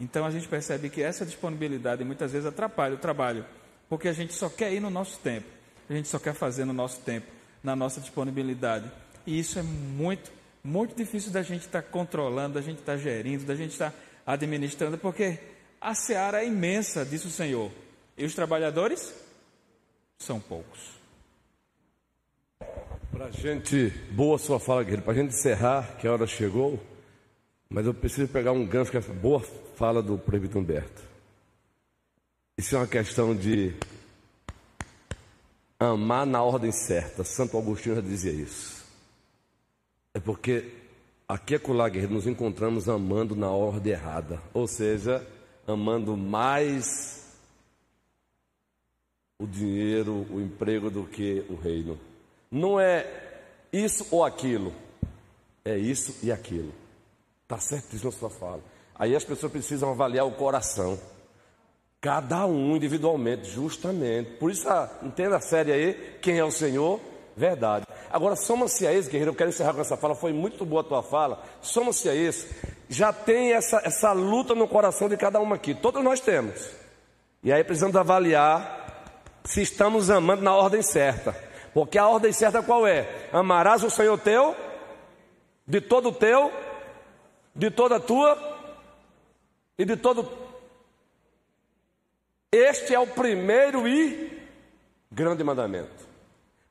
Então 0.00 0.24
a 0.26 0.30
gente 0.30 0.48
percebe 0.48 0.90
que 0.90 1.02
essa 1.02 1.24
disponibilidade 1.24 2.04
muitas 2.04 2.32
vezes 2.32 2.46
atrapalha 2.46 2.94
o 2.94 2.98
trabalho, 2.98 3.44
porque 3.88 4.08
a 4.08 4.12
gente 4.12 4.34
só 4.34 4.48
quer 4.48 4.72
ir 4.72 4.80
no 4.80 4.90
nosso 4.90 5.18
tempo, 5.20 5.46
a 5.88 5.92
gente 5.94 6.08
só 6.08 6.18
quer 6.18 6.34
fazer 6.34 6.64
no 6.64 6.72
nosso 6.72 7.00
tempo, 7.00 7.26
na 7.62 7.74
nossa 7.74 8.00
disponibilidade. 8.00 8.90
E 9.26 9.38
isso 9.38 9.58
é 9.58 9.62
muito, 9.62 10.30
muito 10.62 10.94
difícil 10.94 11.32
da 11.32 11.42
gente 11.42 11.62
estar 11.62 11.82
tá 11.82 11.88
controlando, 11.88 12.54
da 12.54 12.60
gente 12.60 12.80
estar 12.80 12.92
tá 12.92 12.98
gerindo, 12.98 13.44
da 13.44 13.54
gente 13.54 13.72
estar 13.72 13.90
tá 13.90 13.96
administrando, 14.26 14.98
porque 14.98 15.38
a 15.80 15.94
seara 15.94 16.42
é 16.42 16.46
imensa, 16.46 17.04
disse 17.04 17.26
o 17.26 17.30
Senhor. 17.30 17.70
E 18.18 18.24
os 18.24 18.34
trabalhadores 18.34 19.14
são 20.18 20.40
poucos. 20.40 20.96
Para 23.16 23.30
gente, 23.30 23.88
boa 24.10 24.36
sua 24.36 24.60
fala, 24.60 24.82
guerreiro. 24.82 25.02
Para 25.02 25.14
gente 25.14 25.30
encerrar, 25.30 25.96
que 25.96 26.06
a 26.06 26.12
hora 26.12 26.26
chegou, 26.26 26.78
mas 27.66 27.86
eu 27.86 27.94
preciso 27.94 28.28
pegar 28.28 28.52
um 28.52 28.66
gancho 28.66 28.90
que 28.90 28.98
é 28.98 29.00
boa 29.00 29.40
fala 29.40 30.02
do 30.02 30.18
Proibido 30.18 30.58
Humberto. 30.58 31.02
Isso 32.58 32.76
é 32.76 32.78
uma 32.78 32.86
questão 32.86 33.34
de 33.34 33.74
amar 35.80 36.26
na 36.26 36.42
ordem 36.42 36.70
certa. 36.70 37.24
Santo 37.24 37.56
Agostinho 37.56 37.94
já 37.94 38.02
dizia 38.02 38.32
isso. 38.32 38.84
É 40.12 40.20
porque 40.20 40.70
aqui 41.26 41.54
é 41.54 41.58
Colar 41.58 41.88
Guerreiro 41.88 42.12
nos 42.12 42.26
encontramos 42.26 42.86
amando 42.86 43.34
na 43.34 43.48
ordem 43.48 43.94
errada, 43.94 44.42
ou 44.52 44.68
seja, 44.68 45.26
amando 45.66 46.18
mais 46.18 47.34
o 49.38 49.46
dinheiro, 49.46 50.26
o 50.30 50.38
emprego 50.38 50.90
do 50.90 51.04
que 51.04 51.46
o 51.48 51.54
reino. 51.54 51.98
Não 52.50 52.80
é 52.80 53.06
isso 53.72 54.06
ou 54.10 54.24
aquilo, 54.24 54.72
é 55.64 55.76
isso 55.76 56.16
e 56.22 56.30
aquilo. 56.30 56.72
Está 57.42 57.58
certo 57.58 57.94
isso 57.94 58.06
na 58.06 58.12
sua 58.12 58.30
fala. 58.30 58.60
Aí 58.94 59.14
as 59.14 59.24
pessoas 59.24 59.52
precisam 59.52 59.90
avaliar 59.90 60.26
o 60.26 60.32
coração. 60.32 60.98
Cada 62.00 62.46
um 62.46 62.76
individualmente, 62.76 63.48
justamente. 63.48 64.30
Por 64.38 64.50
isso, 64.50 64.68
ah, 64.68 64.90
entenda 65.02 65.36
a 65.36 65.40
série 65.40 65.72
aí, 65.72 66.18
quem 66.22 66.38
é 66.38 66.44
o 66.44 66.50
Senhor? 66.50 67.00
Verdade. 67.36 67.86
Agora, 68.10 68.34
soma-se 68.34 68.86
a 68.86 68.92
esse, 68.92 69.10
guerreiro, 69.10 69.32
eu 69.32 69.34
quero 69.34 69.50
encerrar 69.50 69.74
com 69.74 69.80
essa 69.80 69.96
fala, 69.96 70.14
foi 70.14 70.32
muito 70.32 70.64
boa 70.64 70.80
a 70.80 70.84
tua 70.84 71.02
fala. 71.02 71.42
Soma-se 71.60 72.08
a 72.08 72.14
esse. 72.14 72.48
Já 72.88 73.12
tem 73.12 73.52
essa, 73.52 73.80
essa 73.84 74.12
luta 74.12 74.54
no 74.54 74.66
coração 74.66 75.08
de 75.08 75.16
cada 75.16 75.38
um 75.40 75.52
aqui. 75.52 75.74
Todos 75.74 76.02
nós 76.02 76.20
temos. 76.20 76.70
E 77.42 77.52
aí 77.52 77.62
precisamos 77.62 77.94
avaliar 77.94 79.04
se 79.44 79.60
estamos 79.60 80.10
amando 80.10 80.42
na 80.42 80.54
ordem 80.54 80.82
certa. 80.82 81.45
Porque 81.76 81.98
a 81.98 82.08
ordem 82.08 82.32
certa 82.32 82.62
qual 82.62 82.86
é? 82.86 83.28
Amarás 83.30 83.84
o 83.84 83.90
Senhor 83.90 84.18
teu 84.18 84.56
de 85.66 85.78
todo 85.78 86.08
o 86.08 86.12
teu, 86.12 86.50
de 87.54 87.70
toda 87.70 87.96
a 87.96 88.00
tua 88.00 88.34
e 89.76 89.84
de 89.84 89.94
todo. 89.94 90.26
Este 92.50 92.94
é 92.94 92.98
o 92.98 93.06
primeiro 93.06 93.86
e 93.86 94.42
grande 95.12 95.44
mandamento. 95.44 96.08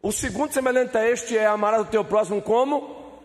O 0.01 0.11
segundo 0.11 0.51
semelhante 0.51 0.97
a 0.97 1.07
este 1.07 1.37
é 1.37 1.45
amarás 1.45 1.83
o 1.83 1.91
teu 1.91 2.03
próximo 2.03 2.41
como? 2.41 3.21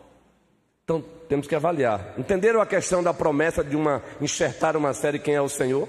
Então 0.85 1.03
temos 1.31 1.47
que 1.47 1.55
avaliar. 1.55 2.13
Entenderam 2.19 2.61
a 2.61 2.67
questão 2.67 3.03
da 3.03 3.15
promessa 3.15 3.65
de 3.65 3.75
uma 3.75 4.03
enxertar 4.21 4.77
uma 4.77 4.93
série 4.93 5.19
quem 5.19 5.35
é 5.35 5.41
o 5.41 5.49
Senhor? 5.49 5.89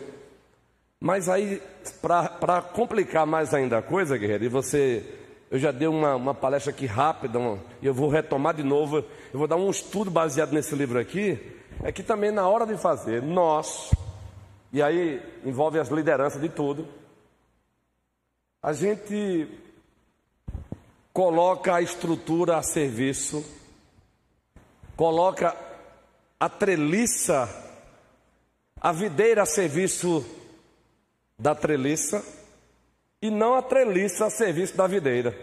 Mas 1.01 1.27
aí, 1.27 1.61
para 2.01 2.61
complicar 2.61 3.25
mais 3.25 3.53
ainda 3.53 3.79
a 3.79 3.81
coisa, 3.81 4.17
guerreiro, 4.17 4.45
e 4.45 4.47
você 4.47 5.17
eu 5.51 5.59
já 5.59 5.69
dei 5.69 5.85
uma, 5.85 6.15
uma 6.15 6.33
palestra 6.33 6.71
aqui 6.71 6.85
rápida, 6.85 7.37
e 7.81 7.85
eu 7.85 7.93
vou 7.93 8.07
retomar 8.07 8.55
de 8.55 8.63
novo. 8.63 8.99
Eu 9.33 9.37
vou 9.37 9.47
dar 9.49 9.57
um 9.57 9.69
estudo 9.69 10.09
baseado 10.09 10.53
nesse 10.53 10.73
livro 10.73 10.97
aqui. 10.97 11.37
É 11.83 11.91
que 11.91 12.01
também 12.01 12.31
na 12.31 12.47
hora 12.47 12.65
de 12.65 12.77
fazer, 12.77 13.21
nós, 13.21 13.91
e 14.71 14.81
aí 14.81 15.21
envolve 15.43 15.77
as 15.77 15.89
lideranças 15.89 16.41
de 16.41 16.47
tudo, 16.47 16.87
a 18.63 18.71
gente 18.71 19.45
coloca 21.11 21.75
a 21.75 21.81
estrutura 21.81 22.55
a 22.55 22.63
serviço, 22.63 23.43
coloca 24.95 25.53
a 26.39 26.47
treliça, 26.47 27.49
a 28.79 28.93
videira 28.93 29.41
a 29.43 29.45
serviço 29.45 30.25
da 31.37 31.53
treliça 31.53 32.40
e 33.21 33.29
não 33.29 33.53
a 33.53 33.61
treliça 33.61 34.25
a 34.25 34.29
serviço 34.29 34.75
da 34.75 34.87
videira. 34.87 35.37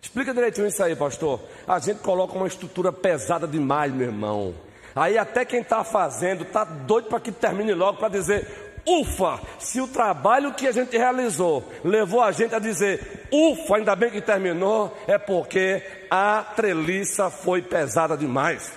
Explica 0.00 0.32
direitinho 0.32 0.68
isso 0.68 0.82
aí, 0.82 0.94
pastor. 0.94 1.40
A 1.66 1.78
gente 1.78 2.00
coloca 2.00 2.36
uma 2.36 2.46
estrutura 2.46 2.92
pesada 2.92 3.48
demais, 3.48 3.92
meu 3.92 4.06
irmão. 4.06 4.54
Aí 4.94 5.18
até 5.18 5.44
quem 5.44 5.60
está 5.60 5.82
fazendo 5.82 6.44
está 6.44 6.62
doido 6.62 7.08
para 7.08 7.18
que 7.18 7.32
termine 7.32 7.74
logo 7.74 7.98
para 7.98 8.10
dizer, 8.10 8.46
ufa, 8.86 9.40
se 9.58 9.80
o 9.80 9.88
trabalho 9.88 10.54
que 10.54 10.68
a 10.68 10.72
gente 10.72 10.96
realizou 10.96 11.64
levou 11.82 12.22
a 12.22 12.30
gente 12.30 12.54
a 12.54 12.60
dizer, 12.60 13.26
ufa, 13.32 13.78
ainda 13.78 13.96
bem 13.96 14.10
que 14.10 14.20
terminou, 14.20 14.96
é 15.08 15.18
porque 15.18 15.82
a 16.08 16.44
treliça 16.54 17.30
foi 17.30 17.62
pesada 17.62 18.16
demais. 18.16 18.72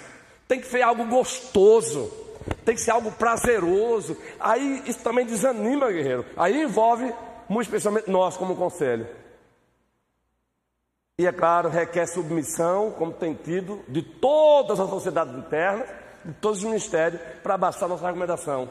Tem 0.48 0.60
que 0.60 0.68
ser 0.68 0.82
algo 0.82 1.06
gostoso, 1.06 2.12
tem 2.66 2.74
que 2.74 2.82
ser 2.82 2.92
algo 2.92 3.12
prazeroso. 3.12 4.18
Aí 4.40 4.82
isso 4.88 5.00
também 5.00 5.26
desanima, 5.26 5.92
guerreiro. 5.92 6.26
Aí 6.36 6.64
envolve 6.64 7.14
muito 7.50 7.68
especialmente 7.68 8.10
nós 8.10 8.38
como 8.38 8.56
conselho. 8.56 9.08
E 11.20 11.26
é 11.26 11.32
claro, 11.32 11.70
requer 11.70 12.06
submissão, 12.06 12.92
como 12.92 13.12
tem 13.12 13.34
tido, 13.34 13.84
de 13.88 14.04
todas 14.04 14.80
as 14.80 14.90
sociedades 14.90 15.34
internas, 15.34 15.90
de 16.24 16.34
todos 16.34 16.60
os 16.60 16.64
ministérios, 16.64 17.20
para 17.42 17.56
abastar 17.56 17.88
nossa 17.88 18.06
argumentação. 18.06 18.70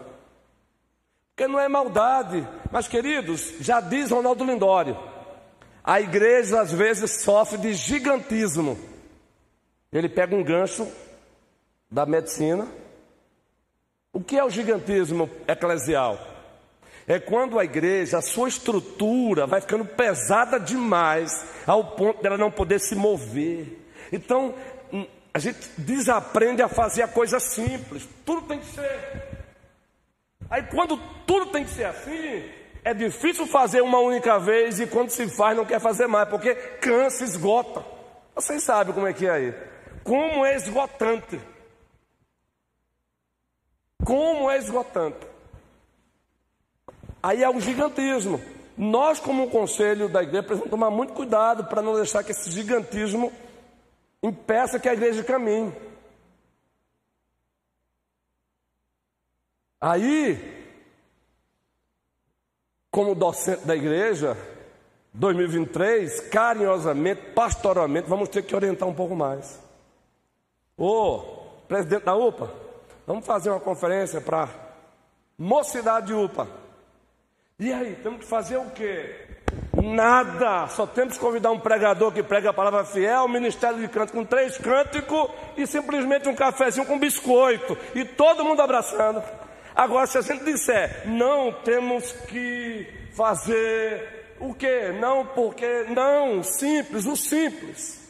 Porque 1.35 1.49
não 1.49 1.59
é 1.59 1.69
maldade, 1.69 2.47
mas 2.71 2.87
queridos, 2.87 3.55
já 3.61 3.81
diz 3.81 4.11
Ronaldo 4.11 4.45
Lindório, 4.45 4.97
a 5.83 6.01
igreja 6.01 6.61
às 6.61 6.73
vezes 6.73 7.23
sofre 7.23 7.59
de 7.59 7.75
gigantismo. 7.75 8.79
Ele 9.93 10.09
pega 10.09 10.35
um 10.35 10.45
gancho 10.45 10.87
da 11.91 12.07
medicina. 12.07 12.69
O 14.13 14.21
que 14.21 14.39
é 14.39 14.45
o 14.45 14.51
gigantismo 14.51 15.29
eclesial? 15.47 16.36
É 17.09 17.21
quando 17.21 17.59
a 17.59 17.65
igreja, 17.65 18.19
a 18.19 18.23
sua 18.23 18.49
estrutura 18.49 19.47
vai 19.47 19.61
ficando 19.61 19.85
pesada 19.85 20.59
demais, 20.59 21.47
ao 21.67 21.85
ponto 21.93 22.21
dela 22.21 22.37
não 22.37 22.51
poder 22.51 22.81
se 22.81 22.97
mover. 22.97 23.79
Então, 24.11 24.55
hum, 24.93 25.07
a 25.33 25.39
gente 25.39 25.69
desaprende 25.79 26.63
a 26.63 26.69
fazer 26.69 27.03
a 27.03 27.09
coisa 27.09 27.39
simples. 27.39 28.09
Tudo 28.25 28.43
tem 28.43 28.59
que 28.59 28.67
ser. 28.67 29.37
Aí 30.51 30.63
quando 30.65 30.97
tudo 31.27 31.47
tem 31.47 31.65
que 31.65 31.71
ser 31.71 31.85
assim, 31.85 32.45
é 32.85 32.95
difícil 32.95 33.47
fazer 33.47 33.81
uma 33.83 33.99
única 33.99 34.39
vez 34.39 34.81
e 34.81 34.87
quando 34.87 35.11
se 35.11 35.29
faz 35.29 35.57
não 35.57 35.65
quer 35.65 35.81
fazer 35.81 36.07
mais, 36.07 36.29
porque 36.29 36.55
cansa, 36.55 37.25
esgota. 37.25 37.85
Vocês 38.35 38.63
sabem 38.63 38.95
como 38.95 39.07
é 39.07 39.13
que 39.13 39.27
é 39.27 39.31
aí. 39.31 39.55
Como 40.03 40.45
é 40.45 40.57
esgotante. 40.57 41.41
Como 44.05 44.51
é 44.51 44.59
esgotante. 44.59 45.36
Aí 47.27 47.43
é 47.43 47.51
um 47.51 47.61
gigantismo. 47.61 48.41
Nós, 48.79 49.19
como 49.19 49.43
um 49.43 49.51
conselho 49.51 50.09
da 50.09 50.23
igreja, 50.23 50.45
precisamos 50.45 50.71
tomar 50.71 50.91
muito 50.91 51.13
cuidado 51.13 51.65
para 51.65 51.83
não 51.83 51.97
deixar 51.97 52.23
que 52.23 52.31
esse 52.31 52.49
gigantismo 52.53 53.33
impeça 54.23 54.79
que 54.79 54.89
a 54.89 54.93
igreja 54.93 55.25
caminhe. 55.25 55.75
Aí, 59.81 60.39
como 62.93 63.13
docente 63.13 63.67
da 63.67 63.75
igreja, 63.75 64.37
2023, 65.13 66.21
carinhosamente, 66.29 67.33
pastoralmente, 67.35 68.09
vamos 68.09 68.29
ter 68.29 68.43
que 68.45 68.55
orientar 68.55 68.89
um 68.89 68.95
pouco 68.95 69.17
mais. 69.17 69.61
Ô, 70.79 71.19
presidente 71.67 72.05
da 72.05 72.15
UPA, 72.15 72.55
vamos 73.05 73.27
fazer 73.27 73.51
uma 73.51 73.59
conferência 73.59 74.21
para 74.21 74.49
mocidade 75.37 76.07
de 76.07 76.15
UPA. 76.15 76.66
E 77.59 77.73
aí, 77.73 77.97
temos 78.03 78.21
que 78.21 78.27
fazer 78.27 78.59
o 78.59 78.71
quê? 78.71 79.17
Nada, 79.83 80.67
só 80.69 80.87
temos 80.87 81.15
que 81.15 81.21
convidar 81.21 81.51
um 81.51 81.59
pregador 81.59 82.13
que 82.13 82.23
prega 82.23 82.51
a 82.51 82.53
palavra 82.53 82.85
fiel, 82.85 83.27
ministério 83.29 83.79
de 83.79 83.89
canto 83.89 84.13
com 84.13 84.27
três 84.27 84.59
cânticos 84.59 85.31
e 85.57 85.67
simplesmente 85.67 86.29
um 86.29 86.35
cafezinho 86.35 86.85
com 86.85 86.99
biscoito 86.99 87.75
e 87.95 88.05
todo 88.05 88.45
mundo 88.45 88.61
abraçando. 88.61 89.23
Agora, 89.75 90.07
se 90.07 90.19
a 90.19 90.21
gente 90.21 90.45
disser, 90.45 91.09
não 91.09 91.51
temos 91.51 92.13
que 92.13 92.87
fazer 93.15 94.37
o 94.39 94.53
quê? 94.53 94.93
Não, 95.01 95.25
porque, 95.25 95.85
não, 95.85 96.43
simples, 96.43 97.07
o 97.07 97.17
simples. 97.17 98.07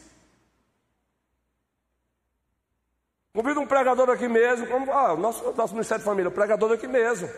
Convido 3.33 3.61
um 3.61 3.67
pregador 3.67 4.09
aqui 4.09 4.27
mesmo, 4.27 4.67
como, 4.67 4.91
ah, 4.91 5.15
nosso, 5.15 5.53
nosso 5.53 5.73
Ministério 5.73 6.01
de 6.03 6.09
Família, 6.09 6.31
pregador 6.31 6.73
aqui 6.73 6.87
mesmo. 6.87 7.29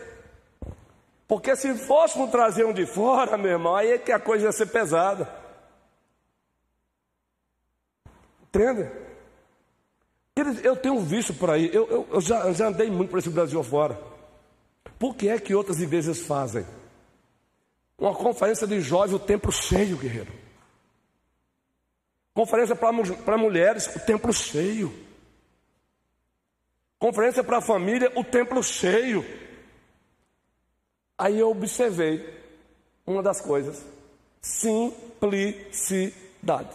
Porque 1.30 1.56
se 1.56 1.76
fôssemos 1.76 2.32
trazer 2.32 2.66
um 2.66 2.74
de 2.74 2.88
fora, 2.88 3.38
meu 3.38 3.52
irmão, 3.52 3.76
aí 3.76 3.92
é 3.92 3.98
que 4.00 4.12
a 4.12 4.20
coisa 4.20 4.46
ia 4.46 4.52
ser 4.52 4.66
pesada. 4.66 5.32
Entende? 8.42 8.90
Eu 10.64 10.76
tenho 10.76 11.00
visto 11.02 11.32
por 11.36 11.52
aí, 11.52 11.70
eu, 11.72 11.88
eu, 11.88 12.08
eu 12.14 12.20
já, 12.20 12.52
já, 12.52 12.70
andei 12.70 12.90
muito 12.90 13.12
por 13.12 13.20
esse 13.20 13.30
Brasil 13.30 13.60
afora. 13.60 14.02
Por 14.98 15.16
que 15.16 15.30
é 15.30 15.40
que 15.40 15.54
outras 15.54 15.80
igrejas 15.80 16.20
fazem? 16.20 16.66
Uma 17.96 18.16
conferência 18.16 18.66
de 18.66 18.82
jovens, 18.82 19.14
o 19.14 19.20
templo 19.20 19.52
cheio, 19.52 19.98
guerreiro. 19.98 20.34
Conferência 22.34 22.76
para 22.76 23.38
mulheres, 23.38 23.86
o 23.96 24.00
templo 24.00 24.34
cheio. 24.34 24.92
Conferência 26.98 27.44
para 27.44 27.58
a 27.58 27.62
família, 27.62 28.12
o 28.16 28.24
templo 28.24 28.64
cheio. 28.64 29.24
Aí 31.20 31.38
eu 31.38 31.52
observei 31.52 32.34
uma 33.06 33.22
das 33.22 33.40
coisas: 33.42 33.86
simplicidade. 34.42 36.74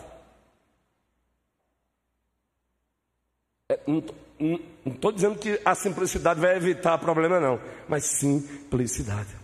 É, 3.71 3.81
não 3.87 4.05
estou 4.85 5.11
dizendo 5.11 5.39
que 5.39 5.59
a 5.65 5.75
simplicidade 5.75 6.39
vai 6.39 6.55
evitar 6.57 6.99
problema, 6.99 7.41
não, 7.41 7.59
mas 7.89 8.05
simplicidade. 8.05 9.35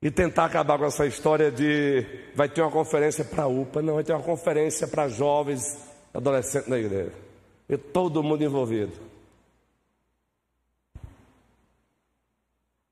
E 0.00 0.10
tentar 0.10 0.46
acabar 0.46 0.78
com 0.78 0.86
essa 0.86 1.04
história 1.06 1.50
de 1.50 2.06
vai 2.34 2.48
ter 2.48 2.62
uma 2.62 2.70
conferência 2.70 3.22
para 3.24 3.46
UPA, 3.46 3.82
não, 3.82 3.96
vai 3.96 4.04
ter 4.04 4.14
uma 4.14 4.22
conferência 4.22 4.88
para 4.88 5.08
jovens, 5.08 5.76
adolescentes 6.14 6.70
da 6.70 6.78
igreja. 6.78 7.12
E 7.68 7.76
todo 7.76 8.22
mundo 8.22 8.42
envolvido. 8.42 9.07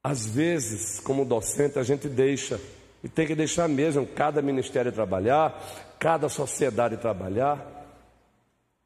Às 0.08 0.24
vezes, 0.24 1.00
como 1.00 1.24
docente, 1.24 1.80
a 1.80 1.82
gente 1.82 2.08
deixa, 2.08 2.60
e 3.02 3.08
tem 3.08 3.26
que 3.26 3.34
deixar 3.34 3.68
mesmo 3.68 4.06
cada 4.06 4.40
ministério 4.40 4.92
trabalhar, 4.92 5.60
cada 5.98 6.28
sociedade 6.28 6.96
trabalhar, 6.96 7.90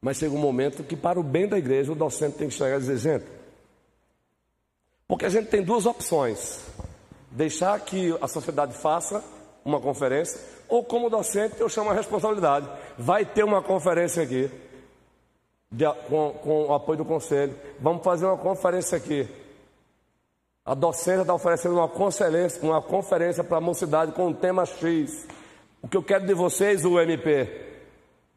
mas 0.01 0.17
chega 0.17 0.35
um 0.35 0.39
momento 0.39 0.83
que, 0.83 0.97
para 0.97 1.21
o 1.21 1.23
bem 1.23 1.47
da 1.47 1.59
igreja, 1.59 1.93
o 1.93 1.95
docente 1.95 2.39
tem 2.39 2.49
que 2.49 2.55
chegar 2.55 2.79
e 2.79 2.81
dizer: 2.81 2.97
gente, 2.97 3.27
porque 5.07 5.27
a 5.27 5.29
gente 5.29 5.51
tem 5.51 5.63
duas 5.63 5.85
opções: 5.85 6.59
deixar 7.31 7.79
que 7.81 8.17
a 8.19 8.27
sociedade 8.27 8.73
faça 8.73 9.23
uma 9.63 9.79
conferência, 9.79 10.41
ou 10.71 10.83
como 10.83 11.11
docente, 11.11 11.61
eu 11.61 11.69
chamo 11.69 11.91
a 11.91 11.93
responsabilidade. 11.93 12.67
Vai 12.97 13.27
ter 13.27 13.45
uma 13.45 13.63
conferência 13.63 14.23
aqui, 14.23 14.51
de, 15.71 15.85
com, 16.09 16.33
com 16.43 16.65
o 16.69 16.73
apoio 16.73 16.97
do 16.97 17.05
conselho, 17.05 17.55
vamos 17.79 18.03
fazer 18.03 18.25
uma 18.25 18.39
conferência 18.39 18.97
aqui. 18.97 19.29
A 20.65 20.75
docência 20.75 21.23
está 21.23 21.35
oferecendo 21.35 21.75
uma 21.75 21.89
conferência, 21.89 22.63
uma 22.63 22.83
conferência 22.83 23.43
para 23.43 23.57
a 23.57 23.61
mocidade 23.61 24.13
com 24.13 24.29
o 24.29 24.35
tema 24.35 24.67
X. 24.67 25.27
O 25.83 25.89
que 25.89 25.97
eu 25.97 26.03
quero 26.03 26.27
de 26.27 26.35
vocês, 26.35 26.85
o 26.85 27.01
MP, 27.01 27.81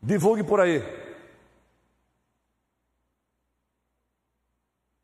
divulgue 0.01 0.43
por 0.43 0.59
aí. 0.59 0.82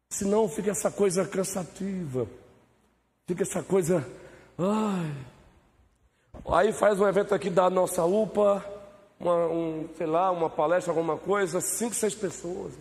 Senão 0.10 0.50
fica 0.50 0.72
essa 0.72 0.90
coisa 0.90 1.26
cansativa, 1.26 2.28
fica 3.28 3.44
essa 3.44 3.62
coisa. 3.62 4.06
Ai. 4.58 5.16
Aí 6.48 6.74
faz 6.74 7.00
um 7.00 7.08
evento 7.08 7.36
aqui 7.36 7.50
da 7.50 7.70
nossa 7.70 8.04
UPA, 8.06 8.66
uma, 9.20 9.48
um, 9.48 9.90
sei 9.98 10.08
lá, 10.08 10.32
uma 10.32 10.50
palestra, 10.50 10.92
alguma 10.92 11.18
coisa, 11.18 11.62
cinco, 11.62 11.94
seis 11.94 12.16
pessoas. 12.16 12.74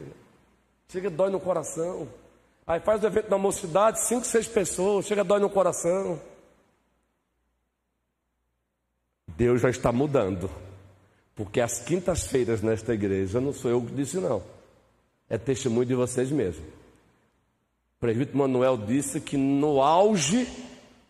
Chega, 0.89 1.11
dói 1.11 1.30
no 1.30 1.41
coração. 1.41 2.09
Aí 2.69 2.81
faz 2.81 3.03
o 3.03 3.07
evento 3.07 3.31
da 3.31 3.39
mocidade, 3.39 4.07
cinco, 4.07 4.27
seis 4.27 4.47
pessoas, 4.47 5.07
chega 5.07 5.25
dói 5.25 5.41
no 5.41 5.49
coração. 5.49 6.21
Deus 9.27 9.62
já 9.62 9.71
está 9.71 9.91
mudando. 9.91 10.51
Porque 11.35 11.62
as 11.62 11.79
quintas-feiras 11.79 12.61
nesta 12.61 12.93
igreja 12.93 13.41
não 13.41 13.55
sou 13.55 13.71
eu 13.71 13.81
que 13.81 13.93
disse, 13.93 14.19
não. 14.19 14.43
É 15.31 15.39
testemunho 15.39 15.87
de 15.87 15.95
vocês 15.95 16.31
mesmos. 16.31 16.66
O 17.97 18.01
presbítero 18.01 18.37
Manuel 18.37 18.77
disse 18.77 19.19
que 19.19 19.39
no 19.39 19.81
auge, 19.81 20.47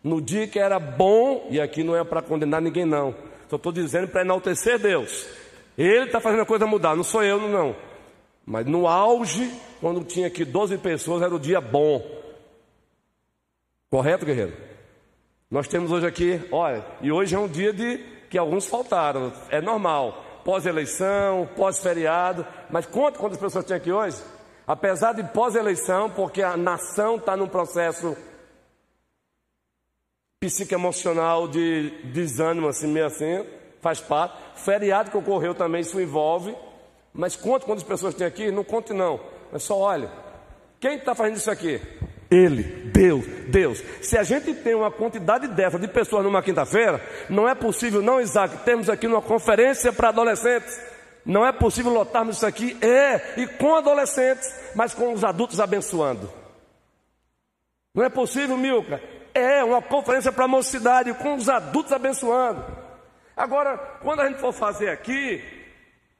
no 0.01 0.21
dia 0.21 0.47
que 0.47 0.59
era 0.59 0.79
bom, 0.79 1.45
e 1.49 1.59
aqui 1.59 1.83
não 1.83 1.93
é 1.93 2.05
para 2.05 2.21
condenar 2.21 2.61
ninguém, 2.61 2.85
não. 2.85 3.13
Só 3.49 3.57
estou 3.57 3.73
dizendo 3.73 4.07
para 4.07 4.21
enaltecer 4.21 4.79
Deus. 4.79 5.27
Ele 5.77 6.05
está 6.05 6.21
fazendo 6.21 6.43
a 6.43 6.45
coisa 6.45 6.65
mudar, 6.65 6.95
não 6.95 7.03
sou 7.03 7.21
eu, 7.21 7.49
não. 7.49 7.75
Mas 8.49 8.65
no 8.65 8.87
auge, 8.87 9.53
quando 9.79 10.03
tinha 10.03 10.25
aqui 10.25 10.43
12 10.43 10.79
pessoas, 10.79 11.21
era 11.21 11.35
o 11.35 11.39
dia 11.39 11.61
bom. 11.61 12.03
Correto, 13.91 14.25
guerreiro? 14.25 14.57
Nós 15.51 15.67
temos 15.67 15.91
hoje 15.91 16.07
aqui, 16.07 16.41
olha, 16.51 16.83
e 16.99 17.11
hoje 17.11 17.35
é 17.35 17.39
um 17.39 17.47
dia 17.47 17.71
de 17.71 17.99
que 18.27 18.39
alguns 18.39 18.65
faltaram, 18.65 19.31
é 19.51 19.61
normal. 19.61 20.25
Pós-eleição, 20.43 21.47
pós-feriado, 21.55 22.43
mas 22.71 22.87
quanto 22.87 23.19
quantas 23.19 23.37
pessoas 23.37 23.65
tem 23.65 23.77
aqui 23.77 23.91
hoje? 23.91 24.17
Apesar 24.65 25.13
de 25.13 25.23
pós-eleição, 25.25 26.09
porque 26.09 26.41
a 26.41 26.57
nação 26.57 27.17
está 27.17 27.37
num 27.37 27.47
processo 27.47 28.17
psicoemocional 30.39 31.47
de 31.47 31.91
desânimo, 32.05 32.67
assim, 32.67 32.87
meio 32.87 33.05
assim, 33.05 33.45
faz 33.79 33.99
parte. 33.99 34.35
Feriado 34.55 35.11
que 35.11 35.17
ocorreu 35.17 35.53
também, 35.53 35.81
isso 35.81 36.01
envolve. 36.01 36.55
Mas 37.13 37.35
conta 37.35 37.65
quantas 37.65 37.83
pessoas 37.83 38.13
tem 38.13 38.25
aqui? 38.25 38.51
Não 38.51 38.63
conte 38.63 38.93
não. 38.93 39.19
Mas 39.51 39.63
só 39.63 39.77
olha. 39.77 40.09
Quem 40.79 40.95
está 40.95 41.13
fazendo 41.13 41.37
isso 41.37 41.51
aqui? 41.51 41.81
Ele, 42.31 42.63
Deus, 42.93 43.25
Deus. 43.47 43.83
Se 44.01 44.17
a 44.17 44.23
gente 44.23 44.53
tem 44.53 44.75
uma 44.75 44.91
quantidade 44.91 45.47
dessa 45.47 45.79
de 45.79 45.87
pessoas 45.87 46.23
numa 46.23 46.43
quinta-feira, 46.43 47.01
não 47.29 47.49
é 47.49 47.55
possível, 47.55 48.01
não, 48.01 48.21
Isaac, 48.21 48.63
temos 48.63 48.89
aqui 48.89 49.07
uma 49.07 49.21
conferência 49.21 49.91
para 49.91 50.09
adolescentes. 50.09 50.79
Não 51.25 51.45
é 51.45 51.51
possível 51.51 51.91
lotarmos 51.91 52.37
isso 52.37 52.45
aqui, 52.45 52.77
é, 52.81 53.33
e 53.37 53.47
com 53.47 53.75
adolescentes, 53.75 54.53
mas 54.75 54.93
com 54.93 55.11
os 55.11 55.23
adultos 55.23 55.59
abençoando. 55.59 56.31
Não 57.93 58.03
é 58.03 58.09
possível, 58.09 58.55
Milka? 58.55 59.01
É 59.33 59.63
uma 59.63 59.81
conferência 59.81 60.31
para 60.31 60.45
a 60.45 60.47
mocidade, 60.47 61.13
com 61.15 61.35
os 61.35 61.49
adultos 61.49 61.91
abençoando. 61.91 62.63
Agora, 63.35 63.77
quando 64.01 64.21
a 64.21 64.27
gente 64.27 64.39
for 64.39 64.53
fazer 64.53 64.89
aqui, 64.89 65.43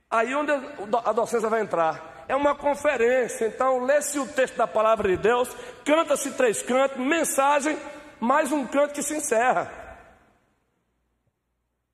aí 0.10 0.34
onde 0.36 0.52
a 0.52 1.12
docência 1.12 1.50
vai 1.50 1.62
entrar? 1.62 2.26
É 2.28 2.36
uma 2.36 2.56
conferência, 2.56 3.48
então 3.48 3.84
lê-se 3.84 4.20
o 4.20 4.28
texto 4.28 4.56
da 4.56 4.68
palavra 4.68 5.10
de 5.10 5.18
Deus, 5.18 5.50
canta-se 5.84 6.32
três 6.32 6.62
cantos, 6.62 6.98
mensagem, 6.98 7.78
mais 8.20 8.52
um 8.52 8.68
canto 8.68 8.94
que 8.94 9.02
se 9.02 9.16
encerra. 9.16 9.72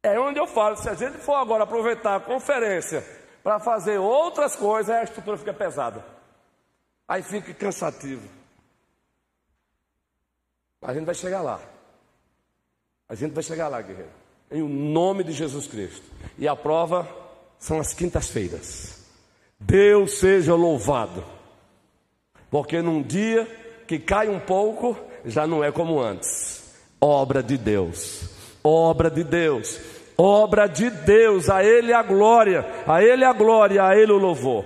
É 0.03 0.19
onde 0.19 0.39
eu 0.39 0.45
falo, 0.45 0.75
se 0.77 0.89
a 0.89 0.93
gente 0.93 1.17
for 1.17 1.35
agora 1.35 1.63
aproveitar 1.63 2.15
a 2.15 2.19
conferência 2.19 3.03
para 3.43 3.59
fazer 3.59 3.97
outras 3.97 4.55
coisas, 4.55 4.95
a 4.95 5.03
estrutura 5.03 5.37
fica 5.37 5.53
pesada. 5.53 6.05
Aí 7.07 7.23
fica 7.23 7.53
cansativo. 7.53 8.27
A 10.81 10.93
gente 10.93 11.05
vai 11.05 11.15
chegar 11.15 11.41
lá. 11.41 11.59
A 13.07 13.15
gente 13.15 13.33
vai 13.33 13.43
chegar 13.43 13.67
lá, 13.67 13.81
guerreiro. 13.81 14.11
Em 14.51 14.61
nome 14.61 15.23
de 15.23 15.31
Jesus 15.31 15.65
Cristo. 15.65 16.05
E 16.37 16.47
a 16.47 16.55
prova 16.55 17.07
são 17.59 17.79
as 17.79 17.93
quintas-feiras. 17.93 19.03
Deus 19.59 20.19
seja 20.19 20.53
louvado. 20.53 21.23
Porque 22.49 22.81
num 22.81 23.01
dia 23.01 23.47
que 23.87 23.99
cai 23.99 24.29
um 24.29 24.39
pouco, 24.39 24.97
já 25.25 25.47
não 25.47 25.63
é 25.63 25.71
como 25.71 25.99
antes. 25.99 26.63
Obra 27.01 27.41
de 27.41 27.57
Deus. 27.57 28.29
Obra 28.63 29.09
de 29.09 29.23
Deus. 29.23 29.79
Obra 30.17 30.67
de 30.67 30.89
Deus. 30.89 31.49
A 31.49 31.63
Ele 31.63 31.93
a 31.93 32.01
glória. 32.01 32.65
A 32.87 33.03
Ele 33.03 33.23
a 33.23 33.33
glória. 33.33 33.83
A 33.83 33.95
Ele 33.95 34.11
o 34.11 34.17
louvor. 34.17 34.65